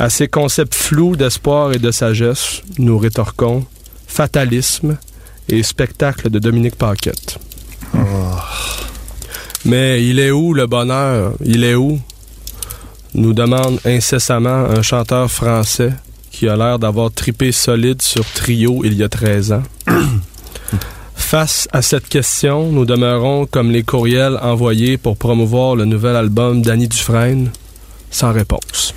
À 0.00 0.10
ces 0.10 0.28
concepts 0.28 0.76
flous 0.76 1.16
d'espoir 1.16 1.72
et 1.72 1.78
de 1.78 1.90
sagesse, 1.90 2.62
nous 2.78 2.98
rétorquons 2.98 3.64
fatalisme 4.06 4.96
et 5.48 5.64
spectacle 5.64 6.30
de 6.30 6.38
Dominique 6.38 6.76
Paquette. 6.76 7.38
Mais 9.64 10.06
il 10.06 10.20
est 10.20 10.30
où 10.30 10.54
le 10.54 10.68
bonheur? 10.68 11.32
Il 11.44 11.64
est 11.64 11.74
où? 11.74 11.98
Nous 13.14 13.32
demande 13.32 13.80
incessamment 13.84 14.66
un 14.66 14.82
chanteur 14.82 15.28
français 15.28 15.92
qui 16.30 16.48
a 16.48 16.56
l'air 16.56 16.78
d'avoir 16.78 17.10
tripé 17.10 17.50
solide 17.50 18.00
sur 18.00 18.24
Trio 18.24 18.82
il 18.84 18.94
y 18.94 19.02
a 19.02 19.08
13 19.08 19.52
ans. 19.52 19.62
Face 21.16 21.66
à 21.72 21.82
cette 21.82 22.08
question, 22.08 22.70
nous 22.70 22.84
demeurons 22.84 23.46
comme 23.46 23.72
les 23.72 23.82
courriels 23.82 24.38
envoyés 24.40 24.96
pour 24.96 25.16
promouvoir 25.16 25.74
le 25.74 25.86
nouvel 25.86 26.14
album 26.14 26.62
d'Annie 26.62 26.86
Dufresne, 26.86 27.50
sans 28.12 28.32
réponse. 28.32 28.94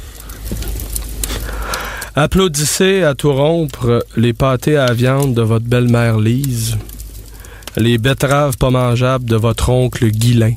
Applaudissez 2.15 3.03
à 3.03 3.15
tout 3.15 3.31
rompre 3.31 4.05
les 4.17 4.33
pâtés 4.33 4.75
à 4.75 4.91
viande 4.91 5.33
de 5.33 5.41
votre 5.41 5.65
belle-mère 5.65 6.19
Lise, 6.19 6.77
les 7.77 7.97
betteraves 7.97 8.57
pas 8.57 8.69
mangeables 8.69 9.23
de 9.23 9.37
votre 9.37 9.69
oncle 9.69 10.09
Guilain, 10.09 10.55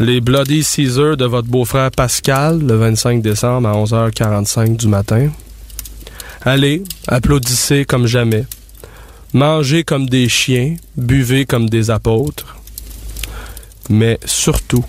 les 0.00 0.20
Bloody 0.20 0.64
Caesar 0.64 1.16
de 1.16 1.24
votre 1.26 1.46
beau-frère 1.46 1.92
Pascal 1.92 2.58
le 2.60 2.74
25 2.74 3.22
décembre 3.22 3.68
à 3.68 3.74
11h45 3.74 4.76
du 4.76 4.88
matin. 4.88 5.30
Allez, 6.42 6.82
applaudissez 7.06 7.84
comme 7.84 8.06
jamais. 8.06 8.46
Mangez 9.32 9.84
comme 9.84 10.08
des 10.08 10.28
chiens, 10.28 10.74
buvez 10.96 11.46
comme 11.46 11.68
des 11.68 11.90
apôtres. 11.90 12.56
Mais 13.90 14.18
surtout, 14.24 14.84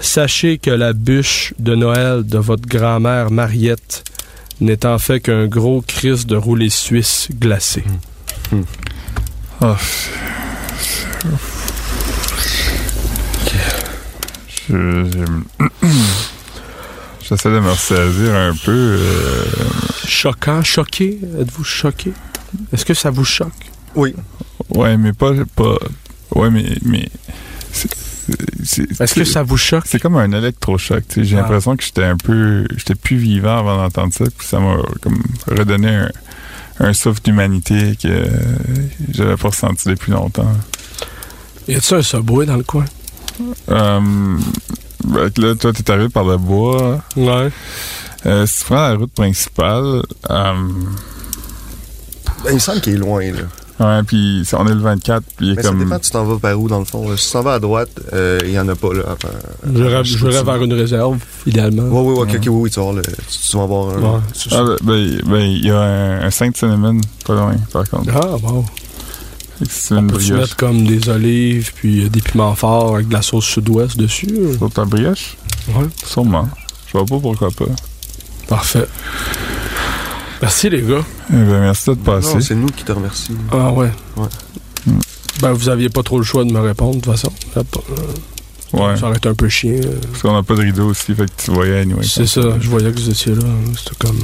sachez 0.00 0.58
que 0.58 0.70
la 0.70 0.92
bûche 0.92 1.54
de 1.58 1.74
Noël 1.74 2.24
de 2.26 2.38
votre 2.38 2.66
grand-mère 2.68 3.30
Mariette 3.30 4.04
n'est 4.60 4.84
en 4.86 4.98
fait 4.98 5.20
qu'un 5.20 5.46
gros 5.46 5.80
crise 5.82 6.26
de 6.26 6.36
roulé 6.36 6.68
suisse 6.70 7.28
glacé. 7.38 7.84
Oh, 9.60 9.74
je- 14.68 15.06
je- 15.10 15.88
J'essaie 17.28 17.50
de 17.50 17.60
me 17.60 17.70
ressaisir 17.70 18.34
un 18.34 18.54
peu. 18.64 18.70
euh, 18.72 19.44
Choquant, 20.06 20.62
choqué, 20.62 21.18
êtes-vous 21.40 21.64
choqué? 21.64 22.12
Est-ce 22.72 22.84
que 22.84 22.94
ça 22.94 23.10
vous 23.10 23.24
choque? 23.24 23.52
Oui. 23.94 24.14
ouais, 24.70 24.96
mais 24.96 25.12
pas. 25.12 25.32
pas 25.54 25.76
ouais, 26.34 26.50
mais. 26.50 26.64
mais 26.82 27.08
Est-ce 29.00 29.14
que 29.14 29.24
ça 29.24 29.42
vous 29.42 29.56
choque? 29.56 29.84
C'est 29.86 29.98
comme 30.00 30.16
un 30.16 30.30
électrochoc. 30.32 31.06
tu 31.08 31.14
sais. 31.20 31.24
J'ai 31.24 31.36
Ah. 31.36 31.40
l'impression 31.42 31.76
que 31.76 31.84
j'étais 31.84 32.04
un 32.04 32.16
peu. 32.16 32.66
J'étais 32.76 32.94
plus 32.94 33.16
vivant 33.16 33.58
avant 33.58 33.76
d'entendre 33.76 34.12
ça. 34.12 34.24
Puis 34.36 34.46
ça 34.46 34.58
m'a 34.60 34.76
comme 35.02 35.22
redonné 35.46 35.88
un, 35.94 36.10
un 36.80 36.92
souffle 36.92 37.20
d'humanité 37.22 37.96
que 38.02 38.26
j'avais 39.12 39.36
pas 39.36 39.48
ressenti 39.48 39.88
depuis 39.88 40.12
longtemps. 40.12 40.52
Y 41.66 41.74
a-tu 41.76 41.94
un 41.94 42.02
subway 42.02 42.46
dans 42.46 42.56
le 42.56 42.62
coin? 42.64 42.84
Euh, 43.68 44.00
que 45.34 45.40
là, 45.40 45.54
toi, 45.54 45.72
t'es 45.72 45.90
arrivé 45.90 46.08
par 46.08 46.24
le 46.24 46.36
bois. 46.38 47.02
Ouais. 47.16 47.50
Euh, 48.26 48.46
si 48.46 48.58
tu 48.60 48.64
prends 48.64 48.88
la 48.88 48.94
route 48.96 49.12
principale, 49.12 50.02
euh, 50.30 50.54
Ben, 52.44 52.50
il 52.50 52.54
me 52.54 52.58
semble 52.58 52.80
qu'il 52.80 52.94
est 52.94 52.98
loin, 52.98 53.22
là. 53.32 53.42
Ouais, 53.80 54.02
puis 54.04 54.42
on 54.54 54.66
est 54.66 54.74
le 54.74 54.80
24, 54.80 55.22
puis 55.36 55.46
il 55.46 55.52
est 55.52 55.56
Mais 55.56 55.62
ça 55.62 55.68
comme. 55.68 55.78
dépend, 55.78 55.98
tu 55.98 56.10
t'en 56.10 56.24
vas 56.24 56.38
par 56.38 56.60
où, 56.60 56.68
dans 56.68 56.78
le 56.78 56.84
fond. 56.84 57.08
là. 57.08 57.16
Si 57.16 57.26
tu 57.26 57.32
t'en 57.32 57.42
vas 57.42 57.54
à 57.54 57.58
droite, 57.60 57.90
euh, 58.12 58.38
il 58.44 58.50
y 58.50 58.58
en 58.58 58.68
a 58.68 58.74
pas, 58.74 58.92
là. 58.94 59.02
Enfin, 59.12 59.28
J'irais 59.74 60.04
je 60.04 60.18
j'irais 60.18 60.30
continue. 60.32 60.44
vers 60.46 60.62
une 60.62 60.72
réserve, 60.72 61.18
idéalement. 61.46 61.82
Oui, 61.84 61.90
oui, 62.06 62.14
oui, 62.18 62.22
ok, 62.22 62.34
ok, 62.36 62.42
oui, 62.46 62.60
oui, 62.62 62.70
tu 62.70 62.76
vas, 62.80 62.82
voir 62.84 62.94
le- 62.96 63.02
tu, 63.02 63.38
tu 63.50 63.56
vas 63.56 63.66
voir 63.66 63.88
un. 63.96 64.00
Ouais, 64.00 64.20
c'est 64.34 64.52
Ah, 64.52 64.64
ça. 64.66 64.76
ben, 64.82 64.94
il 65.40 65.66
y 65.66 65.70
a 65.70 65.78
un, 65.80 66.22
un 66.22 66.30
Saint 66.30 66.50
Cinnamon, 66.54 67.00
pas 67.24 67.34
loin, 67.34 67.56
par 67.72 67.88
contre. 67.88 68.10
Ah, 68.14 68.36
que 69.60 69.64
C'est 69.68 69.94
On 69.94 69.98
une 69.98 70.06
peut 70.06 70.18
brioche. 70.18 70.38
mettre 70.38 70.56
comme 70.56 70.84
des 70.84 71.08
olives, 71.08 71.72
puis 71.74 72.04
euh, 72.04 72.08
des 72.08 72.20
piments 72.20 72.54
forts 72.54 72.94
avec 72.94 73.08
de 73.08 73.12
la 73.14 73.22
sauce 73.22 73.44
sud-ouest 73.44 73.96
dessus. 73.96 74.28
Sur 74.56 74.70
ta 74.70 74.84
brioche? 74.84 75.36
Ouais. 75.68 75.86
Sûrement. 76.06 76.48
Je 76.86 76.92
vois 76.92 77.04
pas 77.04 77.18
pourquoi 77.18 77.48
pas. 77.50 77.64
Parfait. 78.46 78.86
Merci, 80.40 80.70
les 80.70 80.82
gars. 80.82 81.04
Eh 81.30 81.32
ben, 81.32 81.60
merci 81.60 81.90
de 81.90 81.94
te 81.94 82.04
passer. 82.04 82.34
Non, 82.34 82.40
c'est 82.40 82.54
nous 82.54 82.68
qui 82.68 82.84
te 82.84 82.92
remercions. 82.92 83.34
Ah, 83.50 83.72
ouais. 83.72 83.90
Ouais. 84.16 84.28
Hmm. 84.86 84.98
Ben, 85.40 85.52
vous 85.52 85.68
aviez 85.68 85.88
pas 85.88 86.02
trop 86.02 86.18
le 86.18 86.24
choix 86.24 86.44
de 86.44 86.52
me 86.52 86.60
répondre, 86.60 86.96
de 86.96 87.00
toute 87.00 87.12
façon. 87.12 87.32
Ça 87.54 87.60
euh, 87.60 87.62
ouais. 88.92 88.96
Ça 88.96 89.06
aurait 89.08 89.16
été 89.16 89.28
un 89.28 89.34
peu 89.34 89.48
chiant. 89.48 89.70
euh. 89.72 89.98
Parce 90.10 90.22
qu'on 90.22 90.32
n'a 90.34 90.42
pas 90.44 90.54
de 90.54 90.60
rideau 90.62 90.86
aussi, 90.90 91.14
fait 91.14 91.26
que 91.26 91.42
tu 91.44 91.50
voyais 91.50 91.80
anyway. 91.80 92.04
C'est 92.04 92.26
ça, 92.26 92.40
je 92.60 92.68
voyais 92.68 92.90
que 92.92 92.98
vous 93.00 93.10
étiez 93.10 93.34
là. 93.34 93.42
C'était 93.76 93.96
comme. 93.98 94.18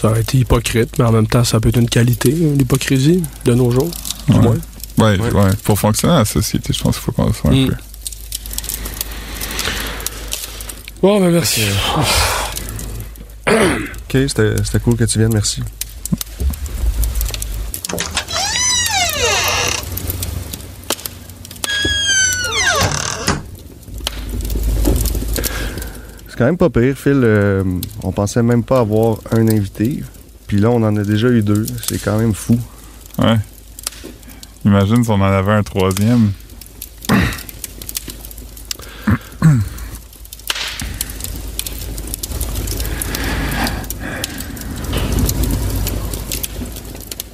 Ça 0.00 0.10
aurait 0.10 0.20
été 0.20 0.38
hypocrite, 0.38 0.96
mais 0.98 1.04
en 1.06 1.12
même 1.12 1.26
temps, 1.26 1.42
ça 1.42 1.58
peut 1.58 1.70
être 1.70 1.78
une 1.78 1.88
qualité, 1.88 2.30
hein, 2.32 2.54
l'hypocrisie, 2.56 3.22
de 3.44 3.54
nos 3.54 3.72
jours, 3.72 3.90
du 4.28 4.36
Ouais. 4.36 4.42
moins. 4.42 4.56
Ouais, 4.98 5.18
Ouais. 5.18 5.30
ouais. 5.32 5.50
Pour 5.64 5.78
fonctionner 5.78 6.12
dans 6.14 6.18
la 6.20 6.24
société, 6.24 6.72
je 6.72 6.80
pense 6.80 6.94
qu'il 6.96 7.02
faut 7.04 7.12
qu'on 7.12 7.26
le 7.26 7.32
soit 7.32 7.50
un 7.50 7.54
Mm. 7.54 7.66
peu. 7.68 7.74
Bon, 11.02 11.20
ben 11.20 11.30
merci. 11.30 11.62
Ok, 14.10 14.16
c'était 14.26 14.80
cool 14.80 14.96
que 14.96 15.04
tu 15.04 15.18
viennes, 15.18 15.34
merci. 15.34 15.62
C'est 26.28 26.36
quand 26.36 26.44
même 26.44 26.56
pas 26.56 26.70
pire, 26.70 26.96
Phil. 26.96 27.20
euh, 27.22 27.64
on 28.02 28.12
pensait 28.12 28.42
même 28.42 28.62
pas 28.62 28.80
avoir 28.80 29.18
un 29.32 29.46
invité. 29.48 30.02
Puis 30.46 30.58
là, 30.58 30.70
on 30.70 30.82
en 30.82 30.96
a 30.96 31.02
déjà 31.02 31.28
eu 31.28 31.42
deux. 31.42 31.66
C'est 31.86 31.98
quand 32.02 32.18
même 32.18 32.34
fou. 32.34 32.58
Ouais. 33.18 33.36
Imagine 34.64 35.04
si 35.04 35.10
on 35.10 35.14
en 35.14 35.22
avait 35.22 35.52
un 35.52 35.62
troisième. 35.62 36.32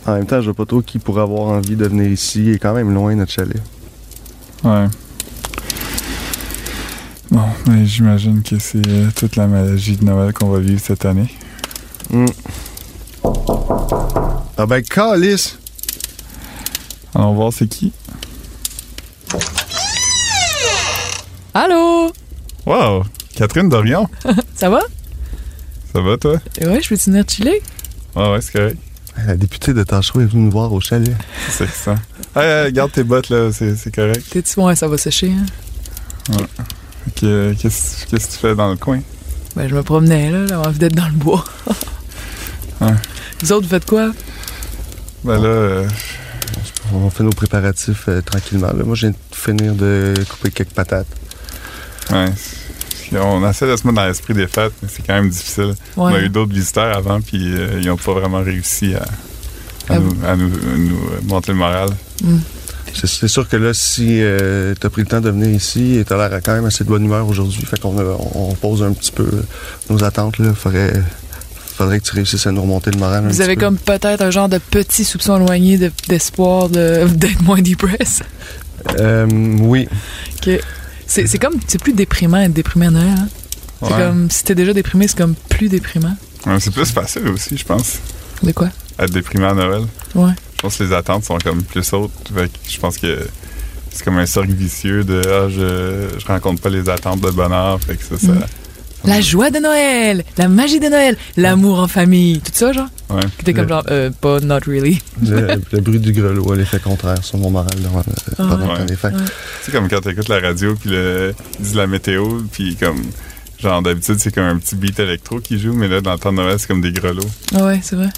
En 0.07 0.15
même 0.15 0.27
temps, 0.27 0.41
je 0.41 0.47
vois 0.47 0.55
pas 0.55 0.67
trop 0.67 0.83
qui 0.83 0.99
pourrait 0.99 1.23
avoir 1.23 1.49
envie 1.49 1.77
de 1.77 1.87
venir 1.87 2.09
ici. 2.11 2.43
Il 2.45 2.55
est 2.55 2.59
quand 2.59 2.75
même 2.75 2.93
loin, 2.93 3.15
notre 3.15 3.33
chalet. 3.33 3.61
Ouais. 4.63 4.87
Bon, 7.31 7.41
mais 7.67 7.87
j'imagine 7.87 8.43
que 8.43 8.59
c'est 8.59 8.87
euh, 8.87 9.09
toute 9.17 9.37
la 9.37 9.47
magie 9.47 9.97
de 9.97 10.05
Noël 10.05 10.33
qu'on 10.33 10.49
va 10.51 10.59
vivre 10.61 10.81
cette 10.81 11.05
année. 11.05 11.29
Hmm. 12.11 12.27
Ah 14.57 14.67
ben, 14.67 14.83
calice! 14.83 15.59
Allons 17.15 17.35
voir 17.35 17.53
c'est 17.53 17.67
qui. 17.67 17.93
Allô? 21.55 22.13
Wow! 22.67 23.05
Catherine 23.35 23.69
Dorion, 23.69 24.09
Ça 24.55 24.69
va? 24.71 24.81
ça 25.93 26.01
va 26.01 26.17
toi? 26.17 26.41
Ouais, 26.61 26.81
je 26.83 26.89
peux 26.89 26.97
te 26.97 27.05
venir 27.11 27.25
chiller? 27.29 27.63
Ouais, 28.15 28.31
ouais, 28.33 28.41
c'est 28.41 28.53
correct. 28.53 28.79
La 29.27 29.37
députée 29.37 29.73
de 29.73 29.83
Tachereau 29.85 30.21
est 30.21 30.27
venue 30.27 30.45
nous 30.45 30.51
voir 30.51 30.73
au 30.73 30.81
chalet. 30.81 31.15
C'est 31.49 31.69
ça. 31.71 31.95
Hey, 32.37 32.67
hey, 32.67 32.73
garde 32.73 32.93
tes 32.93 33.05
bottes 33.05 33.29
là, 33.31 33.51
c'est 33.53 33.77
c'est 33.77 33.95
correct. 33.95 34.25
T'es-tu 34.31 34.55
bon? 34.57 34.67
Ouais, 34.67 34.77
ça 34.77 34.89
va 34.89 34.99
sécher, 34.99 35.31
hein? 35.33 36.37
Fait 37.05 37.11
que, 37.21 37.27
euh, 37.27 37.55
Qu'est-ce 37.59 38.07
qu'est-ce 38.07 38.27
que 38.29 38.33
tu 38.33 38.39
fais 38.39 38.55
dans 38.55 38.71
le 38.71 38.77
coin? 38.77 39.01
Ben, 39.57 39.69
je 39.69 39.75
me 39.75 39.83
promenais, 39.83 40.31
là, 40.31 40.47
j'avais 40.49 40.67
envie 40.67 40.79
d'être 40.79 40.97
dans 40.97 41.07
le 41.07 41.13
bois. 41.13 41.45
Ouais. 42.81 42.91
Vous 43.41 43.53
autres, 43.53 43.63
vous 43.67 43.71
faites 43.71 43.87
quoi? 43.87 44.11
Ben 45.23 45.41
là, 45.41 45.47
euh, 45.49 45.89
On 46.93 47.09
fait 47.09 47.23
nos 47.23 47.31
préparatifs 47.31 48.09
euh, 48.09 48.21
tranquillement. 48.21 48.67
là. 48.77 48.83
Moi, 48.85 48.97
je 48.97 49.03
viens 49.07 49.11
de 49.11 49.17
finir 49.35 49.75
de 49.75 50.13
couper 50.29 50.51
quelques 50.51 50.71
patates. 50.73 51.07
ouais. 52.11 52.27
On 53.13 53.49
essaie 53.49 53.67
de 53.71 53.77
se 53.77 53.87
mettre 53.87 53.97
dans 53.97 54.07
l'esprit 54.07 54.35
des 54.35 54.47
fêtes, 54.47 54.73
mais 54.83 54.89
c'est 54.91 55.07
quand 55.07 55.15
même 55.15 55.29
difficile. 55.31 55.75
On 55.97 56.07
a 56.07 56.21
eu 56.21 56.29
d'autres 56.29 56.53
visiteurs 56.53 56.97
avant, 56.97 57.21
puis 57.21 57.53
euh, 57.55 57.79
ils 57.81 57.87
n'ont 57.89 57.97
pas 57.97 58.13
vraiment 58.13 58.43
réussi 58.43 58.95
à, 58.95 59.03
à 59.03 59.07
Ah 59.91 59.99
nous, 59.99 60.15
à 60.27 60.37
nous- 60.37 60.49
nous, 60.49 60.97
euh, 60.97 61.21
monter 61.27 61.53
le 61.53 61.59
moral. 61.59 61.89
C'est 62.95 63.07
c'est 63.09 63.29
sûr 63.29 63.49
que 63.49 63.57
là, 63.57 63.75
si 63.75 64.21
euh, 64.23 64.75
t'as 64.79 64.89
pris 64.89 65.03
le 65.03 65.09
temps 65.09 65.21
de 65.21 65.29
venir 65.31 65.49
ici, 65.51 65.97
et 65.99 66.05
t'as 66.05 66.17
l'air 66.29 66.41
quand 66.45 66.55
même 66.55 66.65
assez 66.67 66.85
de 66.85 66.89
bonne 66.89 67.05
humeur 67.05 67.27
aujourd'hui, 67.29 67.63
fait 67.65 67.81
qu'on 67.81 67.99
a- 67.99 68.17
on 68.35 68.55
pose 68.55 68.83
un 68.85 68.93
petit 68.93 69.11
peu 69.13 69.29
nos 69.91 70.05
attentes. 70.05 70.39
Là. 70.39 70.53
Faudrait, 70.55 70.93
faudrait 71.77 71.99
que 71.99 72.05
tu 72.05 72.15
réussisses 72.15 72.47
à 72.47 72.53
nous 72.53 72.63
remonter 72.63 72.93
le 72.93 72.99
moral 72.99 73.25
un 73.25 73.29
Vous 73.29 73.35
petit 73.35 73.43
avez 73.43 73.57
peu. 73.57 73.63
comme 73.63 73.79
peut-être 73.79 74.23
un 74.23 74.31
genre 74.31 74.49
de 74.49 74.59
petit 74.59 75.05
soupçon 75.05 75.37
éloigné 75.41 75.77
de- 75.77 75.91
d'espoir 76.09 76.69
de- 76.69 77.07
d'être 77.15 77.43
moins 77.43 77.61
depressed. 77.61 78.25
Euh, 79.01 79.27
oui. 79.61 79.89
C'est 80.45 80.61
c'est 81.07 81.39
comme, 81.39 81.55
c'est 81.67 81.81
plus 81.81 81.93
déprimant 81.93 82.39
être 82.39 82.53
déprimé 82.53 82.87
à 82.87 82.91
Noël. 82.91 83.09
Hein? 83.19 83.29
C'est 83.83 83.93
Ouais. 83.93 83.99
comme, 84.01 84.31
si 84.31 84.45
t'es 84.45 84.55
déjà 84.55 84.73
déprimé, 84.73 85.07
c'est 85.09 85.19
comme 85.19 85.35
plus 85.49 85.69
déprimant. 85.69 86.17
Ouais, 86.47 86.59
c'est 86.61 86.73
plus 86.73 86.91
facile 86.91 87.29
aussi, 87.29 87.57
je 87.57 87.65
pense, 87.65 87.99
De 88.43 88.53
quoi? 88.53 88.69
être 88.99 89.11
déprimé 89.13 89.47
à 89.47 89.55
Noël. 89.55 89.83
Ouais. 90.15 90.33
Je 90.57 90.63
pense 90.63 90.77
que 90.79 90.85
les 90.85 90.93
attentes 90.93 91.25
sont 91.25 91.37
comme 91.39 91.63
plus 91.63 91.93
hautes. 91.93 92.11
Fait 92.35 92.49
que 92.49 92.59
je 92.71 92.79
pense 92.79 92.97
que 92.97 93.27
c'est 93.91 94.05
comme 94.05 94.17
un 94.19 94.27
cercle 94.27 94.53
vicieux 94.53 95.05
de 95.05 95.21
ah, 95.27 95.49
je, 95.51 96.09
je 96.19 96.27
rencontre 96.27 96.63
pas 96.63 96.71
les 96.71 96.89
attentes 96.89 97.21
de 97.21 97.31
bonheur. 97.31 97.79
Fait 97.83 97.97
que 97.97 98.05
ça, 98.05 98.19
ça, 98.19 98.33
Mm. 98.33 98.47
La 99.07 99.21
joie 99.21 99.51
de 99.51 99.59
Noël, 99.59 100.25
la 100.39 100.49
magie 100.49 100.81
de 100.81 100.89
Noël, 100.89 101.19
l'amour 101.37 101.79
en 101.81 101.89
famille, 101.89 102.41
tout 102.41 102.53
ça, 102.55 102.73
genre? 102.73 102.89
Ouais. 103.11 103.21
T'es 103.45 103.53
comme 103.53 103.65
Le- 103.65 103.69
genre, 103.69 103.85
euh, 103.91 104.11
pas 104.21 104.41
not 104.41 104.61
really. 104.67 105.01
Le, 105.23 105.61
le 105.73 105.81
bruit 105.83 105.99
du 105.99 106.13
grelot 106.13 106.53
a 106.53 106.57
l'effet 106.57 106.79
contraire 106.81 107.23
sur 107.25 107.39
mon 107.39 107.51
moral 107.51 107.69
pendant 108.37 108.57
le 108.73 108.79
temps 108.79 108.85
des 108.85 108.97
fêtes. 108.97 109.15
C'est 109.63 109.73
comme 109.73 109.89
quand 109.89 110.01
t'écoutes 110.01 110.29
la 110.29 110.41
radio 110.41 110.75
puis 110.75 110.91
le, 110.91 111.35
ils 111.59 111.63
disent 111.65 111.75
la 111.77 111.87
météo 111.87 112.41
puis 112.53 112.77
comme 112.77 113.03
genre 113.61 113.83
d'habitude 113.83 114.17
c'est 114.19 114.35
comme 114.35 114.45
un 114.45 114.57
petit 114.59 114.77
beat 114.77 114.99
électro 114.99 115.39
qui 115.41 115.59
joue 115.59 115.73
mais 115.73 115.89
là 115.89 116.01
dans 116.01 116.13
le 116.13 116.19
temps 116.19 116.33
de 116.33 116.37
Noël 116.39 116.57
c'est 116.59 116.67
comme 116.67 116.81
des 116.83 116.93
grelots. 116.93 117.23
Ah 117.55 117.65
ouais, 117.65 117.81
c'est 117.83 117.97
vrai. 117.97 118.09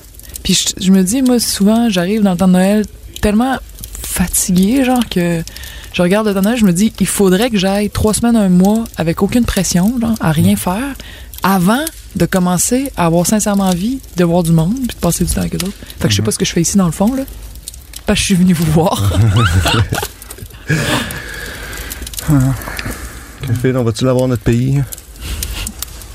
Puis 0.42 0.54
je, 0.54 0.84
je 0.84 0.92
me 0.92 1.02
dis, 1.02 1.22
moi, 1.22 1.40
souvent, 1.40 1.88
j'arrive 1.90 2.22
dans 2.22 2.30
le 2.32 2.36
temps 2.36 2.46
de 2.46 2.52
Noël 2.52 2.84
tellement 3.20 3.56
fatiguée, 4.00 4.84
genre 4.84 5.02
que 5.08 5.42
je 5.92 6.02
regarde 6.02 6.26
le 6.28 6.34
temps 6.34 6.40
de 6.40 6.44
Noël, 6.44 6.58
je 6.58 6.64
me 6.64 6.72
dis, 6.72 6.92
il 7.00 7.06
faudrait 7.06 7.50
que 7.50 7.58
j'aille 7.58 7.90
trois 7.90 8.14
semaines, 8.14 8.36
un 8.36 8.48
mois 8.48 8.84
avec 8.96 9.22
aucune 9.22 9.44
pression, 9.44 9.98
genre, 10.00 10.14
à 10.20 10.30
rien 10.30 10.54
faire, 10.56 10.94
avant 11.42 11.84
de 12.16 12.26
commencer 12.26 12.90
à 12.96 13.06
avoir 13.06 13.26
sincèrement 13.26 13.64
envie 13.68 14.00
de 14.16 14.24
voir 14.24 14.42
du 14.42 14.50
monde 14.52 14.74
puis 14.88 14.96
de 14.96 15.00
passer 15.00 15.24
du 15.24 15.32
temps 15.32 15.40
avec 15.42 15.54
eux 15.54 15.58
autres. 15.66 15.76
Fait 16.00 16.08
que 16.08 16.10
je 16.10 16.16
sais 16.16 16.22
pas 16.22 16.32
ce 16.32 16.38
que 16.38 16.44
je 16.44 16.52
fais 16.52 16.62
ici 16.62 16.76
dans 16.76 16.86
le 16.86 16.92
fond, 16.92 17.14
là. 17.14 17.22
Parce 18.06 18.18
que 18.18 18.20
je 18.22 18.24
suis 18.26 18.34
venue 18.34 18.54
vous 18.54 18.70
voir. 18.72 19.12
Que 23.46 23.52
Phil, 23.54 23.76
on 23.76 23.84
va-tu 23.84 24.04
l'avoir 24.04 24.28
notre 24.28 24.42
pays? 24.42 24.82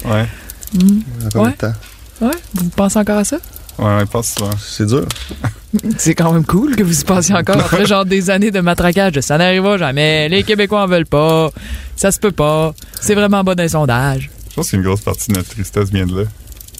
Ouais. 0.06 0.28
Dans 0.74 1.30
combien 1.32 1.42
Ouais. 1.48 1.52
de 1.52 1.58
temps? 1.58 1.74
Ouais, 2.22 2.32
vous 2.56 2.70
pensez 2.70 3.00
encore 3.00 3.18
à 3.20 3.24
ça? 3.24 3.38
Ouais, 3.80 4.04
y 4.04 4.06
passe 4.06 4.36
souvent. 4.36 4.50
C'est 4.60 4.86
dur. 4.86 5.08
C'est 5.98 6.14
quand 6.16 6.34
même 6.34 6.46
cool 6.46 6.76
que 6.76 6.84
vous 6.84 7.00
y 7.00 7.04
pensiez 7.04 7.34
encore 7.34 7.58
après 7.58 7.86
genre 7.86 8.06
des 8.06 8.30
années 8.30 8.52
de 8.52 8.60
matraquage. 8.60 9.14
de 9.14 9.22
Ça 9.22 9.38
n'arrivera 9.38 9.78
jamais. 9.78 10.28
Les 10.30 10.44
Québécois 10.44 10.84
en 10.84 10.88
veulent 10.88 11.06
pas. 11.06 11.50
Ça 11.96 12.12
se 12.12 12.20
peut 12.20 12.32
pas. 12.34 12.74
C'est 13.00 13.16
vraiment 13.16 13.44
bas 13.44 13.56
d'un 13.56 13.70
sondage. 13.70 14.30
Je 14.52 14.56
pense 14.56 14.70
qu'une 14.70 14.82
grosse 14.84 15.02
partie 15.02 15.32
de 15.32 15.38
notre 15.38 15.50
tristesse 15.50 15.90
vient 15.90 16.06
de 16.06 16.22
là. 16.22 16.28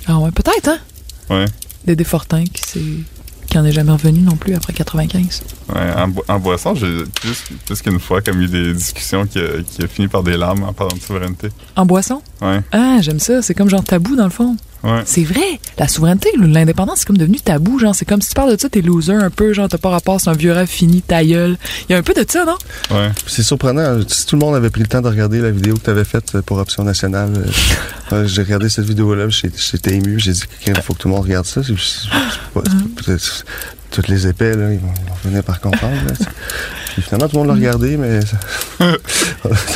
Ah 0.08 0.20
ouais, 0.20 0.32
peut-être, 0.32 0.68
hein? 0.68 0.78
Ouais. 1.30 1.46
Dédé 1.86 2.04
Fortin 2.04 2.44
qui, 2.44 2.62
s'est- 2.62 3.04
qui 3.48 3.58
en 3.58 3.66
est 3.66 3.72
jamais 3.72 3.92
revenu 3.94 4.20
non 4.20 4.36
plus 4.36 4.54
après 4.56 4.74
95. 4.74 5.42
Ouais, 5.74 5.82
en, 5.98 6.08
bo- 6.10 6.24
en 6.28 6.40
boisson, 6.40 6.76
j'ai 6.76 7.04
plus, 7.22 7.44
plus 7.66 7.82
qu'une 7.82 8.00
fois 8.00 8.22
comme 8.22 8.42
eu 8.42 8.48
des 8.48 8.74
discussions 8.74 9.26
qui 9.26 9.40
a, 9.40 9.62
qui 9.64 9.84
a 9.84 9.88
fini 9.88 10.08
par 10.08 10.22
des 10.24 10.36
larmes 10.38 10.64
en 10.64 10.74
parlant 10.74 10.96
de 10.98 11.02
souveraineté. 11.02 11.48
En 11.76 11.86
boisson? 11.86 12.22
Ouais. 12.42 12.60
Ah, 12.74 12.98
j'aime 13.02 13.20
ça. 13.20 13.42
C'est 13.42 13.54
comme 13.54 13.70
genre 13.70 13.84
tabou 13.84 14.16
dans 14.16 14.26
le 14.26 14.30
fond. 14.32 14.58
Ouais. 14.84 15.02
C'est 15.06 15.24
vrai. 15.24 15.60
La 15.78 15.88
souveraineté, 15.88 16.30
l'indépendance, 16.40 17.00
c'est 17.00 17.06
comme 17.08 17.18
devenu 17.18 17.40
tabou. 17.40 17.78
Genre, 17.80 17.94
c'est 17.94 18.06
comme 18.06 18.22
si 18.22 18.30
tu 18.30 18.34
parles 18.36 18.56
de 18.56 18.60
ça, 18.60 18.68
t'es 18.70 18.82
loser 18.82 19.14
un 19.14 19.30
peu. 19.30 19.54
Genre, 19.54 19.70
t'as 19.70 19.78
pas 19.78 19.90
rapport, 19.90 20.20
c'est 20.20 20.30
un 20.30 20.34
vieux 20.34 20.52
rêve 20.54 20.68
fini, 20.68 21.02
ta 21.02 21.24
gueule. 21.24 21.58
Il 21.88 21.94
y 21.94 21.96
a 21.96 22.00
un 22.00 22.04
peu 22.04 22.14
de 22.14 22.26
ça, 22.28 22.46
non? 22.46 22.58
Ouais. 22.90 23.10
C'est 23.28 23.44
surprenant. 23.44 24.00
Si 24.08 24.26
tout 24.26 24.36
le 24.36 24.42
monde 24.46 24.56
avait 24.56 24.70
pris 24.70 24.82
le 24.82 24.88
temps 24.88 25.02
de 25.02 25.08
regarder 25.08 25.40
la 25.40 25.52
vidéo 25.52 25.76
que 25.76 25.82
tu 25.84 25.90
avais 25.90 26.04
faite 26.06 26.42
pour 26.42 26.58
Option 26.58 26.84
Nationale, 26.84 27.32
euh, 28.12 28.26
j'ai 28.28 28.42
regardé 28.42 28.70
cette 28.70 28.86
vidéo-là, 28.86 29.28
j'étais 29.30 29.96
ému. 29.96 30.20
J'ai 30.20 30.32
dit 30.34 30.42
qu'il 30.64 30.76
faut 30.82 30.94
que 30.94 31.00
tout 31.00 31.08
le 31.10 31.14
monde 31.14 31.24
regarde 31.24 31.46
ça. 31.46 31.62
C'est- 31.64 33.44
Toutes 33.92 34.08
les 34.08 34.26
épais, 34.28 34.56
là, 34.56 34.72
ils 34.72 34.80
vont, 34.80 34.94
ils 35.04 35.10
vont 35.10 35.16
finir 35.22 35.44
par 35.44 35.60
comprendre. 35.60 35.94
là. 36.08 36.14
Puis 36.94 37.02
finalement, 37.02 37.28
tout 37.28 37.36
le 37.36 37.40
monde 37.40 37.48
l'a 37.50 37.54
regardé, 37.56 37.98
mais 37.98 38.20
ça- 38.22 38.38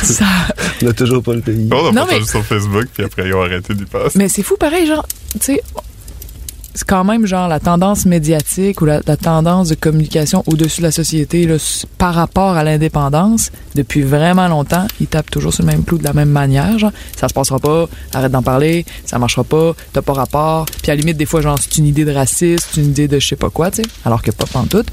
Ça... 0.02 0.24
on 0.82 0.86
n'a 0.86 0.92
toujours 0.92 1.22
pas 1.22 1.34
le 1.34 1.40
pays. 1.40 1.68
On 1.72 1.88
a 1.88 1.92
Non, 1.92 1.94
partagé 2.02 2.20
mais- 2.20 2.26
sur 2.26 2.44
Facebook, 2.44 2.86
puis 2.92 3.04
après, 3.04 3.26
ils 3.28 3.34
ont 3.34 3.42
arrêté 3.42 3.74
d'y 3.74 3.84
passer. 3.84 4.18
Mais 4.18 4.28
c'est 4.28 4.42
fou, 4.42 4.56
pareil, 4.56 4.86
genre, 4.86 5.06
tu 5.32 5.38
sais, 5.40 5.62
c'est 6.74 6.86
quand 6.86 7.04
même 7.04 7.24
genre 7.26 7.48
la 7.48 7.58
tendance 7.58 8.04
médiatique 8.04 8.82
ou 8.82 8.84
la, 8.84 9.00
la 9.06 9.16
tendance 9.16 9.70
de 9.70 9.74
communication 9.74 10.42
au-dessus 10.46 10.82
de 10.82 10.86
la 10.86 10.90
société 10.92 11.46
là, 11.46 11.56
par 11.96 12.12
rapport 12.14 12.54
à 12.54 12.64
l'indépendance, 12.64 13.50
depuis 13.74 14.02
vraiment 14.02 14.46
longtemps, 14.46 14.86
ils 15.00 15.06
tapent 15.06 15.30
toujours 15.30 15.54
sur 15.54 15.64
le 15.64 15.70
même 15.72 15.84
clou 15.84 15.96
de 15.96 16.04
la 16.04 16.12
même 16.12 16.28
manière. 16.28 16.78
Genre, 16.78 16.92
ça 17.18 17.28
se 17.28 17.32
passera 17.34 17.58
pas, 17.58 17.86
arrête 18.12 18.30
d'en 18.30 18.42
parler, 18.42 18.84
ça 19.06 19.18
marchera 19.18 19.42
pas, 19.42 19.74
t'as 19.94 20.02
pas 20.02 20.12
rapport. 20.12 20.66
Puis 20.82 20.90
à 20.92 20.94
la 20.94 21.00
limite, 21.00 21.16
des 21.16 21.24
fois, 21.24 21.40
genre, 21.40 21.56
c'est 21.58 21.78
une 21.78 21.86
idée 21.86 22.04
de 22.04 22.12
raciste, 22.12 22.68
c'est 22.72 22.80
une 22.82 22.88
idée 22.90 23.08
de 23.08 23.18
je 23.18 23.26
sais 23.26 23.36
pas 23.36 23.48
quoi, 23.48 23.70
tu 23.70 23.82
sais, 23.82 23.88
alors 24.04 24.20
que 24.20 24.30
pas 24.30 24.44
tout. 24.68 24.84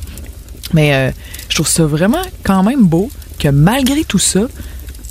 Mais 0.74 0.94
euh, 0.94 1.12
je 1.50 1.56
trouve 1.56 1.68
ça 1.68 1.86
vraiment 1.86 2.22
quand 2.44 2.64
même 2.64 2.86
beau 2.86 3.10
que 3.40 3.50
malgré 3.50 4.04
tout 4.04 4.20
ça, 4.20 4.42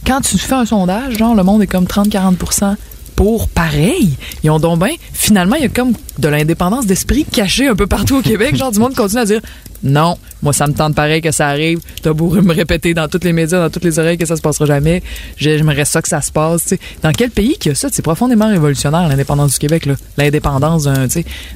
quand 0.06 0.20
tu 0.20 0.38
fais 0.38 0.54
un 0.54 0.66
sondage, 0.66 1.18
genre, 1.18 1.34
le 1.34 1.42
monde 1.44 1.62
est 1.62 1.66
comme 1.66 1.84
30-40% 1.84 2.74
pour 3.14 3.48
pareil. 3.48 4.16
Ils 4.42 4.50
ont 4.50 4.58
donc 4.58 4.78
bien, 4.80 4.94
finalement, 5.12 5.54
il 5.56 5.62
y 5.62 5.66
a 5.66 5.68
comme 5.68 5.92
de 6.18 6.28
l'indépendance 6.28 6.86
d'esprit 6.86 7.24
cachée 7.24 7.68
un 7.68 7.76
peu 7.76 7.86
partout 7.86 8.16
au 8.16 8.22
Québec. 8.22 8.56
Genre, 8.56 8.72
du 8.72 8.78
monde 8.80 8.94
continue 8.94 9.20
à 9.20 9.24
dire 9.26 9.40
non, 9.84 10.16
moi, 10.42 10.52
ça 10.52 10.68
me 10.68 10.72
tente 10.74 10.94
pareil 10.94 11.20
que 11.20 11.32
ça 11.32 11.48
arrive. 11.48 11.80
T'as 12.02 12.12
beau 12.12 12.30
me 12.30 12.54
répéter 12.54 12.94
dans 12.94 13.08
tous 13.08 13.18
les 13.24 13.32
médias, 13.32 13.58
dans 13.60 13.68
toutes 13.70 13.82
les 13.84 13.98
oreilles 13.98 14.16
que 14.16 14.24
ça 14.26 14.36
se 14.36 14.40
passera 14.40 14.64
jamais. 14.64 15.02
J'ai- 15.36 15.58
J'aimerais 15.58 15.84
ça 15.84 16.00
que 16.00 16.08
ça 16.08 16.20
se 16.20 16.30
passe. 16.30 16.72
Dans 17.02 17.10
quel 17.12 17.30
pays 17.30 17.56
qu'il 17.58 17.72
a 17.72 17.74
ça? 17.74 17.88
C'est 17.90 18.02
profondément 18.02 18.46
révolutionnaire, 18.48 19.08
l'indépendance 19.08 19.52
du 19.54 19.58
Québec. 19.58 19.88
L'indépendance 20.16 20.84
d'un. 20.84 21.06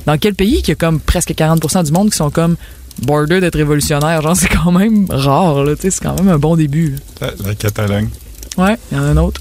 Dans 0.06 0.18
quel 0.18 0.34
pays 0.34 0.56
qu'il 0.58 0.68
y 0.70 0.72
a 0.72 0.74
comme 0.74 0.98
presque 1.00 1.30
40% 1.34 1.84
du 1.84 1.92
monde 1.92 2.10
qui 2.10 2.16
sont 2.16 2.30
comme 2.30 2.56
border 3.02 3.40
d'être 3.40 3.56
révolutionnaire? 3.56 4.22
Genre, 4.22 4.36
c'est 4.36 4.48
quand 4.48 4.72
même 4.72 5.06
rare. 5.10 5.64
là, 5.64 5.74
tu 5.76 5.82
sais, 5.82 5.90
C'est 5.90 6.02
quand 6.04 6.14
même 6.16 6.28
un 6.28 6.38
bon 6.38 6.56
début. 6.56 6.96
La, 7.20 7.30
la 7.44 7.54
Catalogne, 7.54 8.08
Ouais, 8.56 8.76
il 8.90 8.96
y 8.98 9.00
en 9.00 9.04
a 9.04 9.06
un 9.08 9.16
autre. 9.18 9.40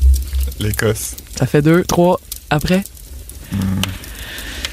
l'Écosse. 0.60 1.16
Ça 1.38 1.45
fait 1.45 1.62
deux, 1.62 1.84
trois 1.84 2.20
après. 2.49 2.84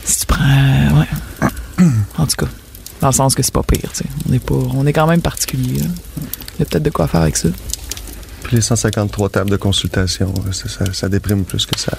Si 0.05 0.21
tu 0.21 0.27
prends. 0.27 0.45
euh, 0.45 1.01
ouais. 1.01 1.87
En 2.19 2.27
tout 2.27 2.37
cas, 2.37 2.47
dans 3.01 3.09
le 3.09 3.13
sens 3.13 3.35
que 3.35 3.43
c'est 3.43 3.53
pas 3.55 3.63
pire, 3.63 3.91
tu 3.93 3.99
sais. 3.99 4.05
On 4.29 4.33
est 4.33 4.39
pas. 4.45 4.55
On 4.55 4.87
est 4.87 4.93
quand 4.93 5.07
même 5.07 5.23
particulier. 5.23 5.79
là. 5.81 5.87
Il 6.57 6.61
y 6.61 6.63
a 6.63 6.65
peut-être 6.67 6.83
de 6.83 6.91
quoi 6.91 7.07
faire 7.09 7.23
avec 7.23 7.37
ça. 7.37 7.49
Puis 8.43 8.57
les 8.57 8.63
153 8.63 9.29
tables 9.31 9.51
de 9.51 9.57
consultation, 9.57 10.35
ça, 10.53 10.69
ça- 10.69 10.93
ça 10.93 11.09
déprime 11.09 11.45
plus 11.45 11.65
que 11.67 11.79
ça. 11.79 11.97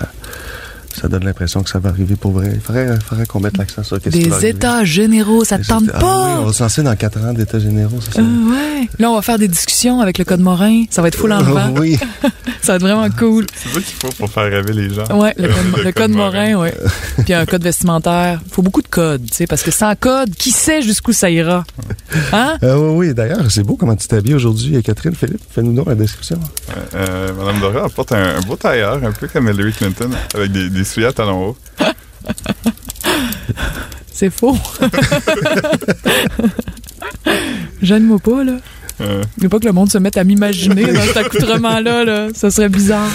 Ça 1.00 1.08
donne 1.08 1.26
l'impression 1.26 1.64
que 1.64 1.70
ça 1.70 1.80
va 1.80 1.90
arriver 1.90 2.16
pour 2.16 2.32
vrai. 2.32 2.52
Il 2.54 2.62
faudrait, 2.62 2.98
faudrait 3.08 3.26
qu'on 3.26 3.40
mette 3.40 3.58
l'accent 3.58 3.84
sur 3.84 4.00
qu'est-ce 4.02 4.16
Des 4.18 4.46
états 4.48 4.84
généraux, 4.86 5.44
ça 5.44 5.58
te 5.58 5.66
tente 5.68 5.84
Ah 5.94 5.98
oui, 6.00 6.04
on 6.04 6.40
pas? 6.42 6.46
va 6.46 6.54
se 6.54 6.64
lancer 6.64 6.84
dans 6.84 6.96
4 6.96 7.20
ans 7.26 7.34
d'états 7.34 7.60
généraux, 7.60 8.00
c'est 8.02 8.14
ça? 8.16 8.22
Euh, 8.22 8.24
ouais. 8.52 8.88
Là, 9.00 9.10
on 9.12 9.16
va 9.16 9.22
faire 9.22 9.40
des 9.40 9.48
discussions 9.48 10.00
avec 10.02 10.18
le 10.18 10.26
code 10.26 10.40
Morin. 10.42 10.84
Ça 10.90 11.02
va 11.02 11.08
être 11.08 11.18
full 11.18 11.32
en 11.34 11.40
Oh, 11.44 11.80
oui. 11.80 11.98
Ça 12.62 12.72
va 12.72 12.76
être 12.78 12.82
vraiment 12.82 13.10
cool. 13.18 13.46
C'est 13.56 13.70
ça 13.70 13.82
qu'il 13.82 13.96
faut 13.96 14.08
pour 14.18 14.30
faire 14.30 14.44
rêver 14.50 14.72
les 14.72 14.94
gens. 14.94 15.04
Ouais, 15.20 15.34
le 15.38 15.48
code, 15.54 15.58
Le 15.78 15.78
le 15.78 15.84
code 15.84 15.94
code 15.96 16.12
Morin, 16.12 16.56
ouais. 16.56 16.74
Puis 17.26 17.34
un 17.34 17.46
code 17.46 17.64
vestimentaire. 17.64 18.40
Faut 18.50 18.62
beaucoup 18.62 18.82
de 18.82 18.88
codes, 18.88 19.26
tu 19.26 19.36
sais, 19.36 19.48
parce 19.48 19.64
que 19.64 19.72
sans 19.72 19.96
code, 19.96 20.34
qui 20.36 20.52
sait 20.52 20.82
jusqu'où 20.82 21.12
ça 21.12 21.30
ira? 21.30 21.66
Hein? 22.32 22.58
Euh, 22.64 22.76
oui, 22.78 23.08
oui, 23.08 23.14
d'ailleurs, 23.14 23.40
c'est 23.50 23.64
beau 23.64 23.76
comment 23.76 23.96
tu 23.98 24.08
t'habilles 24.08 24.36
aujourd'hui. 24.36 24.82
Catherine, 24.82 25.14
Philippe, 25.16 25.42
fais-nous 25.52 25.74
donc 25.74 25.88
la 25.88 25.96
description. 25.96 26.40
Euh, 26.70 26.80
euh, 26.96 27.34
Madame 27.38 27.60
Dora 27.60 27.86
apporte 27.88 28.12
un, 28.14 28.38
un 28.38 28.42
beau 28.42 28.56
tailleur, 28.56 29.04
un 29.04 29.12
peu 29.12 29.28
comme 29.28 29.50
Hillary 29.50 29.74
Clinton, 29.74 30.10
avec 30.34 30.52
des, 30.52 30.70
des 30.70 30.83
souliers 30.84 31.08
à 31.08 31.14
talons 31.14 31.50
hauts. 31.50 31.58
C'est 34.12 34.30
faux. 34.30 34.58
J'anime 37.82 38.20
pas, 38.20 38.44
là. 38.44 38.54
Euh, 39.02 39.24
Il 39.38 39.44
faut 39.44 39.50
pas 39.50 39.60
que 39.60 39.66
le 39.66 39.72
monde 39.72 39.92
se 39.92 39.98
mette 39.98 40.18
à 40.18 40.24
m'imaginer 40.24 40.86
dans 40.92 41.02
cet 41.02 41.18
accoutrement-là, 41.18 42.06
là. 42.06 42.28
Ça 42.34 42.52
serait 42.52 42.70
bizarre. 42.70 43.10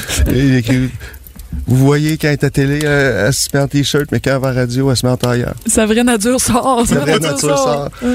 Vous 1.67 1.77
voyez, 1.77 2.19
quand 2.19 2.29
elle 2.29 2.33
est 2.35 2.45
à 2.45 2.51
télé, 2.51 2.81
euh, 2.85 3.27
elle 3.29 3.33
se 3.33 3.49
met 3.55 3.61
en 3.61 3.69
t-shirt, 3.69 4.07
mais 4.11 4.21
quand 4.21 4.33
elle 4.35 4.41
va 4.41 4.49
à 4.49 4.53
la 4.53 4.61
radio, 4.63 4.91
elle 4.91 4.97
se 4.97 5.07
met 5.07 5.13
en 5.13 5.17
tailleur. 5.17 5.55
Sa 5.67 5.87
vraie 5.87 6.05
nature 6.05 6.41
sort. 6.41 6.85
Sa 6.87 6.99
vraie 6.99 7.19
nature 7.19 7.59
sort. 7.59 7.89
Aïe, 8.05 8.13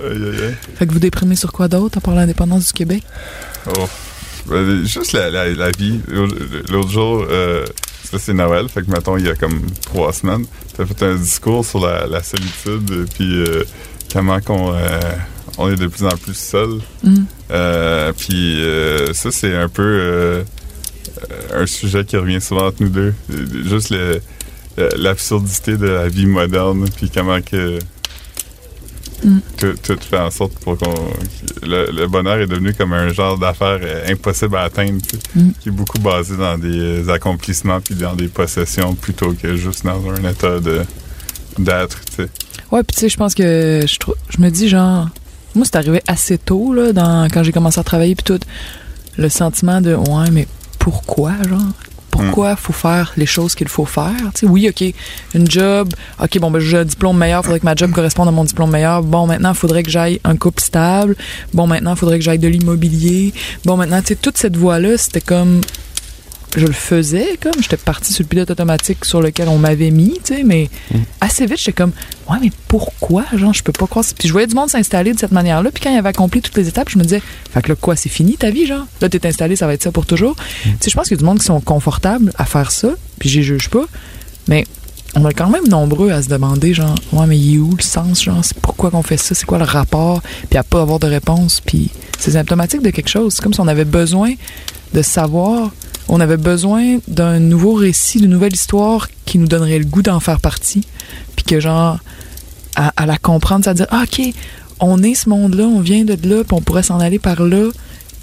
aïe, 0.00 0.42
aïe. 0.46 0.54
Fait 0.76 0.86
que 0.86 0.92
vous 0.92 0.98
déprimez 0.98 1.36
sur 1.36 1.52
quoi 1.52 1.68
d'autre, 1.68 1.98
à 1.98 2.00
part 2.00 2.14
l'indépendance 2.14 2.68
du 2.68 2.72
Québec? 2.72 3.02
Oh. 3.76 3.88
Ben, 4.48 4.84
juste 4.84 5.12
la, 5.12 5.30
la, 5.30 5.48
la 5.50 5.70
vie. 5.70 6.00
L'autre 6.70 6.90
jour, 6.90 7.26
euh, 7.28 7.64
ça, 8.10 8.18
c'est 8.18 8.32
Noël, 8.34 8.68
fait 8.68 8.82
que 8.82 8.90
mettons, 8.90 9.16
il 9.16 9.26
y 9.26 9.30
a 9.30 9.34
comme 9.34 9.60
trois 9.82 10.12
semaines, 10.12 10.44
t'as 10.76 10.86
fait 10.86 11.02
un 11.02 11.14
discours 11.16 11.64
sur 11.64 11.80
la, 11.80 12.06
la 12.06 12.22
solitude, 12.22 13.06
puis 13.14 13.42
euh, 13.42 13.64
comment 14.12 14.40
qu'on 14.40 14.72
euh, 14.74 15.00
on 15.58 15.70
est 15.72 15.76
de 15.76 15.86
plus 15.88 16.04
en 16.04 16.16
plus 16.16 16.36
seul. 16.36 16.80
Mm. 17.02 17.16
Euh, 17.50 18.12
puis 18.16 18.62
euh, 18.64 19.12
ça, 19.12 19.30
c'est 19.30 19.54
un 19.54 19.68
peu 19.68 20.44
un 21.52 21.66
sujet 21.66 22.04
qui 22.04 22.16
revient 22.16 22.40
souvent 22.40 22.66
entre 22.68 22.82
nous 22.82 22.88
deux. 22.90 23.14
Juste 23.64 23.90
le- 23.90 24.20
l'absurdité 24.96 25.76
de 25.76 25.88
la 25.88 26.08
vie 26.08 26.26
moderne, 26.26 26.88
puis 26.96 27.10
comment 27.12 27.40
que 27.42 27.78
Mm. 29.24 29.38
tout, 29.56 29.74
tout 29.82 29.98
fait 30.00 30.18
en 30.18 30.30
sorte 30.30 30.52
pour 30.60 30.78
qu'on 30.78 30.94
le, 31.62 31.90
le 31.90 32.06
bonheur 32.06 32.38
est 32.38 32.46
devenu 32.46 32.72
comme 32.72 32.92
un 32.92 33.08
genre 33.12 33.36
d'affaire 33.36 33.78
euh, 33.82 34.06
impossible 34.08 34.56
à 34.56 34.62
atteindre, 34.62 35.00
Mm. 35.34 35.50
qui 35.60 35.68
est 35.70 35.72
beaucoup 35.72 35.98
basé 35.98 36.36
dans 36.36 36.56
des 36.56 36.78
euh, 37.08 37.12
accomplissements 37.12 37.80
puis 37.80 37.94
dans 37.96 38.14
des 38.14 38.28
possessions 38.28 38.94
plutôt 38.94 39.32
que 39.32 39.56
juste 39.56 39.84
dans 39.84 40.00
un 40.10 40.30
état 40.30 40.60
de 40.60 40.82
d'être, 41.58 41.98
tu 42.04 42.22
sais. 42.22 42.28
Ouais, 42.70 42.82
puis 42.84 42.94
tu 42.94 43.00
sais, 43.00 43.08
je 43.08 43.16
pense 43.16 43.34
que 43.34 43.80
je, 43.86 43.96
je 44.30 44.40
me 44.40 44.50
dis 44.50 44.68
genre, 44.68 45.08
moi 45.56 45.64
c'est 45.64 45.76
arrivé 45.76 46.00
assez 46.06 46.38
tôt 46.38 46.72
là, 46.72 46.92
dans, 46.92 47.26
quand 47.28 47.42
j'ai 47.42 47.50
commencé 47.52 47.80
à 47.80 47.82
travailler 47.82 48.14
puis 48.14 48.22
tout, 48.24 48.38
le 49.16 49.28
sentiment 49.28 49.80
de 49.80 49.94
ouais, 49.96 50.30
mais 50.30 50.46
pourquoi 50.78 51.32
genre? 51.48 51.60
Pourquoi 52.24 52.56
faut 52.56 52.72
faire 52.72 53.12
les 53.16 53.26
choses 53.26 53.54
qu'il 53.54 53.68
faut 53.68 53.84
faire? 53.84 54.16
Tu 54.34 54.46
oui, 54.46 54.68
OK, 54.68 54.92
une 55.34 55.50
job, 55.50 55.92
OK, 56.22 56.38
bon, 56.38 56.50
ben, 56.50 56.60
j'ai 56.60 56.78
un 56.78 56.84
diplôme 56.84 57.16
meilleur, 57.16 57.44
faudrait 57.44 57.60
que 57.60 57.64
ma 57.64 57.74
job 57.74 57.92
corresponde 57.92 58.28
à 58.28 58.30
mon 58.30 58.44
diplôme 58.44 58.70
meilleur. 58.70 59.02
Bon, 59.02 59.26
maintenant, 59.26 59.50
il 59.50 59.56
faudrait 59.56 59.82
que 59.82 59.90
j'aille 59.90 60.20
un 60.24 60.36
couple 60.36 60.62
stable. 60.62 61.16
Bon, 61.54 61.66
maintenant, 61.66 61.94
il 61.94 61.98
faudrait 61.98 62.18
que 62.18 62.24
j'aille 62.24 62.38
de 62.38 62.48
l'immobilier. 62.48 63.32
Bon, 63.64 63.76
maintenant, 63.76 64.00
tu 64.00 64.08
sais, 64.08 64.16
toute 64.16 64.36
cette 64.36 64.56
voie-là, 64.56 64.98
c'était 64.98 65.20
comme 65.20 65.60
je 66.56 66.66
le 66.66 66.72
faisais 66.72 67.38
comme 67.40 67.60
j'étais 67.60 67.76
parti 67.76 68.12
sur 68.12 68.22
le 68.22 68.28
pilote 68.28 68.50
automatique 68.50 69.04
sur 69.04 69.20
lequel 69.20 69.48
on 69.48 69.58
m'avait 69.58 69.90
mis 69.90 70.18
tu 70.24 70.34
sais 70.34 70.42
mais 70.44 70.70
assez 71.20 71.44
vite 71.46 71.58
j'étais 71.58 71.72
comme 71.72 71.92
ouais 72.30 72.38
mais 72.40 72.50
pourquoi 72.68 73.24
genre 73.34 73.52
je 73.52 73.62
peux 73.62 73.72
pas 73.72 73.86
croire 73.86 74.04
puis 74.18 74.28
je 74.28 74.32
voyais 74.32 74.46
du 74.46 74.54
monde 74.54 74.70
s'installer 74.70 75.12
de 75.12 75.18
cette 75.18 75.32
manière 75.32 75.62
là 75.62 75.70
puis 75.70 75.82
quand 75.82 75.90
il 75.90 75.98
avait 75.98 76.08
accompli 76.08 76.40
toutes 76.40 76.56
les 76.56 76.66
étapes 76.68 76.88
je 76.88 76.98
me 76.98 77.02
disais 77.04 77.22
fait 77.52 77.62
que 77.62 77.68
là 77.68 77.74
quoi 77.78 77.96
c'est 77.96 78.08
fini 78.08 78.36
ta 78.36 78.50
vie 78.50 78.66
genre? 78.66 78.86
Là 79.00 79.08
t'es 79.08 79.26
installé 79.26 79.56
ça 79.56 79.66
va 79.66 79.74
être 79.74 79.82
ça 79.82 79.92
pour 79.92 80.06
toujours. 80.06 80.36
Tu 80.64 80.70
sais 80.80 80.90
je 80.90 80.96
pense 80.96 81.08
qu'il 81.08 81.16
y 81.16 81.18
a 81.18 81.20
du 81.20 81.24
monde 81.24 81.38
qui 81.38 81.44
sont 81.44 81.60
confortables 81.60 82.32
à 82.38 82.44
faire 82.44 82.70
ça 82.70 82.90
puis 83.18 83.28
j'y 83.28 83.42
juge 83.42 83.68
pas 83.68 83.84
mais 84.46 84.64
on 85.14 85.28
est 85.28 85.34
quand 85.34 85.50
même 85.50 85.66
nombreux 85.68 86.10
à 86.10 86.22
se 86.22 86.28
demander 86.28 86.72
genre 86.72 86.94
ouais 87.12 87.26
mais 87.26 87.38
il 87.38 87.56
est 87.56 87.58
où 87.58 87.74
le 87.76 87.82
sens 87.82 88.22
genre? 88.22 88.42
C'est 88.42 88.58
pourquoi 88.58 88.90
qu'on 88.90 89.02
fait 89.02 89.18
ça? 89.18 89.34
C'est 89.34 89.46
quoi 89.46 89.58
le 89.58 89.64
rapport 89.64 90.22
puis 90.48 90.58
à 90.58 90.62
pas 90.62 90.80
avoir 90.80 90.98
de 90.98 91.08
réponse 91.08 91.60
puis 91.60 91.90
c'est 92.18 92.32
symptomatique 92.32 92.82
de 92.82 92.90
quelque 92.90 93.10
chose. 93.10 93.34
C'est 93.34 93.42
comme 93.42 93.52
si 93.52 93.60
on 93.60 93.68
avait 93.68 93.84
besoin 93.84 94.32
de 94.94 95.02
savoir 95.02 95.70
on 96.08 96.20
avait 96.20 96.36
besoin 96.36 96.98
d'un 97.06 97.38
nouveau 97.38 97.74
récit, 97.74 98.18
d'une 98.18 98.30
nouvelle 98.30 98.54
histoire 98.54 99.08
qui 99.26 99.38
nous 99.38 99.46
donnerait 99.46 99.78
le 99.78 99.84
goût 99.84 100.02
d'en 100.02 100.20
faire 100.20 100.40
partie. 100.40 100.86
Puis 101.36 101.44
que, 101.44 101.60
genre, 101.60 101.98
à, 102.74 103.06
la 103.06 103.18
comprendre, 103.18 103.64
c'est 103.64 103.70
à 103.70 103.74
dire, 103.74 103.86
ah, 103.90 104.04
OK, 104.04 104.22
on 104.80 105.02
est 105.02 105.14
ce 105.14 105.28
monde-là, 105.28 105.64
on 105.64 105.80
vient 105.80 106.04
de 106.04 106.12
là, 106.12 106.44
puis 106.44 106.54
on 106.54 106.62
pourrait 106.62 106.82
s'en 106.82 107.00
aller 107.00 107.18
par 107.18 107.42
là. 107.42 107.68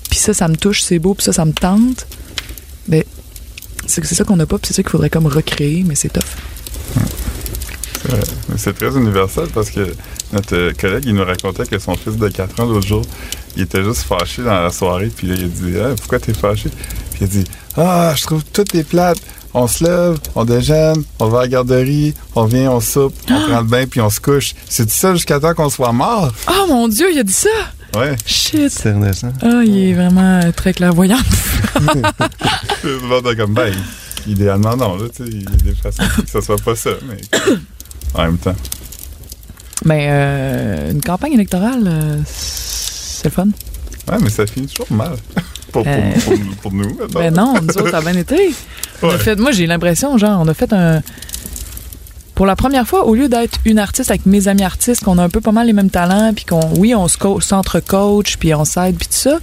Puis 0.10 0.20
ça, 0.20 0.34
ça 0.34 0.48
me 0.48 0.56
touche, 0.56 0.82
c'est 0.82 1.00
beau, 1.00 1.14
puis 1.14 1.24
ça, 1.24 1.34
ça 1.34 1.46
me 1.46 1.52
tente. 1.52 2.08
Ben, 2.88 3.04
c'est 3.86 4.04
ça 4.06 4.24
qu'on 4.24 4.38
n'a 4.38 4.46
pas, 4.46 4.58
puis 4.58 4.68
c'est 4.68 4.74
ça 4.74 4.82
qu'il 4.82 4.92
faudrait 4.92 5.10
comme 5.10 5.28
recréer, 5.28 5.84
mais 5.86 5.96
c'est 5.96 6.10
tough. 6.10 6.24
Mais 8.50 8.58
C'est 8.58 8.74
très 8.74 8.96
universel 8.96 9.48
parce 9.54 9.70
que 9.70 9.94
notre 10.32 10.56
euh, 10.56 10.74
collègue, 10.80 11.04
il 11.06 11.14
nous 11.14 11.26
racontait 11.26 11.66
que 11.66 11.78
son 11.80 11.96
fils 11.96 12.18
de 12.18 12.28
4 12.28 12.60
ans, 12.60 12.66
l'autre 12.66 12.88
jour, 12.88 13.02
il 13.56 13.64
était 13.64 13.84
juste 13.84 14.02
fâché 14.02 14.44
dans 14.44 14.62
la 14.62 14.72
soirée, 14.72 15.12
puis 15.16 15.28
là, 15.28 15.36
il 15.36 15.46
a 15.46 15.48
dit 15.48 15.78
Ah, 15.80 15.96
Pourquoi 15.98 16.20
t'es 16.20 16.34
fâché 16.34 16.70
Puis 17.12 17.22
il 17.22 17.24
a 17.24 17.28
dit 17.28 17.44
Ah, 17.78 18.14
je 18.16 18.24
trouve 18.24 18.44
tout 18.46 18.66
est 18.76 18.84
plate. 18.84 19.18
On 19.54 19.68
se 19.68 19.84
lève, 19.86 20.20
on 20.36 20.44
déjeune, 20.44 21.04
on 21.20 21.28
va 21.30 21.40
à 21.40 21.42
la 21.44 21.48
garderie, 21.48 22.14
on 22.36 22.44
vient, 22.44 22.72
on 22.72 22.82
soupe, 22.82 23.16
on 23.30 23.48
prend 23.48 23.62
le 23.62 23.68
bain, 23.68 23.86
puis 23.90 24.02
on 24.02 24.10
se 24.10 24.20
couche. 24.20 24.54
C'est 24.68 24.90
ça 24.90 25.14
jusqu'à 25.14 25.40
temps 25.40 25.54
qu'on 25.54 25.70
soit 25.70 25.94
mort 25.94 26.34
Oh 26.50 26.66
mon 26.68 26.90
Dieu, 26.90 27.08
il 27.14 27.20
a 27.20 27.24
dit 27.24 27.32
ça! 27.32 27.50
Ouais. 27.96 28.18
Shit! 28.26 28.70
C'est. 28.70 28.94
Ah, 29.42 29.62
il 29.64 29.92
est 29.92 29.94
vraiment 29.94 30.42
euh, 30.44 30.52
très 30.52 30.74
clairvoyant. 30.74 31.20
Tout 31.74 31.80
le 32.84 33.00
monde 33.08 33.28
est 33.28 33.36
comme 33.38 33.54
Ben, 33.54 33.74
idéalement, 34.28 34.76
non, 34.76 34.98
là, 34.98 35.06
tu 35.16 35.24
sais, 35.24 35.30
il 35.32 35.44
y 35.44 35.48
a 35.48 35.52
des 35.52 35.76
façons 35.76 36.04
que 36.22 36.30
ça 36.30 36.42
soit 36.42 36.58
pas 36.58 36.76
ça, 36.76 36.92
mais 37.08 37.22
en 38.14 38.24
même 38.24 38.38
temps. 38.38 38.56
Mais 39.86 40.08
euh, 40.10 40.92
une 40.92 41.02
campagne 41.02 41.34
électorale, 41.34 41.84
euh, 41.88 42.22
c'est 42.26 43.26
le 43.26 43.34
fun. 43.34 43.48
Ouais, 44.12 44.18
mais 44.22 44.30
ça 44.30 44.46
finit 44.46 44.68
toujours 44.68 44.92
mal. 44.92 45.16
Pour, 45.84 45.92
Euh. 45.94 46.12
pour, 46.24 46.56
pour 46.62 46.74
nous. 46.74 46.98
Ben 47.14 47.34
non, 47.34 47.54
nous 47.62 47.68
autres, 47.78 47.92
ça 47.92 47.98
a 47.98 48.02
bien 48.02 48.16
été. 48.16 48.54
On 49.02 49.10
a 49.10 49.12
Ouais. 49.14 49.18
fait, 49.18 49.36
moi, 49.40 49.52
j'ai 49.52 49.66
l'impression, 49.68 50.18
genre, 50.18 50.40
on 50.42 50.48
a 50.48 50.54
fait 50.54 50.72
un. 50.74 51.02
Pour 52.34 52.46
la 52.46 52.58
première 52.58 52.86
fois, 52.86 53.06
au 53.06 53.16
lieu 53.16 53.30
d'être 53.30 53.60
une 53.64 53.80
artiste 53.80 54.10
avec 54.10 54.26
mes 54.26 54.50
amis 54.50 54.64
artistes, 54.64 55.04
qu'on 55.06 55.18
a 55.18 55.24
un 55.24 55.30
peu 55.30 55.40
pas 55.40 55.54
mal 55.54 55.68
les 55.68 55.74
mêmes 55.74 55.90
talents, 55.90 56.34
puis 56.36 56.44
qu'on, 56.44 56.60
oui, 56.78 56.94
on 56.94 57.08
se 57.08 57.18
co- 57.18 57.40
s'entre-coach, 57.40 58.36
puis 58.38 58.54
on 58.54 58.66
s'aide, 58.66 58.98
puis 58.98 59.08
tout 59.08 59.14
ça, 59.14 59.38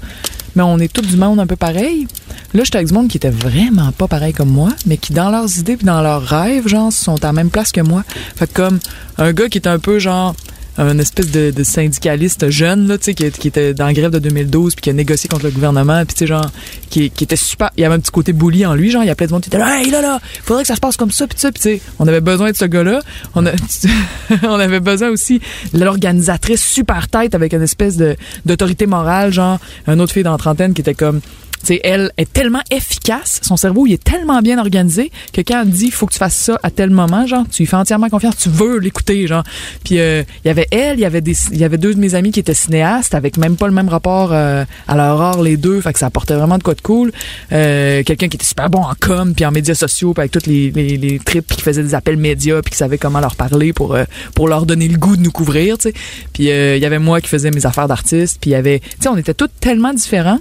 mais 0.55 0.63
on 0.63 0.79
est 0.79 0.93
tous 0.93 1.01
du 1.01 1.17
monde 1.17 1.41
un 1.41 1.47
peu 1.47 1.57
pareil. 1.57 2.07
Là, 2.53 2.65
j'étais 2.65 2.77
avec 2.77 2.89
du 2.89 2.93
monde 2.95 3.09
qui 3.09 3.17
était 3.17 3.31
vraiment 3.31 3.93
pas 3.93 4.09
pareil 4.09 4.35
comme 4.35 4.51
moi, 4.51 4.69
mais 4.85 4.99
qui, 4.99 5.15
dans 5.15 5.31
leurs 5.31 5.59
idées 5.59 5.79
puis 5.79 5.87
dans 5.87 6.03
leurs 6.03 6.21
rêves, 6.23 6.69
genre, 6.69 6.93
sont 6.93 7.15
à 7.25 7.29
la 7.29 7.33
même 7.33 7.49
place 7.49 7.73
que 7.73 7.81
moi. 7.81 8.03
Fait 8.37 8.47
que 8.47 8.53
comme 8.53 8.79
un 9.17 9.33
gars 9.33 9.49
qui 9.49 9.57
est 9.57 9.67
un 9.67 9.79
peu, 9.79 9.99
genre, 9.99 10.35
un 10.79 10.99
espèce 10.99 11.31
de, 11.31 11.51
de 11.51 11.65
syndicaliste 11.65 12.51
jeune 12.51 12.89
là, 12.89 12.99
qui, 12.99 13.15
qui 13.15 13.49
était 13.49 13.75
dans 13.75 13.87
la 13.87 13.93
grève 13.93 14.11
de 14.11 14.19
2012 14.19 14.75
puis 14.75 14.83
qui 14.83 14.91
a 14.91 14.93
négocié 14.93 15.29
contre 15.29 15.45
le 15.45 15.51
gouvernement 15.51 16.05
puis 16.05 16.15
tu 16.15 16.21
sais 16.21 16.27
genre 16.27 16.51
qui, 16.89 17.05
était 17.05 17.37
super 17.37 17.71
il 17.77 17.83
y 17.83 17.85
avait 17.85 17.95
un 17.95 18.01
petit 18.01 18.11
côté 18.11 18.33
bully 18.33 18.65
en 18.65 18.75
lui 18.75 18.91
genre 18.91 19.05
il 19.05 19.11
appelait 19.11 19.27
du 19.27 19.33
monde 19.33 19.43
qui 19.43 19.49
était 19.49 19.59
là 19.59 19.81
hey 19.81 19.91
là 19.91 20.01
là 20.01 20.21
faudrait 20.45 20.63
que 20.63 20.69
ça 20.69 20.77
se 20.77 20.81
passe 20.81 20.97
comme 20.97 21.11
ça 21.11 21.27
puis 21.27 21.39
ça 21.39 21.53
puis 21.53 21.63
tu 21.63 21.69
sais 21.69 21.81
on 21.99 22.09
avait 22.09 22.21
besoin 22.21 22.51
de 22.51 22.57
ce 22.57 22.65
gars 22.65 22.85
là 22.85 23.01
on 23.35 23.45
a 23.47 23.53
on 24.45 24.59
avait 24.59 24.81
besoin 24.81 25.11
aussi 25.11 25.41
de 25.73 25.85
l'organisatrice 25.85 26.65
super 26.65 27.09
tête 27.09 27.35
avec 27.35 27.53
une 27.53 27.63
espèce 27.63 27.97
de 27.97 28.17
d'autorité 28.47 28.87
morale 28.87 29.33
genre 29.33 29.59
un 29.87 29.99
autre 29.99 30.13
fille 30.13 30.23
dans 30.23 30.33
la 30.33 30.39
trentaine 30.39 30.75
qui 30.75 30.81
était 30.81 30.95
comme 30.95 31.21
tu 31.63 31.75
sais, 31.75 31.81
elle 31.85 32.11
est 32.17 32.33
tellement 32.33 32.63
efficace, 32.71 33.41
son 33.43 33.57
cerveau 33.57 33.87
il 33.87 33.95
est 33.95 34.03
tellement 34.03 34.41
bien 34.41 34.59
organisé 34.59 35.11
que 35.33 35.41
quand 35.41 35.63
elle 35.63 35.71
dit 35.71 35.91
faut 35.91 36.07
que 36.07 36.13
tu 36.13 36.19
fasses 36.19 36.35
ça 36.37 36.59
à 36.63 36.71
tel 36.71 36.91
moment, 36.91 37.27
genre 37.27 37.45
tu 37.51 37.63
lui 37.63 37.67
fais 37.67 37.77
entièrement 37.77 38.09
confiance, 38.09 38.37
tu 38.37 38.49
veux 38.49 38.79
l'écouter, 38.79 39.27
genre. 39.27 39.45
Puis 39.85 39.99
euh, 39.99 40.23
il 40.45 40.49
y 40.49 40.51
avait 40.51 40.67
elle, 40.71 40.99
il 40.99 41.03
y 41.03 41.05
avait 41.05 41.21
des, 41.21 41.37
il 41.53 41.59
y 41.59 41.65
avait 41.65 41.79
deux 41.79 41.95
de 41.95 42.01
mes 42.01 42.15
amis 42.15 42.33
qui 42.33 42.41
étaient 42.41 42.55
cinéastes 42.55 43.15
avec 43.15 43.37
même 43.37 43.57
pas 43.57 43.67
le 43.67 43.75
même 43.75 43.89
rapport 43.89 44.31
euh, 44.33 44.65
à 44.89 44.97
leur 44.97 45.21
art 45.21 45.43
les 45.43 45.57
deux, 45.57 45.81
fait 45.81 45.93
que 45.93 45.99
ça 45.99 46.07
apportait 46.07 46.35
vraiment 46.35 46.59
de 46.59 46.63
quoi 46.63 46.75
de 46.75 46.81
cool. 46.81 47.13
Euh, 47.53 48.03
Quelqu'un 48.03 48.29
qui 48.29 48.37
était 48.37 48.47
super 48.47 48.71
bon 48.71 48.83
en 48.83 48.95
com 48.99 49.35
puis 49.35 49.45
en 49.45 49.51
médias 49.51 49.75
sociaux, 49.75 50.15
puis 50.15 50.23
avec 50.23 50.33
toutes 50.33 50.47
les, 50.47 50.71
les, 50.71 50.97
les 50.97 51.19
trips, 51.19 51.47
puis 51.47 51.57
qui 51.57 51.63
faisait 51.63 51.83
des 51.83 51.95
appels 51.95 52.17
médias, 52.17 52.63
puis 52.63 52.73
qui 52.73 52.77
savait 52.79 52.99
comment 52.99 53.21
leur 53.21 53.37
parler 53.37 53.73
pour 53.73 53.95
euh, 53.95 54.05
pour 54.35 54.49
leur 54.49 54.67
donner 54.67 54.89
le 54.89 54.99
goût 54.99 55.17
de 55.17 55.23
nous 55.23 55.33
couvrir, 55.33 55.79
tu 55.79 55.91
sais. 55.91 55.95
Puis 56.33 56.51
euh, 56.51 56.77
il 56.77 56.83
y 56.83 56.87
avait 56.87 56.99
moi 56.99 57.21
qui 57.21 57.29
faisais 57.29 57.51
mes 57.51 57.67
affaires 57.67 57.89
d'artiste, 57.89 58.39
puis 58.41 58.51
il 58.51 58.55
y 58.55 58.57
avait, 58.57 58.81
tu 58.81 58.87
sais, 59.01 59.09
on 59.09 59.17
était 59.17 59.35
tous 59.35 59.49
tellement 59.61 59.93
différents. 59.93 60.39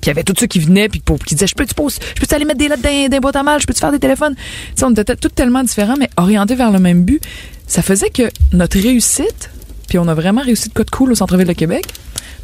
Puis 0.00 0.04
il 0.04 0.08
y 0.08 0.10
avait 0.10 0.24
tous 0.24 0.34
ceux 0.38 0.46
qui 0.46 0.58
venaient 0.58 0.88
puis 0.88 1.00
pour, 1.00 1.18
qui 1.18 1.34
disaient 1.34 1.46
je 1.46 1.54
peux 1.54 1.66
tu 1.66 1.74
poses, 1.74 1.98
je 2.14 2.24
peux 2.24 2.34
aller 2.34 2.44
mettre 2.44 2.58
des 2.58 2.68
lettres 2.68 2.82
dans, 2.82 2.90
dans 2.90 3.10
les 3.10 3.20
boîtes 3.20 3.36
à 3.36 3.42
mal, 3.42 3.60
je 3.60 3.66
peux 3.66 3.74
te 3.74 3.78
faire 3.78 3.92
des 3.92 3.98
téléphones? 3.98 4.34
Tu 4.76 4.84
on 4.84 4.90
était 4.90 5.16
tous 5.16 5.28
tellement 5.28 5.62
différents 5.62 5.96
mais 5.98 6.10
orientés 6.16 6.54
vers 6.54 6.70
le 6.70 6.78
même 6.78 7.04
but. 7.04 7.22
Ça 7.66 7.82
faisait 7.82 8.10
que 8.10 8.30
notre 8.52 8.78
réussite, 8.78 9.50
puis 9.88 9.98
on 9.98 10.06
a 10.08 10.14
vraiment 10.14 10.42
réussi 10.42 10.68
de 10.68 10.74
quoi 10.74 10.84
de 10.84 10.90
cool 10.90 11.12
au 11.12 11.14
centre-ville 11.14 11.48
de 11.48 11.52
Québec. 11.52 11.86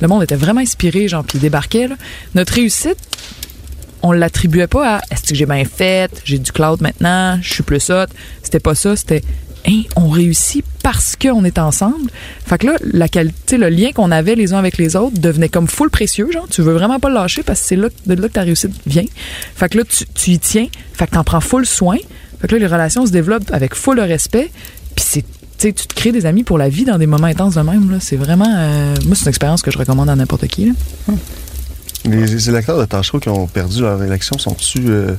Le 0.01 0.09
monde 0.09 0.23
était 0.23 0.37
vraiment 0.37 0.61
inspiré, 0.61 1.07
genre 1.07 1.25
puis 1.25 1.39
débarquait 1.39 1.89
là. 1.89 1.97
Notre 2.35 2.55
réussite, 2.55 2.97
on 4.03 4.11
l'attribuait 4.11 4.67
pas 4.67 4.97
à 4.97 5.01
est-ce 5.11 5.23
que 5.23 5.35
j'ai 5.35 5.47
bien 5.47 5.65
fait, 5.65 6.11
j'ai 6.25 6.39
du 6.39 6.51
cloud 6.51 6.81
maintenant, 6.81 7.39
je 7.41 7.55
suis 7.55 7.63
plus 7.63 7.91
hot? 7.91 8.07
C'était 8.43 8.61
pas 8.61 8.75
ça, 8.75 8.97
c'était 8.97 9.23
on 9.97 10.09
réussit 10.09 10.65
parce 10.83 11.17
qu'on 11.17 11.45
est 11.45 11.59
ensemble. 11.59 12.11
Fait 12.45 12.59
que 12.59 12.67
là, 12.67 12.77
la 12.83 13.09
qualité, 13.09 13.57
le 13.57 13.69
lien 13.69 13.93
qu'on 13.93 14.11
avait 14.11 14.35
les 14.35 14.53
uns 14.53 14.59
avec 14.59 14.79
les 14.79 14.97
autres 14.97 15.19
devenait 15.19 15.49
comme 15.49 15.69
full 15.69 15.91
précieux, 15.91 16.31
genre. 16.33 16.47
Tu 16.49 16.63
veux 16.63 16.73
vraiment 16.73 16.99
pas 16.99 17.09
le 17.09 17.15
lâcher 17.15 17.43
parce 17.43 17.61
que 17.61 17.67
c'est 17.67 17.77
là, 17.77 17.89
de 18.07 18.15
là 18.15 18.29
que 18.29 18.33
ta 18.33 18.43
réussite 18.43 18.73
vient. 18.87 19.05
Fait 19.55 19.69
que 19.69 19.79
là, 19.79 19.85
tu, 19.85 20.05
tu 20.07 20.31
y 20.33 20.39
tiens. 20.39 20.67
Fait 20.93 21.07
que 21.07 21.13
t'en 21.13 21.25
prends 21.25 21.41
full 21.41 21.67
soin. 21.67 21.97
Fait 22.41 22.49
que 22.49 22.55
là, 22.55 22.61
les 22.61 22.67
relations 22.67 23.07
se 23.07 23.13
développent 23.13 23.51
avec 23.53 23.75
full 23.75 24.01
respect. 24.01 24.51
Puis 24.97 25.05
c'est, 25.09 25.25
tu 25.59 25.73
te 25.73 25.95
crées 25.95 26.13
des 26.13 26.27
amis 26.27 26.43
pour 26.43 26.59
la 26.59 26.69
vie 26.69 26.85
dans 26.85 26.99
des 26.99 27.07
moments 27.07 27.29
intenses 27.29 27.55
de 27.55 27.61
même. 27.61 27.99
C'est 28.01 28.17
vraiment, 28.17 28.49
euh, 28.49 28.95
moi, 29.07 29.15
c'est 29.15 29.25
une 29.25 29.29
expérience 29.29 29.63
que 29.63 29.71
je 29.71 29.79
recommande 29.79 30.11
à 30.11 30.17
n'importe 30.17 30.49
qui. 30.49 30.73
Les, 32.05 32.49
électeurs 32.49 32.79
de 32.79 32.85
Tachereau 32.85 33.21
qui 33.21 33.29
ont 33.29 33.47
perdu 33.47 33.83
leur 33.83 34.03
élection, 34.03 34.37
sont-tu 34.37 34.89
euh, 34.89 35.13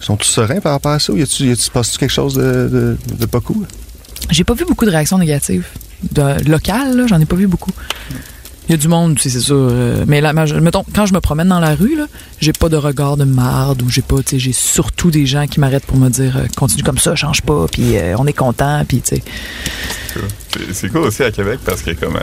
sont-tu 0.00 0.28
sereins 0.28 0.60
par 0.60 0.72
rapport 0.72 0.92
à 0.92 0.98
ça 0.98 1.14
ou 1.14 1.16
y 1.16 1.22
a-tu, 1.22 1.56
passe-tu 1.72 1.96
quelque 1.96 2.10
chose 2.10 2.34
de 2.34 3.26
pas 3.30 3.40
cool? 3.40 3.66
J'ai 4.30 4.44
pas 4.44 4.54
vu 4.54 4.64
beaucoup 4.66 4.84
de 4.84 4.90
réactions 4.90 5.18
négatives. 5.18 5.66
Locales, 6.46 7.06
j'en 7.08 7.20
ai 7.20 7.24
pas 7.26 7.36
vu 7.36 7.46
beaucoup. 7.46 7.70
Il 8.68 8.72
y 8.72 8.74
a 8.74 8.78
du 8.78 8.88
monde, 8.88 9.16
c'est 9.20 9.30
sûr. 9.30 9.54
euh, 9.56 10.04
mais 10.08 10.20
là, 10.20 10.32
quand 10.34 11.06
je 11.06 11.14
me 11.14 11.20
promène 11.20 11.48
dans 11.48 11.60
la 11.60 11.76
rue, 11.76 11.98
j'ai 12.40 12.52
pas 12.52 12.68
de 12.68 12.76
regard 12.76 13.16
de 13.16 13.22
marde 13.24 13.80
ou 13.82 13.88
j'ai 13.90 14.02
pas, 14.02 14.16
tu 14.26 14.40
j'ai 14.40 14.52
surtout 14.52 15.12
des 15.12 15.24
gens 15.24 15.46
qui 15.46 15.60
m'arrêtent 15.60 15.86
pour 15.86 15.96
me 15.96 16.08
dire 16.08 16.36
euh, 16.36 16.46
continue 16.56 16.82
comme 16.82 16.98
ça, 16.98 17.14
change 17.14 17.42
pas, 17.42 17.66
puis 17.70 17.96
euh, 17.96 18.16
on 18.18 18.26
est 18.26 18.32
content, 18.32 18.84
puis 18.86 19.00
tu. 19.02 19.16
C'est- 19.16 20.22
C'est 20.72 20.88
cool 20.88 21.02
aussi 21.02 21.22
à 21.22 21.30
Québec 21.30 21.60
parce 21.64 21.82
que 21.82 21.92
comme 21.92 22.18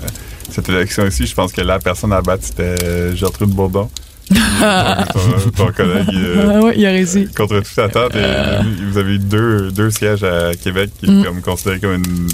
cette 0.51 0.67
élection 0.67 1.05
ici, 1.07 1.25
je 1.27 1.33
pense 1.33 1.53
que 1.53 1.61
la 1.61 1.79
personne 1.79 2.11
à 2.11 2.21
battre, 2.21 2.43
c'était 2.43 3.15
Gertrude 3.15 3.49
Bourdon. 3.51 3.89
Ton, 4.29 5.65
ton 5.65 5.71
collègue, 5.71 6.07
euh, 6.13 6.61
ouais, 6.61 6.73
il 6.77 6.85
a 6.85 6.89
réussi. 6.89 7.27
contre 7.35 7.59
toute 7.61 7.77
attente, 7.79 8.15
et 8.15 8.83
vous 8.89 8.97
avez 8.97 9.15
eu 9.15 9.19
deux, 9.19 9.71
deux 9.71 9.91
sièges 9.91 10.23
à 10.23 10.51
Québec 10.55 10.89
qui 10.99 11.05
est 11.05 11.09
Mm. 11.13 11.23
comme 11.23 11.41
considéré 11.41 11.79
comme 11.79 11.93
une 11.95 12.27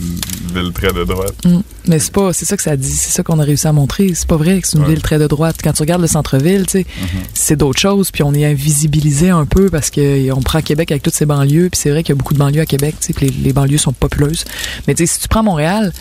ville 0.53 0.71
très 0.73 0.93
de 0.93 1.03
droite. 1.03 1.33
Mm. 1.45 1.59
Mais 1.87 1.99
c'est 1.99 2.11
pas, 2.13 2.31
c'est 2.33 2.45
ça 2.45 2.55
que 2.55 2.63
ça 2.63 2.75
dit, 2.77 2.87
c'est 2.89 3.11
ça 3.11 3.23
qu'on 3.23 3.39
a 3.39 3.43
réussi 3.43 3.67
à 3.67 3.73
montrer. 3.73 4.11
C'est 4.13 4.27
pas 4.27 4.37
vrai 4.37 4.61
que 4.61 4.67
c'est 4.67 4.77
une 4.77 4.83
Ouais. 4.83 4.89
ville 4.91 5.01
très 5.01 5.17
de 5.19 5.27
droite. 5.27 5.57
Quand 5.63 5.73
tu 5.73 5.81
regardes 5.81 6.01
le 6.01 6.07
centre-ville, 6.07 6.65
tu 6.67 6.79
sais, 6.79 6.85
Mhm. 7.01 7.19
c'est 7.33 7.55
d'autres 7.55 7.79
choses, 7.79 8.11
puis 8.11 8.23
on 8.23 8.33
est 8.33 8.45
invisibilisé 8.45 9.29
un 9.29 9.45
peu 9.45 9.69
parce 9.69 9.89
que 9.89 10.31
on 10.31 10.41
prend 10.41 10.61
Québec 10.61 10.91
avec 10.91 11.03
toutes 11.03 11.15
ses 11.15 11.25
banlieues, 11.25 11.69
puis 11.71 11.79
c'est 11.81 11.89
vrai 11.89 12.03
qu'il 12.03 12.13
y 12.13 12.17
a 12.17 12.19
beaucoup 12.19 12.33
de 12.33 12.39
banlieues 12.39 12.61
à 12.61 12.65
Québec, 12.65 12.95
tu 13.01 13.07
sais, 13.07 13.13
puis 13.13 13.27
les, 13.27 13.33
les 13.43 13.53
banlieues 13.53 13.77
sont 13.77 13.93
populeuses. 13.93 14.45
Mais 14.87 14.93
tu 14.93 15.05
sais, 15.05 15.13
si 15.13 15.19
tu 15.19 15.27
prends 15.27 15.43
Montréal, 15.43 15.91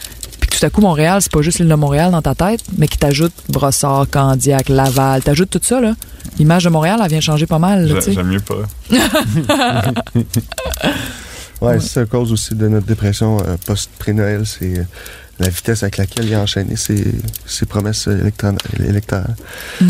puis 0.50 0.58
tout 0.60 0.66
à 0.66 0.70
coup 0.70 0.80
Montréal, 0.80 1.20
c'est 1.22 1.30
pas 1.32 1.42
juste 1.42 1.58
l'île 1.58 1.68
de 1.68 1.74
Montréal 1.74 2.10
dans 2.10 2.22
ta 2.22 2.34
tête, 2.34 2.60
mais 2.76 2.88
qui 2.88 2.98
t'ajoute 2.98 3.32
Brossard, 3.48 4.06
Candiac, 4.10 4.68
Laval, 4.68 5.22
t'ajoutes 5.22 5.50
tout 5.50 5.60
ça 5.62 5.80
là. 5.80 5.94
L'image 6.38 6.64
de 6.64 6.68
Montréal, 6.70 7.00
elle 7.02 7.08
vient 7.10 7.20
changer 7.20 7.46
pas 7.46 7.58
mal. 7.58 7.88
J'aime 8.06 8.26
mieux 8.28 8.40
pas. 8.40 8.56
Ouais, 11.60 11.80
c'est 11.80 12.00
à 12.00 12.06
cause 12.06 12.30
aussi 12.32 12.54
de 12.54 12.68
notre 12.68 12.86
dépression 12.86 13.38
euh, 13.40 13.56
post-pré-Noël. 13.66 14.42
C'est 14.46 14.78
euh, 14.78 14.84
la 15.40 15.48
vitesse 15.48 15.82
avec 15.82 15.96
laquelle 15.96 16.26
il 16.26 16.34
a 16.34 16.40
enchaîné 16.40 16.76
ses, 16.76 17.04
ses 17.46 17.66
promesses 17.66 18.06
électra- 18.06 18.54
électorales. 18.78 19.34
Mm. 19.80 19.86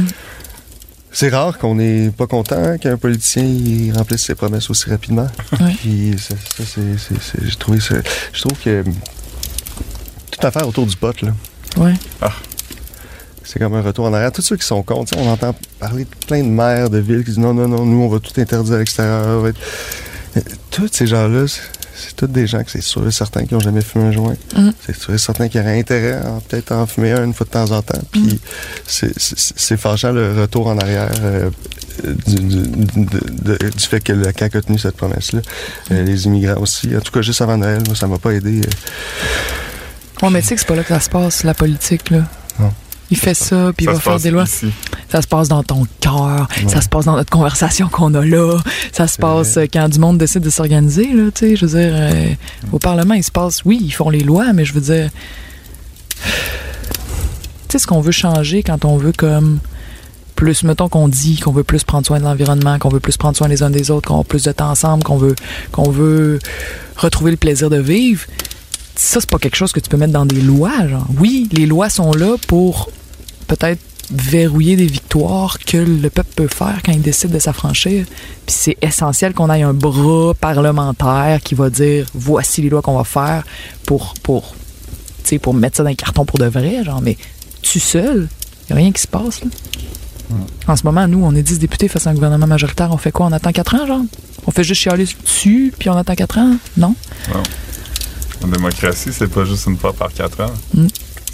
C'est 1.12 1.28
rare 1.28 1.58
qu'on 1.58 1.74
n'est 1.74 2.10
pas 2.10 2.26
content 2.26 2.78
qu'un 2.78 2.96
politicien 2.96 3.42
il 3.42 3.92
remplisse 3.94 4.22
ses 4.24 4.34
promesses 4.34 4.70
aussi 4.70 4.88
rapidement. 4.88 5.26
Ouais. 5.60 5.74
Puis 5.80 6.14
ça, 6.18 6.34
ça, 6.56 6.64
c'est, 6.96 7.44
j'ai 7.46 7.56
trouvé 7.56 7.80
ça. 7.80 7.96
Je 8.32 8.40
trouve 8.40 8.58
que 8.58 8.82
toute 10.38 10.44
affaire 10.44 10.68
autour 10.68 10.86
du 10.86 10.96
pot, 10.96 11.20
là. 11.22 11.30
Ouais. 11.76 11.94
C'est 13.44 13.58
comme 13.58 13.74
un 13.74 13.82
retour 13.82 14.04
en 14.06 14.12
arrière. 14.12 14.30
Tous 14.32 14.42
ceux 14.42 14.56
qui 14.56 14.66
sont 14.66 14.82
contre, 14.82 15.14
on 15.16 15.26
entend 15.28 15.54
parler 15.80 16.04
de 16.04 16.26
plein 16.26 16.42
de 16.42 16.48
maires 16.48 16.90
de 16.90 16.98
villes 16.98 17.20
qui 17.24 17.30
disent 17.30 17.38
non, 17.38 17.54
non, 17.54 17.66
non, 17.66 17.84
nous, 17.86 18.02
on 18.02 18.08
va 18.08 18.18
tout 18.20 18.38
interdire 18.38 18.74
à 18.74 18.78
l'extérieur. 18.78 19.38
on 19.38 19.40
va 19.42 19.48
être- 19.50 19.60
Euh, 20.36 20.40
Tous 20.70 20.88
ces 20.92 21.06
gens-là, 21.06 21.46
c'est, 21.48 22.14
tous 22.14 22.26
des 22.26 22.46
gens 22.46 22.62
que 22.62 22.70
c'est 22.70 22.82
sûr 22.82 23.06
et 23.08 23.10
certain 23.10 23.44
qui 23.46 23.54
n'ont 23.54 23.60
jamais 23.60 23.80
fumé 23.80 24.04
un 24.04 24.12
joint. 24.12 24.36
Mm. 24.54 24.70
C'est 24.86 24.94
sûr 24.96 25.14
et 25.14 25.18
certain 25.18 25.48
qui 25.48 25.58
auraient 25.58 25.78
intérêt 25.78 26.12
à 26.12 26.38
peut-être 26.46 26.72
en 26.72 26.86
fumer 26.86 27.12
un 27.12 27.24
une 27.24 27.32
fois 27.32 27.46
de 27.46 27.50
temps 27.50 27.70
en 27.70 27.80
temps. 27.80 28.00
Puis 28.12 28.20
Mm. 28.34 28.38
c'est, 28.86 29.76
fâchant 29.78 30.12
le 30.12 30.38
retour 30.42 30.66
en 30.66 30.76
arrière 30.78 31.10
euh, 31.22 31.48
du, 32.26 32.34
du- 32.36 32.68
de- 33.06 33.56
de- 33.56 33.68
du 33.70 33.84
fait 33.84 34.00
que 34.00 34.12
le 34.12 34.30
CAC 34.30 34.56
a 34.56 34.60
tenu 34.62 34.78
cette 34.78 34.96
promesse-là. 34.96 35.40
Euh, 35.90 36.02
les 36.04 36.26
immigrants 36.26 36.60
aussi. 36.60 36.94
En 36.94 37.00
tout 37.00 37.10
cas, 37.12 37.22
juste 37.22 37.40
avant 37.40 37.56
Noël, 37.56 37.82
moi, 37.86 37.96
ça 37.96 38.06
m'a 38.06 38.18
pas 38.18 38.32
aidé. 38.32 38.60
euh. 38.60 38.70
Ouais, 40.22 40.30
mais 40.30 40.40
tu 40.40 40.48
sais 40.48 40.54
que 40.54 40.60
c'est 40.60 40.66
pas 40.66 40.74
là 40.76 40.82
que 40.82 40.88
ça 40.88 41.00
se 41.00 41.10
passe, 41.10 41.44
la 41.44 41.54
politique, 41.54 42.10
là. 42.10 42.22
Non. 42.58 42.72
Il 43.10 43.16
fait 43.16 43.34
ça, 43.34 43.70
puis 43.74 43.86
il 43.86 43.90
va 43.92 43.98
faire 43.98 44.18
des 44.20 44.30
lois. 44.30 44.44
ici. 44.44 44.70
Ça 45.10 45.22
se 45.22 45.26
passe 45.26 45.48
dans 45.48 45.62
ton 45.62 45.86
cœur, 46.00 46.46
Ouais. 46.62 46.68
ça 46.68 46.82
se 46.82 46.88
passe 46.90 47.06
dans 47.06 47.16
notre 47.16 47.30
conversation 47.30 47.88
qu'on 47.88 48.12
a 48.14 48.22
là, 48.24 48.58
ça 48.92 49.06
se 49.08 49.16
passe 49.16 49.52
vrai. 49.54 49.62
euh, 49.62 49.66
quand 49.72 49.88
du 49.88 49.98
monde 49.98 50.18
décide 50.18 50.42
de 50.42 50.50
s'organiser, 50.50 51.12
là, 51.14 51.30
tu 51.34 51.46
sais, 51.48 51.56
je 51.56 51.64
veux 51.64 51.78
dire, 51.80 51.92
euh, 51.94 52.34
au 52.72 52.78
Parlement, 52.78 53.14
il 53.14 53.24
se 53.24 53.30
passe, 53.30 53.64
oui, 53.64 53.78
ils 53.82 53.90
font 53.92 54.10
les 54.10 54.20
lois, 54.20 54.52
mais 54.52 54.64
je 54.66 54.74
veux 54.74 54.80
dire, 54.82 55.08
tu 57.68 57.72
sais, 57.72 57.78
ce 57.78 57.86
qu'on 57.86 58.00
veut 58.00 58.12
changer 58.12 58.62
quand 58.62 58.84
on 58.84 58.96
veut 58.96 59.12
comme 59.12 59.58
plus, 60.34 60.62
mettons 60.62 60.88
qu'on 60.88 61.08
dit 61.08 61.38
qu'on 61.38 61.52
veut 61.52 61.64
plus 61.64 61.84
prendre 61.84 62.06
soin 62.06 62.18
de 62.20 62.24
l'environnement, 62.24 62.78
qu'on 62.78 62.88
veut 62.90 63.00
plus 63.00 63.16
prendre 63.16 63.36
soin 63.36 63.48
les 63.48 63.62
uns 63.62 63.70
des 63.70 63.90
autres, 63.90 64.08
qu'on 64.08 64.20
a 64.20 64.24
plus 64.24 64.42
de 64.44 64.52
temps 64.52 64.70
ensemble, 64.70 65.02
qu'on 65.02 65.16
veut, 65.16 65.34
qu'on 65.72 65.90
veut 65.90 66.38
retrouver 66.96 67.30
le 67.32 67.36
plaisir 67.36 67.70
de 67.70 67.78
vivre, 67.78 68.24
ça, 68.98 69.20
c'est 69.20 69.30
pas 69.30 69.38
quelque 69.38 69.56
chose 69.56 69.72
que 69.72 69.78
tu 69.80 69.88
peux 69.88 69.96
mettre 69.96 70.12
dans 70.12 70.26
des 70.26 70.40
lois, 70.40 70.88
genre. 70.88 71.06
Oui, 71.18 71.48
les 71.52 71.66
lois 71.66 71.88
sont 71.88 72.12
là 72.12 72.34
pour 72.48 72.90
peut-être 73.46 73.80
verrouiller 74.10 74.74
des 74.74 74.86
victoires 74.86 75.58
que 75.58 75.76
le 75.76 76.10
peuple 76.10 76.30
peut 76.34 76.48
faire 76.48 76.80
quand 76.84 76.92
il 76.92 77.00
décide 77.00 77.30
de 77.30 77.38
s'affranchir. 77.38 78.06
Puis 78.46 78.56
c'est 78.58 78.76
essentiel 78.82 79.34
qu'on 79.34 79.50
ait 79.50 79.62
un 79.62 79.72
bras 79.72 80.34
parlementaire 80.34 81.40
qui 81.42 81.54
va 81.54 81.70
dire 81.70 82.06
voici 82.14 82.60
les 82.60 82.70
lois 82.70 82.82
qu'on 82.82 82.96
va 82.96 83.04
faire 83.04 83.44
pour 83.86 84.14
pour 84.22 84.54
tu 85.22 85.30
sais, 85.30 85.38
pour 85.38 85.54
mettre 85.54 85.76
ça 85.76 85.84
dans 85.84 85.90
un 85.90 85.94
carton 85.94 86.24
pour 86.24 86.38
de 86.38 86.46
vrai, 86.46 86.82
genre 86.84 87.00
mais 87.00 87.16
tu 87.62 87.78
seul, 87.78 88.28
y 88.70 88.72
a 88.72 88.76
rien 88.76 88.90
qui 88.90 89.02
se 89.02 89.08
passe 89.08 89.42
là. 89.42 89.50
En 90.66 90.76
ce 90.76 90.84
moment, 90.84 91.08
nous, 91.08 91.24
on 91.24 91.34
est 91.34 91.42
10 91.42 91.58
députés 91.58 91.88
face 91.88 92.06
à 92.06 92.10
un 92.10 92.14
gouvernement 92.14 92.46
majoritaire. 92.46 92.90
On 92.92 92.98
fait 92.98 93.12
quoi? 93.12 93.24
On 93.26 93.32
attend 93.32 93.50
4 93.50 93.74
ans, 93.76 93.86
genre? 93.86 94.02
On 94.46 94.50
fait 94.50 94.62
juste 94.62 94.82
chialer 94.82 95.06
dessus, 95.24 95.72
puis 95.78 95.88
on 95.88 95.96
attend 95.96 96.14
4 96.14 96.38
ans? 96.38 96.56
Non? 96.76 96.94
En 98.44 98.48
démocratie, 98.48 99.10
c'est 99.12 99.26
pas 99.28 99.44
juste 99.44 99.66
une 99.66 99.76
fois 99.76 99.92
par 99.92 100.12
quatre 100.12 100.40
ans. 100.42 100.52
Mm. 100.74 100.86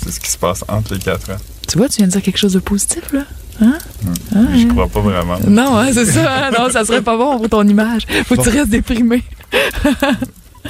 C'est 0.03 0.11
ce 0.13 0.21
qui 0.21 0.31
se 0.31 0.39
passe 0.39 0.65
entre 0.69 0.95
les 0.95 1.01
quatre 1.01 1.31
ans. 1.31 1.37
Tu 1.69 1.79
vois, 1.79 1.89
tu 1.89 1.99
viens 1.99 2.07
de 2.07 2.13
dire 2.13 2.23
quelque 2.23 2.39
chose 2.39 2.53
de 2.55 2.59
positif, 2.59 3.13
là? 3.13 3.25
Hein? 3.61 3.79
Ah, 4.35 4.39
Je 4.55 4.63
hein? 4.65 4.69
crois 4.71 4.89
pas 4.89 5.01
vraiment. 5.01 5.37
Non, 5.47 5.79
hein, 5.79 5.91
c'est 5.93 6.07
ça. 6.07 6.47
hein? 6.47 6.51
Non, 6.59 6.71
ça 6.71 6.85
serait 6.85 7.03
pas 7.03 7.17
bon 7.17 7.39
pour 7.39 7.49
ton 7.49 7.67
image. 7.67 8.07
Faut 8.27 8.37
que 8.37 8.43
tu 8.43 8.49
restes 8.51 8.71
déprimé. 8.71 9.23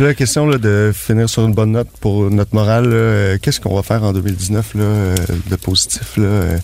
La 0.00 0.12
question 0.12 0.46
là, 0.46 0.58
de 0.58 0.90
finir 0.92 1.28
sur 1.28 1.44
une 1.46 1.54
bonne 1.54 1.70
note 1.72 1.88
pour 2.00 2.28
notre 2.30 2.52
morale, 2.54 2.90
euh, 2.92 3.38
qu'est-ce 3.40 3.60
qu'on 3.60 3.76
va 3.76 3.82
faire 3.84 4.02
en 4.02 4.12
2019 4.12 4.74
là, 4.74 4.82
euh, 4.82 5.14
de 5.48 5.56
positif? 5.56 6.16
Là, 6.16 6.24
euh, 6.24 6.58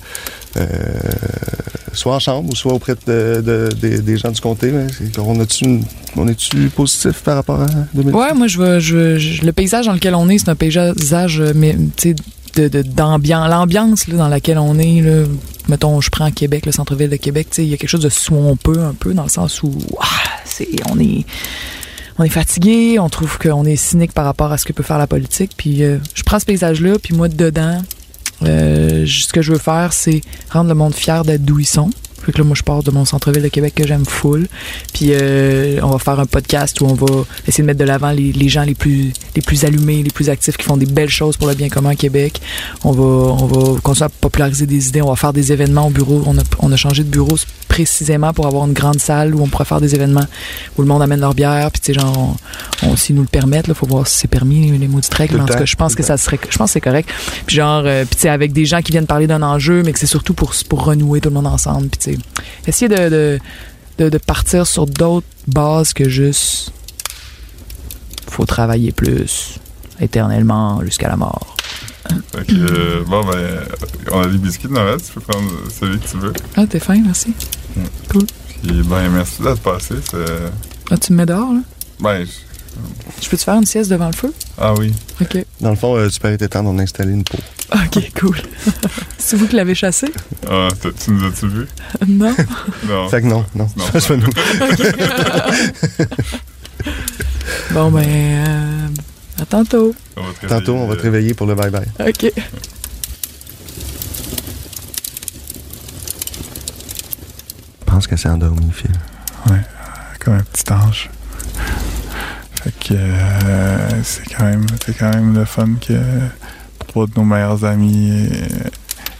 soit 1.93 2.15
en 2.15 2.19
chambre 2.19 2.51
ou 2.53 2.57
soit 2.57 2.73
auprès 2.73 2.95
de, 3.07 3.41
de- 3.45 3.69
des- 3.81 4.01
gens 4.17 4.31
du 4.31 4.41
comté. 4.41 4.73
On, 5.19 5.39
a-tu 5.41 5.81
est-tu 6.29 6.69
positif 6.71 7.23
par 7.23 7.37
rapport 7.37 7.61
à 7.61 7.67
2019? 7.95 8.15
Ouais, 8.15 8.35
moi, 8.35 8.47
je 8.47 8.59
veux, 8.59 8.79
je, 8.81 9.19
je- 9.19 9.45
le 9.45 9.53
paysage 9.53 9.87
dans 9.87 9.93
lequel 9.93 10.15
on 10.15 10.29
est, 10.29 10.39
c'est 10.39 10.49
un 10.49 10.55
paysage, 10.55 11.41
euh, 11.41 11.53
mais, 11.55 11.77
d'ambiance, 12.57 13.49
l'ambiance 13.49 14.09
dans 14.09 14.29
laquelle 14.29 14.59
on 14.59 14.79
est, 14.79 15.01
là, 15.03 15.25
mettons, 15.69 16.01
je 16.01 16.11
prends 16.11 16.31
Québec, 16.31 16.67
le 16.67 16.73
centre-ville 16.73 17.09
de 17.11 17.17
Québec, 17.17 17.49
il 17.59 17.65
y 17.65 17.75
a 17.75 17.77
quelque 17.77 17.89
chose 17.91 18.03
de 18.03 18.09
swampeux 18.09 18.81
un 18.81 18.95
peu, 18.95 19.15
dans 19.15 19.23
le 19.25 19.29
sens 19.29 19.63
où, 19.63 19.73
ah, 20.01 20.05
on 20.91 20.99
est, 20.99 21.25
on 22.19 22.25
est 22.25 22.29
fatigué, 22.29 22.99
on 22.99 23.09
trouve 23.09 23.39
qu'on 23.39 23.65
est 23.65 23.77
cynique 23.77 24.13
par 24.13 24.25
rapport 24.25 24.53
à 24.53 24.59
ce 24.59 24.65
que 24.65 24.73
peut 24.73 24.83
faire 24.83 24.99
la 24.99 25.07
politique, 25.07 25.53
puis 25.57 25.83
euh, 25.85 25.99
je 26.15 26.23
prends 26.23 26.39
ce 26.41 26.45
paysage-là, 26.45 26.97
puis 27.03 27.15
moi, 27.15 27.29
dedans, 27.29 27.83
euh, 28.43 29.07
ce 29.07 29.33
que 29.33 29.43
je 29.43 29.53
veux 29.53 29.59
faire, 29.59 29.93
c'est 29.93 30.21
rendre 30.51 30.69
le 30.69 30.75
monde 30.75 30.95
fier 30.95 31.25
d'être 31.25 31.45
d'où 31.45 31.59
ils 31.59 31.67
sont. 31.67 31.91
Fait 32.25 32.33
que 32.33 32.39
là, 32.39 32.45
moi, 32.45 32.55
je 32.57 32.63
pars 32.63 32.83
de 32.83 32.91
mon 32.91 33.05
centre-ville 33.05 33.43
de 33.43 33.49
Québec 33.49 33.75
que 33.75 33.87
j'aime 33.87 34.05
full. 34.05 34.47
Puis 34.93 35.09
euh, 35.13 35.81
on 35.83 35.89
va 35.91 35.99
faire 35.99 36.21
un 36.21 36.27
podcast 36.27 36.81
où 36.81 36.87
on 36.87 36.95
va 36.95 37.25
essayer 37.47 37.63
de 37.63 37.67
mettre 37.67 37.81
de 37.81 37.85
l'avant 37.85 38.11
les, 38.11 38.33
les 38.33 38.49
gens 38.49 38.63
les 38.63 38.75
plus 38.75 39.13
les 39.35 39.43
plus 39.43 39.65
allumés, 39.65 40.03
les 40.03 40.11
plus 40.11 40.29
actifs, 40.29 40.57
qui 40.57 40.65
font 40.65 40.77
des 40.77 40.87
belles 40.87 41.09
choses 41.11 41.37
pour 41.37 41.49
le 41.49 41.55
bien 41.55 41.69
commun 41.69 41.91
à 41.91 41.95
Québec. 41.95 42.41
On 42.85 42.93
va 42.93 43.03
on 43.03 43.47
va 43.47 43.81
continuer 43.81 44.07
à 44.07 44.09
populariser 44.09 44.67
des 44.67 44.89
idées. 44.89 45.03
On 45.03 45.09
va 45.11 45.17
faire 45.17 45.33
des 45.33 45.53
événements 45.53 45.87
au 45.87 45.91
bureau. 45.91 46.23
On 46.27 46.37
a, 46.39 46.43
on 46.59 46.71
a 46.73 46.77
changé 46.77 47.03
de 47.05 47.09
bureau 47.09 47.37
précisément 47.69 48.33
pour 48.33 48.47
avoir 48.47 48.67
une 48.67 48.73
grande 48.73 48.99
salle 48.99 49.35
où 49.35 49.43
on 49.43 49.47
pourrait 49.47 49.65
faire 49.65 49.81
des 49.81 49.95
événements 49.95 50.27
où 50.77 50.83
le 50.83 50.89
monde 50.89 51.03
amène 51.03 51.21
leur 51.21 51.35
bière. 51.35 51.71
Puis 51.71 51.81
tu 51.81 51.95
sais, 51.95 52.01
genre, 52.01 52.37
on, 52.83 52.89
on- 52.89 52.97
s'ils 52.97 53.15
nous 53.15 53.23
le 53.23 53.29
permettent, 53.29 53.69
là, 53.69 53.75
faut 53.75 53.87
voir 53.87 54.07
si 54.07 54.19
c'est 54.19 54.29
permis 54.29 54.71
les, 54.77 54.89
maudites 54.89 55.15
règles. 55.15 55.35
Tout 55.35 55.37
Mais 55.39 55.43
en 55.45 55.47
tout 55.47 55.59
cas, 55.59 55.65
je 55.65 55.77
pense 55.77 55.95
que 55.95 56.03
ça 56.03 56.17
serait, 56.17 56.39
je 56.51 56.59
pense 56.59 56.73
c'est 56.73 56.81
correct. 56.81 57.09
Puis 57.47 57.57
genre, 57.57 57.83
euh, 57.87 58.05
puis 58.05 58.17
tu 58.17 58.23
sais, 58.23 58.29
avec 58.29 58.53
des 58.53 58.65
gens 58.67 58.83
qui 58.83 58.93
viennent 58.93 59.07
parler 59.07 59.27
d'un 59.27 59.43
enjeu, 59.43 59.83
mais 59.85 59.93
que 59.93 59.99
c'est 59.99 60.07
surtout 60.07 60.35
pour 60.35 60.53
pour 60.69 60.85
renouer 60.85 61.21
tout 61.21 61.29
le 61.29 61.35
monde 61.37 61.47
ensemble. 61.47 61.89
Puis 61.89 62.10
sais, 62.17 62.19
essayer 62.67 62.89
de, 62.89 63.09
de, 63.09 63.39
de, 63.99 64.09
de 64.09 64.19
partir 64.19 64.67
sur 64.67 64.87
d'autres 64.87 65.27
bases 65.47 65.93
que 65.93 66.09
juste 66.09 66.73
faut 68.29 68.47
travailler 68.47 68.93
plus 68.93 69.59
éternellement 70.01 70.83
jusqu'à 70.85 71.09
la 71.09 71.17
mort. 71.17 71.57
Fait 72.33 72.47
que, 72.47 72.53
euh, 72.53 73.05
bon, 73.07 73.25
ben, 73.25 73.61
on 74.13 74.23
a 74.23 74.27
des 74.27 74.39
biscuits 74.39 74.69
de 74.69 74.73
Noël. 74.73 74.97
Tu 75.01 75.13
peux 75.13 75.21
prendre 75.21 75.51
celui 75.79 75.99
que 75.99 76.09
tu 76.09 76.17
veux. 76.17 76.33
Ah, 76.57 76.67
t'es 76.67 76.81
fin, 76.81 76.99
merci. 77.01 77.33
Puis, 78.09 78.83
ben, 78.85 79.09
merci 79.11 79.43
d'être 79.43 79.61
passé. 79.61 79.95
c'est- 80.11 80.17
Ah, 80.91 80.97
tu 80.99 81.13
me 81.13 81.19
mets 81.19 81.27
dehors, 81.27 81.53
là? 81.53 81.61
Ben, 82.01 82.25
je- 82.25 82.31
Je 83.23 83.29
peux 83.29 83.37
te 83.37 83.43
faire 83.43 83.55
une 83.55 83.67
sieste 83.67 83.91
devant 83.91 84.07
le 84.09 84.13
feu? 84.13 84.33
ah 84.59 84.75
oui. 84.75 84.93
OK. 85.21 85.45
Dans 85.61 85.71
le 85.71 85.77
fond, 85.77 85.97
euh, 85.97 86.09
tu 86.09 86.19
peux 86.21 86.29
être 86.29 86.47
temps 86.47 86.63
d'en 86.63 86.79
installer 86.79 87.13
une 87.13 87.25
peau. 87.25 87.39
OK, 87.73 88.11
cool. 88.21 88.37
c'est 89.19 89.37
vous 89.37 89.47
qui 89.47 89.57
l'avez 89.57 89.75
chassé? 89.75 90.07
Ah, 90.51 90.69
tu 91.05 91.11
nous 91.13 91.25
as-tu 91.29 91.49
vu? 91.49 91.67
non? 92.09 92.35
Non. 92.89 93.09
Fait 93.09 93.21
que 93.23 93.27
non, 93.27 93.45
non. 93.55 93.69
Non. 93.77 94.01
Ça, 94.01 94.17
nous. 94.17 94.27
Bon, 97.73 97.91
ben, 97.91 98.05
euh, 98.09 98.89
à 99.43 99.47
tantôt. 99.47 99.95
On 100.17 100.23
va 100.23 100.33
te 100.33 100.47
Tantôt, 100.47 100.75
on 100.77 100.87
va 100.89 100.97
te 100.97 101.03
réveiller, 101.03 101.33
réveiller 101.33 101.35
pour 101.35 101.47
le 101.47 101.55
bye-bye. 101.55 102.09
OK. 102.09 102.33
Je 107.81 107.85
pense 107.93 108.07
que 108.07 108.17
c'est 108.17 108.29
endormi, 108.29 108.71
Phil. 108.73 108.91
euh, 109.51 109.55
Comme 110.21 110.35
un 110.35 110.43
petit 110.43 110.73
ange. 110.73 111.11
Fait 112.63 112.73
que 112.73 112.95
euh, 112.95 114.03
c'est 114.03 114.25
quand 114.35 114.45
même 114.45 114.67
c'est 114.85 114.97
quand 114.97 115.11
même 115.11 115.35
le 115.35 115.45
fun 115.45 115.69
que 115.81 115.95
trois 116.87 117.07
de 117.07 117.13
nos 117.17 117.25
meilleurs 117.25 117.65
amis 117.65 118.29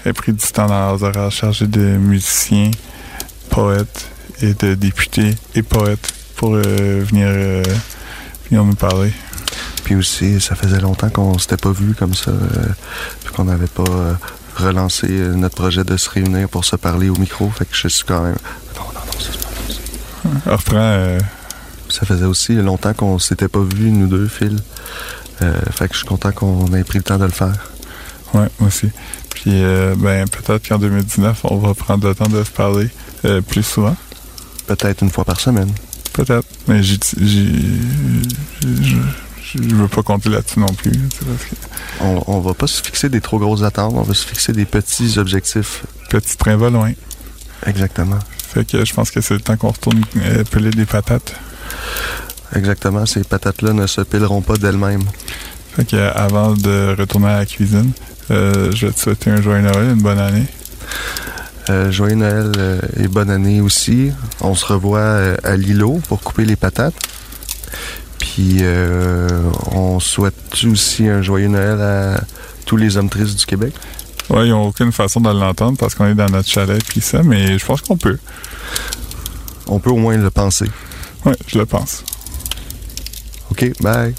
aient 0.05 0.13
pris 0.13 0.33
du 0.33 0.47
temps 0.47 0.67
dans 0.67 0.79
leurs 0.79 1.03
horaires 1.03 1.31
chargés 1.31 1.67
de 1.67 1.97
musiciens, 1.97 2.71
poètes 3.51 4.09
et 4.43 4.55
de 4.55 4.75
députés 4.75 5.35
et 5.55 5.63
poètes 5.63 6.13
pour 6.37 6.55
euh, 6.55 7.05
venir, 7.05 7.27
euh, 7.29 7.63
venir 8.49 8.65
nous 8.65 8.75
parler. 8.75 9.13
Puis 9.85 9.95
aussi, 9.95 10.41
ça 10.41 10.55
faisait 10.55 10.81
longtemps 10.81 11.11
qu'on 11.11 11.39
s'était 11.39 11.57
pas 11.57 11.73
vu 11.73 11.95
comme 11.95 12.15
ça, 12.15 12.33
puis 13.25 13.35
qu'on 13.35 13.45
n'avait 13.45 13.67
pas 13.67 13.85
euh, 13.89 15.35
notre 15.35 15.55
projet 15.55 15.85
de 15.85 15.97
se 15.97 16.11
réunir 16.11 16.49
pour 16.49 16.65
se 16.65 16.77
parler 16.77 17.09
au 17.09 17.17
micro. 17.17 17.51
Fait 17.51 17.65
que 17.65 17.75
je 17.75 17.89
suis 17.89 18.05
quand 18.05 18.23
même. 18.23 18.37
Non, 18.77 18.83
non, 18.95 19.01
non, 19.07 19.13
ça, 19.19 19.31
c'est 19.33 19.41
pas 19.41 19.51
bon. 21.17 21.19
Ça 21.91 22.07
faisait 22.07 22.25
aussi 22.25 22.55
longtemps 22.55 22.95
qu'on 22.95 23.19
s'était 23.19 23.49
pas 23.49 23.61
vus, 23.61 23.91
nous 23.91 24.07
deux, 24.07 24.27
Phil. 24.29 24.57
Euh, 25.43 25.55
fait 25.71 25.89
que 25.89 25.95
je 25.95 25.99
suis 25.99 26.07
content 26.09 26.33
qu'on 26.33 26.67
ait 26.75 26.85
pris 26.85 26.99
le 26.99 27.05
temps 27.05 27.19
de 27.19 27.25
le 27.25 27.31
faire. 27.31 27.71
ouais, 28.35 28.47
moi 28.59 28.69
aussi. 28.69 28.89
Puis, 29.35 29.51
euh, 29.63 29.95
ben, 29.97 30.27
peut-être 30.29 30.69
qu'en 30.69 30.79
2019, 30.79 31.41
on 31.45 31.57
va 31.59 31.75
prendre 31.75 32.07
le 32.09 32.15
temps 32.15 32.29
de 32.29 32.43
se 32.45 32.51
parler 32.51 32.89
euh, 33.25 33.41
plus 33.41 33.63
souvent. 33.63 33.97
Peut-être 34.67 35.03
une 35.03 35.11
fois 35.11 35.25
par 35.25 35.41
semaine. 35.41 35.71
Peut-être. 36.13 36.47
Mais 36.69 36.83
j'y- 36.83 37.01
je, 39.55 39.75
veux 39.75 39.89
pas 39.89 40.03
compter 40.03 40.29
là-dessus 40.29 40.61
non 40.61 40.67
plus. 40.67 40.93
parce 40.93 41.45
que 41.45 41.55
On, 42.03 42.23
on 42.27 42.41
va 42.41 42.55
pas 42.55 42.67
se 42.67 42.83
fixer 42.83 43.09
des 43.09 43.21
trop 43.21 43.39
grosses 43.39 43.63
attentes, 43.63 43.93
on 43.97 44.03
va 44.03 44.15
se 44.15 44.27
fixer 44.27 44.53
des 44.53 44.65
petits 44.65 45.19
objectifs. 45.19 45.85
petit 46.09 46.37
train 46.37 46.57
va 46.57 46.71
loin. 46.71 46.93
Exactement. 47.67 48.19
Fait 48.53 48.65
que 48.67 48.85
je 48.85 48.93
pense 48.95 49.11
que 49.11 49.21
c'est 49.21 49.35
le 49.35 49.41
temps 49.41 49.57
qu'on 49.57 49.71
retourne 49.71 50.03
peler 50.51 50.71
des 50.71 50.87
patates. 50.87 51.35
Exactement. 52.55 53.07
Ces 53.07 53.25
patates-là 53.25 53.73
ne 53.73 53.87
se 53.87 54.01
pileront 54.01 54.43
pas 54.43 54.57
d'elles-mêmes. 54.57 55.05
Fait 55.77 55.85
que 55.85 55.97
euh, 55.97 56.13
avant 56.15 56.55
de 56.55 56.97
retourner 56.99 57.29
à 57.29 57.39
la 57.39 57.47
cuisine, 57.47 57.93
euh, 58.31 58.71
je 58.73 58.87
vais 58.87 58.93
te 58.93 59.01
souhaiter 59.01 59.31
un 59.31 59.41
joyeux 59.41 59.63
Noël, 59.63 59.91
une 59.91 60.03
bonne 60.03 60.19
année. 60.19 60.47
Euh, 61.69 61.91
joyeux 61.91 62.15
Noël 62.15 62.53
euh, 62.57 62.81
et 62.97 63.09
bonne 63.09 63.31
année 63.31 63.61
aussi. 63.61 64.13
On 64.41 64.55
se 64.55 64.67
revoit 64.67 65.37
à 65.43 65.57
Lilo 65.57 66.01
pour 66.09 66.21
couper 66.21 66.45
les 66.45 66.57
patates. 66.57 66.95
Puis 68.19 68.63
on 69.73 69.99
souhaite 69.99 70.35
aussi 70.65 71.09
un 71.09 71.23
joyeux 71.23 71.49
Noël 71.49 71.81
à 71.81 72.21
tous 72.67 72.77
les 72.77 72.97
hommes 72.97 73.09
tristes 73.09 73.39
du 73.39 73.47
Québec. 73.47 73.75
Ouais, 74.29 74.47
ils 74.47 74.51
n'ont 74.51 74.69
aucune 74.69 74.93
façon 74.93 75.21
de 75.21 75.29
l'entendre 75.29 75.77
parce 75.77 75.95
qu'on 75.95 76.07
est 76.07 76.15
dans 76.15 76.29
notre 76.29 76.49
chalet 76.49 76.83
puis 76.87 77.01
ça, 77.01 77.23
mais 77.25 77.59
je 77.59 77.65
pense 77.65 77.81
qu'on 77.81 77.97
peut. 77.97 78.19
On 79.67 79.81
peut 79.81 79.91
au 79.91 79.97
moins 79.97 80.17
le 80.17 80.31
penser. 80.31 80.67
Ouais, 81.25 81.37
je 81.47 81.59
le 81.59 81.67
pense. 81.67 82.05
OK, 83.51 83.73
bye. 83.81 84.15